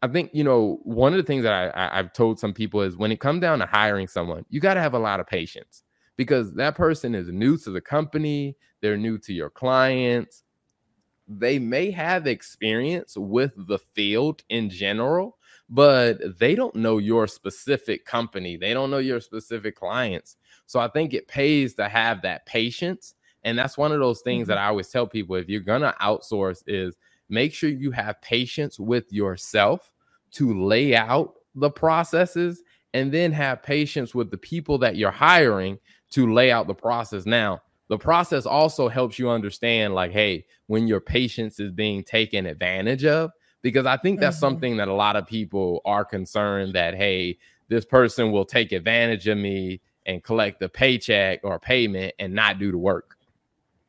I 0.02 0.08
think 0.08 0.30
you 0.32 0.42
know 0.42 0.80
one 0.82 1.12
of 1.12 1.18
the 1.18 1.22
things 1.22 1.44
that 1.44 1.76
I, 1.76 1.96
have 1.96 2.12
told 2.12 2.40
some 2.40 2.52
people 2.52 2.80
is 2.80 2.96
when 2.96 3.12
it 3.12 3.20
comes 3.20 3.40
down 3.40 3.60
to 3.60 3.66
hiring 3.66 4.08
someone, 4.08 4.44
you 4.48 4.58
got 4.58 4.74
to 4.74 4.80
have 4.80 4.94
a 4.94 4.98
lot 4.98 5.20
of 5.20 5.26
patience 5.28 5.84
because 6.16 6.52
that 6.54 6.74
person 6.74 7.14
is 7.14 7.28
new 7.28 7.56
to 7.58 7.70
the 7.70 7.80
company, 7.80 8.56
they're 8.80 8.96
new 8.96 9.18
to 9.18 9.32
your 9.32 9.50
clients, 9.50 10.44
they 11.28 11.58
may 11.58 11.90
have 11.90 12.26
experience 12.26 13.16
with 13.16 13.52
the 13.68 13.78
field 13.78 14.42
in 14.48 14.68
general, 14.68 15.38
but 15.68 16.18
they 16.38 16.54
don't 16.54 16.74
know 16.74 16.98
your 16.98 17.28
specific 17.28 18.04
company, 18.04 18.56
they 18.56 18.74
don't 18.74 18.90
know 18.90 18.98
your 18.98 19.20
specific 19.20 19.76
clients. 19.76 20.36
So 20.66 20.80
I 20.80 20.88
think 20.88 21.14
it 21.14 21.28
pays 21.28 21.74
to 21.74 21.88
have 21.88 22.22
that 22.22 22.46
patience, 22.46 23.14
and 23.44 23.58
that's 23.58 23.78
one 23.78 23.92
of 23.92 24.00
those 24.00 24.20
things 24.22 24.42
mm-hmm. 24.42 24.48
that 24.50 24.58
I 24.58 24.66
always 24.66 24.88
tell 24.88 25.06
people: 25.06 25.36
if 25.36 25.48
you're 25.48 25.60
gonna 25.60 25.94
outsource, 26.00 26.62
is 26.66 26.96
make 27.28 27.54
sure 27.54 27.70
you 27.70 27.92
have 27.92 28.20
patience 28.20 28.80
with 28.80 29.12
yourself 29.12 29.92
to 30.32 30.64
lay 30.64 30.94
out 30.96 31.34
the 31.54 31.70
processes 31.70 32.62
and 32.92 33.12
then 33.12 33.32
have 33.32 33.62
patience 33.62 34.14
with 34.14 34.30
the 34.30 34.36
people 34.36 34.78
that 34.78 34.96
you're 34.96 35.10
hiring 35.10 35.78
to 36.10 36.32
lay 36.32 36.50
out 36.50 36.66
the 36.66 36.74
process. 36.74 37.24
Now, 37.24 37.62
the 37.90 37.98
process 37.98 38.46
also 38.46 38.88
helps 38.88 39.18
you 39.18 39.28
understand, 39.28 39.96
like, 39.96 40.12
hey, 40.12 40.46
when 40.68 40.86
your 40.86 41.00
patience 41.00 41.58
is 41.58 41.72
being 41.72 42.04
taken 42.04 42.46
advantage 42.46 43.04
of, 43.04 43.32
because 43.62 43.84
I 43.84 43.96
think 43.96 44.20
that's 44.20 44.36
mm-hmm. 44.36 44.46
something 44.46 44.76
that 44.76 44.86
a 44.86 44.94
lot 44.94 45.16
of 45.16 45.26
people 45.26 45.82
are 45.84 46.04
concerned 46.04 46.76
that, 46.76 46.94
hey, 46.94 47.36
this 47.68 47.84
person 47.84 48.30
will 48.30 48.44
take 48.44 48.70
advantage 48.70 49.26
of 49.26 49.38
me 49.38 49.80
and 50.06 50.22
collect 50.22 50.60
the 50.60 50.68
paycheck 50.68 51.40
or 51.42 51.58
payment 51.58 52.14
and 52.20 52.32
not 52.32 52.60
do 52.60 52.70
the 52.70 52.78
work. 52.78 53.16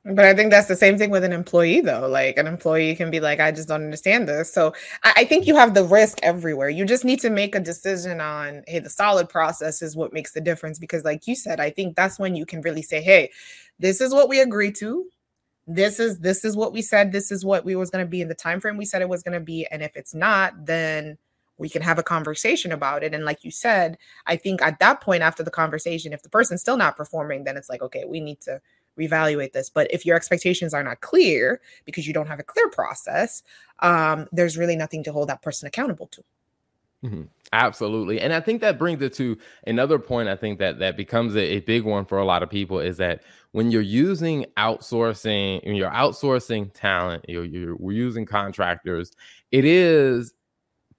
But 0.03 0.25
I 0.25 0.33
think 0.33 0.49
that's 0.49 0.67
the 0.67 0.75
same 0.75 0.97
thing 0.97 1.11
with 1.11 1.23
an 1.23 1.31
employee, 1.31 1.81
though. 1.81 2.07
Like 2.07 2.37
an 2.37 2.47
employee 2.47 2.95
can 2.95 3.11
be 3.11 3.19
like, 3.19 3.39
I 3.39 3.51
just 3.51 3.67
don't 3.67 3.83
understand 3.83 4.27
this. 4.27 4.51
So 4.51 4.73
I, 5.03 5.13
I, 5.17 5.25
think 5.25 5.45
you 5.45 5.55
have 5.55 5.75
the 5.75 5.83
risk 5.83 6.17
everywhere. 6.23 6.69
You 6.69 6.85
just 6.85 7.05
need 7.05 7.19
to 7.19 7.29
make 7.29 7.53
a 7.53 7.59
decision 7.59 8.19
on, 8.19 8.63
hey, 8.67 8.79
the 8.79 8.89
solid 8.89 9.29
process 9.29 9.83
is 9.83 9.95
what 9.95 10.11
makes 10.11 10.31
the 10.31 10.41
difference. 10.41 10.79
Because, 10.79 11.03
like 11.03 11.27
you 11.27 11.35
said, 11.35 11.59
I 11.59 11.69
think 11.69 11.95
that's 11.95 12.17
when 12.17 12.35
you 12.35 12.47
can 12.47 12.61
really 12.61 12.81
say, 12.81 12.99
hey, 12.99 13.29
this 13.77 14.01
is 14.01 14.11
what 14.11 14.27
we 14.27 14.39
agreed 14.41 14.75
to. 14.77 15.05
This 15.67 15.99
is 15.99 16.17
this 16.17 16.43
is 16.43 16.55
what 16.55 16.73
we 16.73 16.81
said. 16.81 17.11
This 17.11 17.31
is 17.31 17.45
what 17.45 17.63
we 17.63 17.75
was 17.75 17.91
going 17.91 18.03
to 18.03 18.09
be 18.09 18.21
in 18.21 18.27
the 18.27 18.33
time 18.33 18.59
frame 18.59 18.77
we 18.77 18.85
said 18.85 19.03
it 19.03 19.09
was 19.09 19.21
going 19.21 19.39
to 19.39 19.39
be. 19.39 19.67
And 19.69 19.83
if 19.83 19.95
it's 19.95 20.15
not, 20.15 20.65
then 20.65 21.19
we 21.59 21.69
can 21.69 21.83
have 21.83 21.99
a 21.99 22.03
conversation 22.03 22.71
about 22.71 23.03
it. 23.03 23.13
And 23.13 23.23
like 23.23 23.43
you 23.43 23.51
said, 23.51 23.99
I 24.25 24.35
think 24.35 24.63
at 24.63 24.79
that 24.79 24.99
point 24.99 25.21
after 25.21 25.43
the 25.43 25.51
conversation, 25.51 26.11
if 26.11 26.23
the 26.23 26.29
person's 26.29 26.61
still 26.61 26.75
not 26.75 26.97
performing, 26.97 27.43
then 27.43 27.55
it's 27.55 27.69
like, 27.69 27.83
okay, 27.83 28.03
we 28.03 28.19
need 28.19 28.41
to 28.41 28.59
reevaluate 28.99 29.53
this. 29.53 29.69
But 29.69 29.91
if 29.91 30.05
your 30.05 30.15
expectations 30.15 30.73
are 30.73 30.83
not 30.83 31.01
clear 31.01 31.61
because 31.85 32.07
you 32.07 32.13
don't 32.13 32.27
have 32.27 32.39
a 32.39 32.43
clear 32.43 32.69
process, 32.69 33.43
um, 33.79 34.27
there's 34.31 34.57
really 34.57 34.75
nothing 34.75 35.03
to 35.03 35.11
hold 35.11 35.29
that 35.29 35.41
person 35.41 35.67
accountable 35.67 36.07
to. 36.07 36.23
Mm-hmm. 37.03 37.23
Absolutely, 37.53 38.21
and 38.21 38.31
I 38.31 38.39
think 38.39 38.61
that 38.61 38.77
brings 38.77 39.01
it 39.01 39.13
to 39.15 39.37
another 39.65 39.97
point. 39.97 40.29
I 40.29 40.35
think 40.35 40.59
that 40.59 40.79
that 40.79 40.95
becomes 40.95 41.35
a, 41.35 41.39
a 41.39 41.59
big 41.61 41.83
one 41.83 42.05
for 42.05 42.19
a 42.19 42.25
lot 42.25 42.43
of 42.43 42.49
people 42.49 42.79
is 42.79 42.97
that 42.97 43.23
when 43.51 43.71
you're 43.71 43.81
using 43.81 44.45
outsourcing, 44.55 45.65
when 45.65 45.75
you're 45.75 45.89
outsourcing 45.89 46.71
talent, 46.73 47.25
you're, 47.27 47.43
you're 47.43 47.75
we're 47.75 47.91
using 47.91 48.25
contractors. 48.25 49.11
It 49.51 49.65
is 49.65 50.33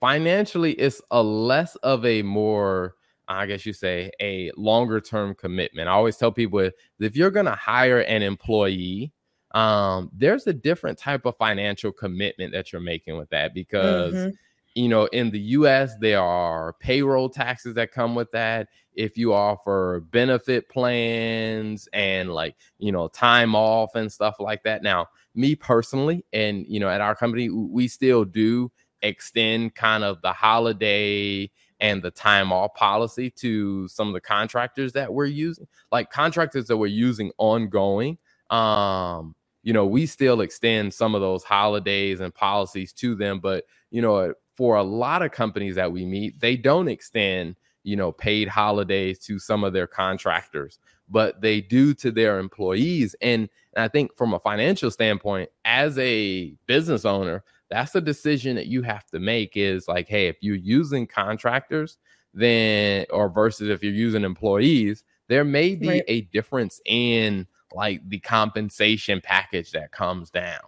financially, 0.00 0.72
it's 0.72 1.00
a 1.12 1.22
less 1.22 1.76
of 1.76 2.04
a 2.04 2.22
more 2.22 2.96
I 3.28 3.46
guess 3.46 3.64
you 3.64 3.72
say, 3.72 4.10
a 4.20 4.50
longer 4.56 5.00
term 5.00 5.34
commitment. 5.34 5.88
I 5.88 5.92
always 5.92 6.16
tell 6.16 6.32
people 6.32 6.70
if, 6.98 7.16
you're 7.16 7.30
going 7.30 7.46
to 7.46 7.52
hire 7.52 8.00
an 8.00 8.22
employee, 8.22 9.12
um, 9.52 10.10
there's 10.14 10.46
a 10.46 10.52
different 10.52 10.98
type 10.98 11.26
of 11.26 11.36
financial 11.36 11.92
commitment 11.92 12.52
that 12.52 12.72
you're 12.72 12.80
making 12.80 13.16
with 13.16 13.30
that 13.30 13.54
because, 13.54 14.14
mm-hmm. 14.14 14.30
you 14.74 14.88
know, 14.88 15.06
in 15.06 15.30
the 15.30 15.40
US, 15.40 15.92
there 16.00 16.20
are 16.20 16.74
payroll 16.80 17.28
taxes 17.28 17.74
that 17.74 17.92
come 17.92 18.14
with 18.14 18.30
that. 18.32 18.68
If 18.94 19.16
you 19.16 19.32
offer 19.32 20.04
benefit 20.10 20.68
plans 20.68 21.88
and 21.92 22.32
like, 22.32 22.56
you 22.78 22.92
know, 22.92 23.08
time 23.08 23.54
off 23.54 23.94
and 23.94 24.10
stuff 24.10 24.36
like 24.38 24.62
that. 24.64 24.82
Now, 24.82 25.08
me 25.34 25.54
personally, 25.54 26.24
and, 26.32 26.66
you 26.68 26.80
know, 26.80 26.88
at 26.88 27.00
our 27.00 27.14
company, 27.14 27.48
we 27.48 27.88
still 27.88 28.24
do 28.24 28.70
extend 29.02 29.74
kind 29.74 30.04
of 30.04 30.20
the 30.22 30.32
holiday 30.32 31.50
and 31.82 32.00
the 32.00 32.12
time 32.12 32.52
off 32.52 32.72
policy 32.74 33.28
to 33.28 33.88
some 33.88 34.06
of 34.06 34.14
the 34.14 34.20
contractors 34.20 34.92
that 34.92 35.12
we're 35.12 35.26
using, 35.26 35.66
like 35.90 36.10
contractors 36.10 36.68
that 36.68 36.76
we're 36.76 36.86
using 36.86 37.32
ongoing. 37.38 38.16
Um, 38.50 39.34
you 39.64 39.72
know, 39.72 39.84
we 39.84 40.06
still 40.06 40.40
extend 40.40 40.94
some 40.94 41.14
of 41.14 41.20
those 41.20 41.42
holidays 41.42 42.20
and 42.20 42.32
policies 42.32 42.92
to 42.94 43.16
them, 43.16 43.40
but 43.40 43.64
you 43.90 44.00
know, 44.00 44.32
for 44.54 44.76
a 44.76 44.82
lot 44.82 45.22
of 45.22 45.32
companies 45.32 45.74
that 45.74 45.90
we 45.90 46.06
meet, 46.06 46.38
they 46.40 46.56
don't 46.56 46.88
extend, 46.88 47.56
you 47.82 47.96
know, 47.96 48.12
paid 48.12 48.46
holidays 48.46 49.18
to 49.18 49.40
some 49.40 49.64
of 49.64 49.72
their 49.72 49.88
contractors, 49.88 50.78
but 51.08 51.40
they 51.40 51.60
do 51.60 51.94
to 51.94 52.12
their 52.12 52.38
employees. 52.38 53.16
And, 53.20 53.48
and 53.74 53.82
I 53.84 53.88
think 53.88 54.16
from 54.16 54.34
a 54.34 54.38
financial 54.38 54.90
standpoint, 54.92 55.50
as 55.64 55.98
a 55.98 56.54
business 56.66 57.04
owner, 57.04 57.42
that's 57.72 57.94
a 57.94 58.00
decision 58.00 58.54
that 58.56 58.66
you 58.66 58.82
have 58.82 59.06
to 59.06 59.18
make 59.18 59.56
is 59.56 59.88
like 59.88 60.08
hey 60.08 60.26
if 60.28 60.36
you're 60.40 60.54
using 60.54 61.06
contractors 61.06 61.98
then 62.34 63.06
or 63.10 63.28
versus 63.28 63.68
if 63.68 63.82
you're 63.82 63.92
using 63.92 64.24
employees 64.24 65.04
there 65.28 65.44
may 65.44 65.74
be 65.74 65.88
right. 65.88 66.04
a 66.08 66.20
difference 66.22 66.80
in 66.84 67.46
like 67.74 68.06
the 68.08 68.18
compensation 68.18 69.20
package 69.22 69.72
that 69.72 69.90
comes 69.92 70.30
down 70.30 70.60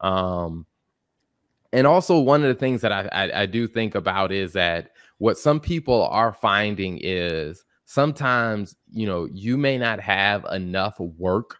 um 0.00 0.66
and 1.72 1.86
also 1.86 2.18
one 2.18 2.42
of 2.42 2.48
the 2.48 2.54
things 2.54 2.82
that 2.82 2.92
I, 2.92 3.08
I, 3.12 3.42
I 3.42 3.46
do 3.46 3.66
think 3.66 3.94
about 3.94 4.30
is 4.30 4.52
that 4.52 4.90
what 5.18 5.38
some 5.38 5.58
people 5.58 6.06
are 6.08 6.32
finding 6.32 6.98
is 7.02 7.64
sometimes 7.84 8.76
you 8.90 9.06
know 9.06 9.28
you 9.32 9.56
may 9.56 9.78
not 9.78 10.00
have 10.00 10.44
enough 10.52 10.98
work 10.98 11.58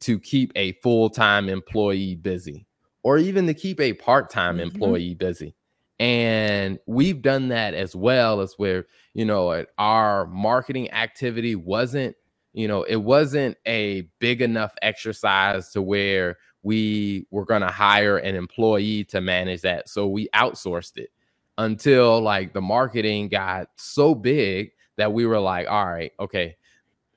to 0.00 0.18
keep 0.18 0.50
a 0.56 0.72
full-time 0.80 1.48
employee 1.48 2.14
busy 2.14 2.66
or 3.02 3.18
even 3.18 3.46
to 3.46 3.54
keep 3.54 3.80
a 3.80 3.92
part-time 3.94 4.56
mm-hmm. 4.56 4.64
employee 4.64 5.14
busy 5.14 5.54
and 6.00 6.78
we've 6.86 7.20
done 7.20 7.48
that 7.48 7.74
as 7.74 7.94
well 7.94 8.40
as 8.40 8.54
where 8.54 8.86
you 9.12 9.24
know 9.24 9.64
our 9.78 10.26
marketing 10.26 10.90
activity 10.92 11.54
wasn't 11.54 12.16
you 12.54 12.66
know 12.66 12.82
it 12.82 12.96
wasn't 12.96 13.56
a 13.66 14.02
big 14.18 14.40
enough 14.40 14.74
exercise 14.82 15.70
to 15.70 15.82
where 15.82 16.38
we 16.62 17.26
were 17.30 17.44
going 17.44 17.60
to 17.60 17.68
hire 17.68 18.16
an 18.16 18.34
employee 18.34 19.04
to 19.04 19.20
manage 19.20 19.60
that 19.60 19.88
so 19.88 20.08
we 20.08 20.28
outsourced 20.34 20.96
it 20.96 21.10
until 21.58 22.20
like 22.20 22.54
the 22.54 22.60
marketing 22.62 23.28
got 23.28 23.68
so 23.76 24.14
big 24.14 24.70
that 24.96 25.12
we 25.12 25.26
were 25.26 25.38
like 25.38 25.68
all 25.68 25.86
right 25.86 26.12
okay 26.18 26.56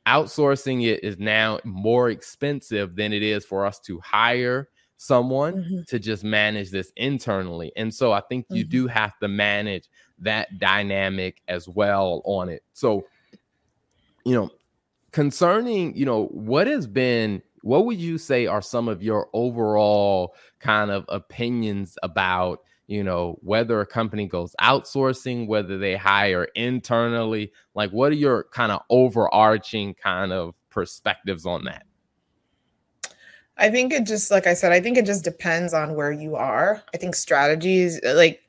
outsourcing 0.06 0.86
it 0.86 1.02
is 1.06 1.18
now 1.18 1.58
more 1.64 2.10
expensive 2.10 2.98
than 2.98 3.14
it 3.14 3.24
is 3.24 3.46
for 3.46 3.66
us 3.66 3.80
to 3.80 3.98
hire 4.02 4.68
someone 4.98 5.56
mm-hmm. 5.56 5.82
to 5.88 6.00
just 6.00 6.24
manage 6.24 6.72
this 6.72 6.92
internally. 6.96 7.72
And 7.76 7.94
so 7.94 8.12
I 8.12 8.22
think 8.22 8.46
you 8.50 8.64
mm-hmm. 8.64 8.72
do 8.72 8.88
have 8.88 9.18
to 9.20 9.28
manage 9.28 9.90
that 10.20 10.60
dynamic 10.60 11.42
as 11.48 11.68
well 11.68 12.22
on 12.26 12.50
it. 12.50 12.64
So, 12.74 13.06
you 14.26 14.34
know, 14.34 14.50
concerning, 15.12 15.96
you 15.96 16.06
know, 16.06 16.26
what 16.28 16.68
has 16.68 16.88
been 16.88 17.42
what 17.64 17.86
would 17.86 17.98
you 17.98 18.18
say 18.18 18.46
are 18.46 18.62
some 18.62 18.90
of 18.90 19.02
your 19.02 19.30
overall 19.34 20.36
kind 20.60 20.92
of 20.92 21.06
opinions 21.08 21.98
about 22.04 22.60
you 22.88 23.04
know 23.04 23.40
whether 23.42 23.80
a 23.80 23.86
company 23.86 24.28
goes 24.28 24.54
outsourcing 24.62 25.48
whether 25.48 25.78
they 25.78 25.96
hire 25.96 26.44
internally 26.56 27.52
like 27.74 27.90
what 27.92 28.12
are 28.12 28.16
your 28.16 28.44
kind 28.52 28.72
of 28.72 28.82
overarching 28.90 29.94
kind 29.94 30.34
of 30.34 30.54
perspectives 30.70 31.46
on 31.46 31.64
that 31.64 31.86
I 33.58 33.70
think 33.70 33.94
it 33.94 34.06
just, 34.06 34.32
like 34.32 34.48
I 34.48 34.54
said, 34.54 34.72
I 34.72 34.82
think 34.82 34.98
it 34.98 35.06
just 35.06 35.24
depends 35.24 35.74
on 35.74 35.96
where 35.96 36.12
you 36.12 36.36
are. 36.36 36.84
I 36.94 36.98
think 36.98 37.16
strategies, 37.16 38.00
uh, 38.04 38.14
like 38.16 38.42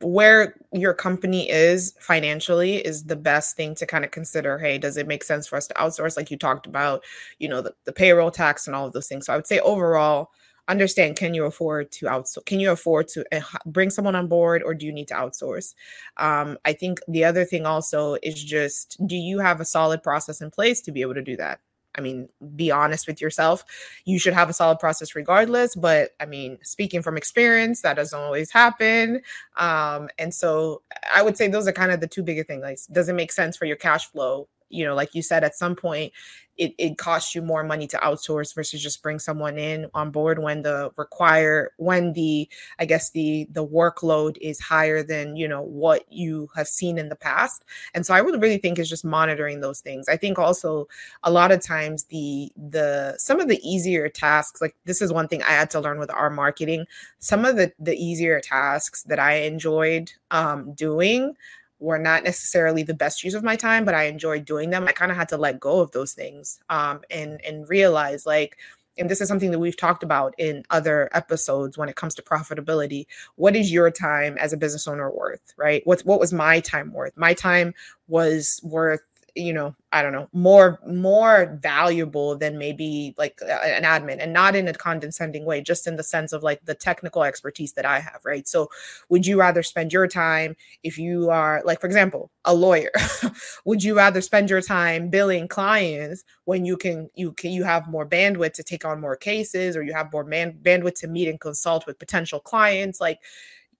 where 0.00 0.56
your 0.72 0.94
company 0.94 1.50
is 1.50 1.94
financially, 2.00 2.76
is 2.76 3.04
the 3.04 3.16
best 3.16 3.56
thing 3.56 3.74
to 3.76 3.86
kind 3.86 4.04
of 4.04 4.10
consider. 4.10 4.58
Hey, 4.58 4.78
does 4.78 4.96
it 4.96 5.06
make 5.06 5.24
sense 5.24 5.46
for 5.46 5.56
us 5.56 5.66
to 5.68 5.74
outsource? 5.74 6.16
Like 6.16 6.30
you 6.30 6.36
talked 6.36 6.66
about, 6.66 7.02
you 7.38 7.48
know, 7.48 7.62
the, 7.62 7.74
the 7.84 7.92
payroll 7.92 8.30
tax 8.30 8.66
and 8.66 8.76
all 8.76 8.86
of 8.86 8.92
those 8.92 9.08
things. 9.08 9.26
So 9.26 9.32
I 9.32 9.36
would 9.36 9.46
say 9.46 9.58
overall, 9.60 10.30
understand 10.68 11.16
can 11.16 11.34
you 11.34 11.44
afford 11.46 11.90
to 11.90 12.06
outsource 12.06 12.44
can 12.46 12.60
you 12.60 12.70
afford 12.70 13.08
to 13.08 13.24
uh, 13.36 13.40
bring 13.66 13.90
someone 13.90 14.14
on 14.14 14.28
board 14.28 14.62
or 14.62 14.72
do 14.72 14.86
you 14.86 14.92
need 14.92 15.08
to 15.08 15.14
outsource 15.14 15.74
um, 16.18 16.56
i 16.64 16.72
think 16.72 17.00
the 17.08 17.24
other 17.24 17.44
thing 17.44 17.66
also 17.66 18.16
is 18.22 18.42
just 18.42 18.96
do 19.06 19.16
you 19.16 19.40
have 19.40 19.60
a 19.60 19.64
solid 19.64 20.00
process 20.00 20.40
in 20.40 20.50
place 20.50 20.80
to 20.80 20.92
be 20.92 21.00
able 21.00 21.14
to 21.14 21.22
do 21.22 21.36
that 21.36 21.58
I 21.96 22.00
mean, 22.00 22.28
be 22.54 22.70
honest 22.70 23.06
with 23.06 23.20
yourself. 23.20 23.64
You 24.04 24.18
should 24.18 24.34
have 24.34 24.48
a 24.48 24.52
solid 24.52 24.78
process 24.78 25.14
regardless. 25.14 25.74
But 25.74 26.10
I 26.20 26.26
mean, 26.26 26.58
speaking 26.62 27.02
from 27.02 27.16
experience, 27.16 27.82
that 27.82 27.94
doesn't 27.94 28.18
always 28.18 28.50
happen. 28.52 29.22
Um, 29.56 30.08
and 30.18 30.32
so 30.32 30.82
I 31.12 31.22
would 31.22 31.36
say 31.36 31.48
those 31.48 31.66
are 31.66 31.72
kind 31.72 31.90
of 31.90 32.00
the 32.00 32.06
two 32.06 32.22
bigger 32.22 32.44
things. 32.44 32.62
Like, 32.62 32.78
does 32.92 33.08
it 33.08 33.14
make 33.14 33.32
sense 33.32 33.56
for 33.56 33.64
your 33.64 33.76
cash 33.76 34.06
flow? 34.06 34.48
You 34.70 34.84
know, 34.84 34.94
like 34.94 35.14
you 35.14 35.22
said, 35.22 35.44
at 35.44 35.56
some 35.56 35.76
point, 35.76 36.12
it, 36.60 36.74
it 36.76 36.98
costs 36.98 37.34
you 37.34 37.40
more 37.40 37.64
money 37.64 37.86
to 37.86 37.96
outsource 37.98 38.54
versus 38.54 38.82
just 38.82 39.02
bring 39.02 39.18
someone 39.18 39.56
in 39.56 39.86
on 39.94 40.10
board 40.10 40.38
when 40.42 40.60
the 40.60 40.90
require 40.98 41.70
when 41.78 42.12
the 42.12 42.46
i 42.78 42.84
guess 42.84 43.10
the 43.10 43.46
the 43.50 43.66
workload 43.66 44.36
is 44.42 44.60
higher 44.60 45.02
than 45.02 45.36
you 45.36 45.48
know 45.48 45.62
what 45.62 46.04
you 46.12 46.50
have 46.54 46.68
seen 46.68 46.98
in 46.98 47.08
the 47.08 47.16
past. 47.16 47.64
And 47.94 48.04
so 48.04 48.12
i 48.12 48.20
would 48.20 48.40
really 48.42 48.58
think 48.58 48.78
is 48.78 48.90
just 48.90 49.04
monitoring 49.06 49.60
those 49.60 49.80
things. 49.80 50.06
I 50.08 50.16
think 50.18 50.38
also 50.38 50.86
a 51.22 51.30
lot 51.30 51.50
of 51.50 51.62
times 51.62 52.04
the 52.04 52.52
the 52.56 53.14
some 53.18 53.40
of 53.40 53.48
the 53.48 53.60
easier 53.66 54.08
tasks 54.10 54.60
like 54.60 54.76
this 54.84 55.00
is 55.00 55.12
one 55.12 55.28
thing 55.28 55.42
i 55.42 55.52
had 55.52 55.70
to 55.70 55.80
learn 55.80 55.98
with 55.98 56.10
our 56.10 56.28
marketing. 56.30 56.84
Some 57.20 57.44
of 57.46 57.56
the 57.56 57.72
the 57.78 57.96
easier 57.96 58.38
tasks 58.40 59.02
that 59.04 59.18
i 59.18 59.34
enjoyed 59.34 60.12
um, 60.30 60.72
doing 60.74 61.34
were 61.80 61.98
not 61.98 62.22
necessarily 62.22 62.82
the 62.82 62.94
best 62.94 63.24
use 63.24 63.34
of 63.34 63.42
my 63.42 63.56
time, 63.56 63.84
but 63.84 63.94
I 63.94 64.04
enjoyed 64.04 64.44
doing 64.44 64.70
them. 64.70 64.86
I 64.86 64.92
kind 64.92 65.10
of 65.10 65.16
had 65.16 65.30
to 65.30 65.38
let 65.38 65.58
go 65.58 65.80
of 65.80 65.90
those 65.92 66.12
things 66.12 66.60
um, 66.68 67.00
and 67.10 67.40
and 67.44 67.68
realize 67.68 68.26
like, 68.26 68.58
and 68.98 69.10
this 69.10 69.20
is 69.20 69.28
something 69.28 69.50
that 69.50 69.58
we've 69.58 69.76
talked 69.76 70.02
about 70.02 70.34
in 70.38 70.64
other 70.70 71.08
episodes 71.12 71.78
when 71.78 71.88
it 71.88 71.96
comes 71.96 72.14
to 72.16 72.22
profitability. 72.22 73.06
What 73.36 73.56
is 73.56 73.72
your 73.72 73.90
time 73.90 74.36
as 74.38 74.52
a 74.52 74.58
business 74.58 74.86
owner 74.86 75.10
worth? 75.10 75.54
Right? 75.56 75.82
What 75.86 76.02
what 76.02 76.20
was 76.20 76.32
my 76.32 76.60
time 76.60 76.92
worth? 76.92 77.16
My 77.16 77.34
time 77.34 77.74
was 78.06 78.60
worth 78.62 79.00
you 79.34 79.52
know 79.52 79.74
i 79.92 80.02
don't 80.02 80.12
know 80.12 80.28
more 80.32 80.80
more 80.86 81.58
valuable 81.62 82.36
than 82.36 82.58
maybe 82.58 83.14
like 83.18 83.38
an 83.42 83.82
admin 83.84 84.18
and 84.20 84.32
not 84.32 84.54
in 84.56 84.68
a 84.68 84.72
condescending 84.72 85.44
way 85.44 85.60
just 85.60 85.86
in 85.86 85.96
the 85.96 86.02
sense 86.02 86.32
of 86.32 86.42
like 86.42 86.64
the 86.64 86.74
technical 86.74 87.24
expertise 87.24 87.72
that 87.72 87.84
i 87.84 87.98
have 87.98 88.20
right? 88.24 88.46
So 88.48 88.70
would 89.08 89.26
you 89.26 89.38
rather 89.38 89.62
spend 89.62 89.92
your 89.92 90.06
time 90.06 90.56
if 90.82 90.98
you 90.98 91.30
are 91.30 91.62
like 91.64 91.80
for 91.80 91.86
example 91.86 92.30
a 92.44 92.54
lawyer 92.54 92.90
would 93.64 93.82
you 93.82 93.96
rather 93.96 94.20
spend 94.20 94.50
your 94.50 94.62
time 94.62 95.08
billing 95.08 95.48
clients 95.48 96.24
when 96.44 96.64
you 96.64 96.76
can 96.76 97.08
you 97.14 97.32
can 97.32 97.50
you 97.50 97.64
have 97.64 97.88
more 97.88 98.06
bandwidth 98.06 98.54
to 98.54 98.62
take 98.62 98.84
on 98.84 99.00
more 99.00 99.16
cases 99.16 99.76
or 99.76 99.82
you 99.82 99.92
have 99.92 100.12
more 100.12 100.24
man, 100.24 100.58
bandwidth 100.62 101.00
to 101.00 101.08
meet 101.08 101.28
and 101.28 101.40
consult 101.40 101.86
with 101.86 101.98
potential 101.98 102.40
clients? 102.40 103.00
Like 103.00 103.20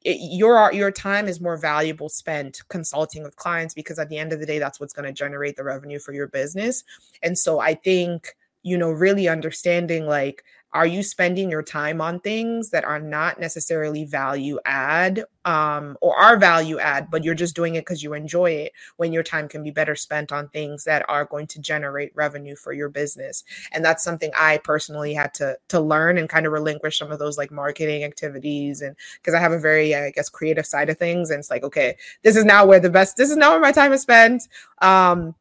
your 0.02 0.58
uh, 0.58 0.70
your 0.70 0.90
time 0.90 1.28
is 1.28 1.40
more 1.40 1.56
valuable 1.56 2.08
spent 2.08 2.62
consulting 2.68 3.22
with 3.22 3.36
clients 3.36 3.74
because 3.74 3.98
at 3.98 4.08
the 4.08 4.18
end 4.18 4.32
of 4.32 4.40
the 4.40 4.46
day 4.46 4.58
that's 4.58 4.80
what's 4.80 4.94
going 4.94 5.06
to 5.06 5.12
generate 5.12 5.56
the 5.56 5.64
revenue 5.64 5.98
for 5.98 6.12
your 6.12 6.26
business. 6.26 6.84
And 7.22 7.38
so 7.38 7.60
i 7.60 7.74
think 7.74 8.36
you 8.62 8.76
know 8.76 8.90
really 8.90 9.28
understanding 9.28 10.06
like 10.06 10.44
are 10.72 10.86
you 10.86 11.02
spending 11.02 11.50
your 11.50 11.62
time 11.62 12.00
on 12.00 12.20
things 12.20 12.70
that 12.70 12.84
are 12.84 13.00
not 13.00 13.40
necessarily 13.40 14.04
value 14.04 14.58
add 14.64 15.24
um, 15.44 15.96
or 16.00 16.16
are 16.16 16.38
value 16.38 16.78
add 16.78 17.10
but 17.10 17.24
you're 17.24 17.34
just 17.34 17.56
doing 17.56 17.74
it 17.74 17.82
because 17.82 18.02
you 18.02 18.12
enjoy 18.12 18.50
it 18.50 18.72
when 18.96 19.12
your 19.12 19.22
time 19.22 19.48
can 19.48 19.62
be 19.62 19.70
better 19.70 19.96
spent 19.96 20.32
on 20.32 20.48
things 20.48 20.84
that 20.84 21.04
are 21.08 21.24
going 21.24 21.46
to 21.46 21.60
generate 21.60 22.14
revenue 22.14 22.54
for 22.54 22.72
your 22.72 22.88
business 22.88 23.44
and 23.72 23.84
that's 23.84 24.04
something 24.04 24.30
i 24.36 24.58
personally 24.58 25.14
had 25.14 25.32
to 25.32 25.56
to 25.68 25.80
learn 25.80 26.18
and 26.18 26.28
kind 26.28 26.46
of 26.46 26.52
relinquish 26.52 26.98
some 26.98 27.10
of 27.10 27.18
those 27.18 27.38
like 27.38 27.50
marketing 27.50 28.04
activities 28.04 28.82
and 28.82 28.94
because 29.14 29.34
i 29.34 29.38
have 29.38 29.52
a 29.52 29.58
very 29.58 29.94
i 29.94 30.10
guess 30.10 30.28
creative 30.28 30.66
side 30.66 30.90
of 30.90 30.98
things 30.98 31.30
and 31.30 31.38
it's 31.38 31.50
like 31.50 31.62
okay 31.62 31.96
this 32.22 32.36
is 32.36 32.44
now 32.44 32.66
where 32.66 32.80
the 32.80 32.90
best 32.90 33.16
this 33.16 33.30
is 33.30 33.36
now 33.36 33.50
where 33.50 33.60
my 33.60 33.72
time 33.72 33.92
is 33.92 34.02
spent 34.02 34.46
um 34.82 35.34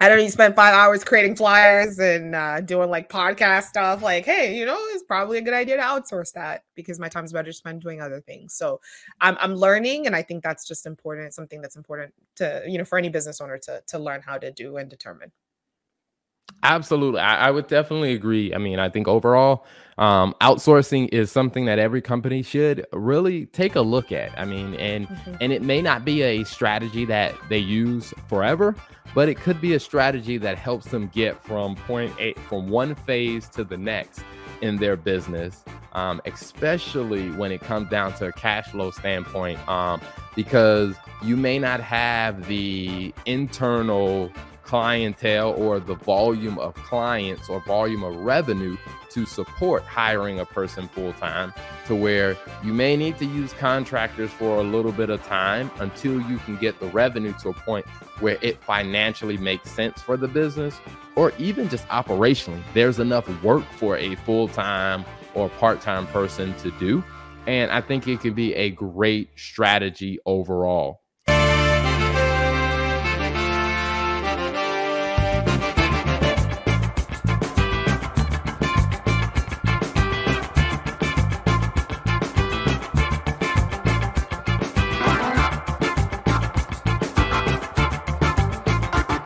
I 0.00 0.08
don't 0.08 0.18
even 0.18 0.30
spend 0.30 0.54
five 0.54 0.72
hours 0.74 1.04
creating 1.04 1.36
flyers 1.36 1.98
and 1.98 2.34
uh, 2.34 2.60
doing 2.62 2.88
like 2.88 3.10
podcast 3.10 3.64
stuff. 3.64 4.02
Like, 4.02 4.24
hey, 4.24 4.56
you 4.56 4.64
know, 4.64 4.78
it's 4.90 5.02
probably 5.02 5.38
a 5.38 5.42
good 5.42 5.52
idea 5.52 5.76
to 5.76 5.82
outsource 5.82 6.32
that 6.32 6.64
because 6.74 6.98
my 6.98 7.08
time's 7.08 7.32
better 7.32 7.52
spent 7.52 7.82
doing 7.82 8.00
other 8.00 8.20
things. 8.20 8.54
So 8.54 8.80
I'm, 9.32 9.52
I'm 9.52 9.56
learning, 9.56 10.06
and 10.06 10.16
I 10.16 10.22
think 10.22 10.42
that's 10.42 10.66
just 10.66 10.86
important. 10.86 11.26
It's 11.26 11.36
something 11.36 11.60
that's 11.62 11.76
important 11.76 12.14
to 12.36 12.62
you 12.66 12.78
know 12.78 12.84
for 12.84 12.98
any 12.98 13.08
business 13.08 13.40
owner 13.40 13.58
to 13.58 13.82
to 13.88 13.98
learn 13.98 14.22
how 14.22 14.38
to 14.38 14.50
do 14.52 14.76
and 14.76 14.88
determine. 14.90 15.32
Absolutely. 16.62 17.20
I, 17.20 17.48
I, 17.48 17.50
would 17.50 17.66
definitely 17.66 18.12
agree. 18.12 18.54
I 18.54 18.58
mean, 18.58 18.78
I 18.78 18.88
think 18.88 19.08
overall, 19.08 19.66
um, 19.98 20.34
outsourcing 20.40 21.08
is 21.12 21.30
something 21.30 21.64
that 21.64 21.78
every 21.78 22.00
company 22.00 22.42
should 22.42 22.86
really 22.92 23.46
take 23.46 23.74
a 23.74 23.80
look 23.80 24.12
at. 24.12 24.36
I 24.38 24.44
mean, 24.44 24.74
and 24.74 25.08
mm-hmm. 25.08 25.34
and 25.40 25.52
it 25.52 25.62
may 25.62 25.82
not 25.82 26.04
be 26.04 26.22
a 26.22 26.44
strategy 26.44 27.04
that 27.06 27.34
they 27.48 27.58
use 27.58 28.14
forever, 28.28 28.76
but 29.14 29.28
it 29.28 29.36
could 29.38 29.60
be 29.60 29.74
a 29.74 29.80
strategy 29.80 30.38
that 30.38 30.56
helps 30.56 30.86
them 30.86 31.08
get 31.08 31.42
from 31.44 31.74
point 31.74 32.14
eight 32.18 32.38
from 32.38 32.68
one 32.68 32.94
phase 32.94 33.48
to 33.50 33.64
the 33.64 33.76
next 33.76 34.22
in 34.62 34.76
their 34.76 34.96
business, 34.96 35.64
um, 35.92 36.22
especially 36.24 37.30
when 37.32 37.50
it 37.50 37.60
comes 37.60 37.90
down 37.90 38.14
to 38.14 38.26
a 38.26 38.32
cash 38.32 38.68
flow 38.68 38.92
standpoint, 38.92 39.58
um, 39.68 40.00
because 40.36 40.94
you 41.22 41.36
may 41.36 41.58
not 41.58 41.80
have 41.80 42.46
the 42.46 43.12
internal 43.26 44.30
clientele 44.72 45.52
or 45.58 45.78
the 45.78 45.96
volume 45.96 46.58
of 46.58 46.72
clients 46.72 47.50
or 47.50 47.60
volume 47.64 48.02
of 48.02 48.16
revenue 48.16 48.74
to 49.10 49.26
support 49.26 49.82
hiring 49.82 50.40
a 50.40 50.46
person 50.46 50.88
full 50.88 51.12
time 51.12 51.52
to 51.86 51.94
where 51.94 52.38
you 52.64 52.72
may 52.72 52.96
need 52.96 53.18
to 53.18 53.26
use 53.26 53.52
contractors 53.52 54.30
for 54.30 54.56
a 54.60 54.62
little 54.62 54.90
bit 54.90 55.10
of 55.10 55.22
time 55.24 55.70
until 55.80 56.18
you 56.22 56.38
can 56.38 56.56
get 56.56 56.80
the 56.80 56.86
revenue 56.86 57.34
to 57.34 57.50
a 57.50 57.52
point 57.52 57.84
where 58.20 58.38
it 58.40 58.58
financially 58.64 59.36
makes 59.36 59.70
sense 59.70 60.00
for 60.00 60.16
the 60.16 60.26
business 60.26 60.80
or 61.16 61.34
even 61.36 61.68
just 61.68 61.86
operationally. 61.88 62.62
There's 62.72 62.98
enough 62.98 63.28
work 63.42 63.64
for 63.72 63.98
a 63.98 64.14
full 64.24 64.48
time 64.48 65.04
or 65.34 65.50
part 65.50 65.82
time 65.82 66.06
person 66.06 66.54
to 66.60 66.70
do 66.78 67.04
and 67.46 67.70
I 67.70 67.82
think 67.82 68.08
it 68.08 68.20
could 68.20 68.34
be 68.34 68.54
a 68.54 68.70
great 68.70 69.28
strategy 69.36 70.18
overall 70.24 71.01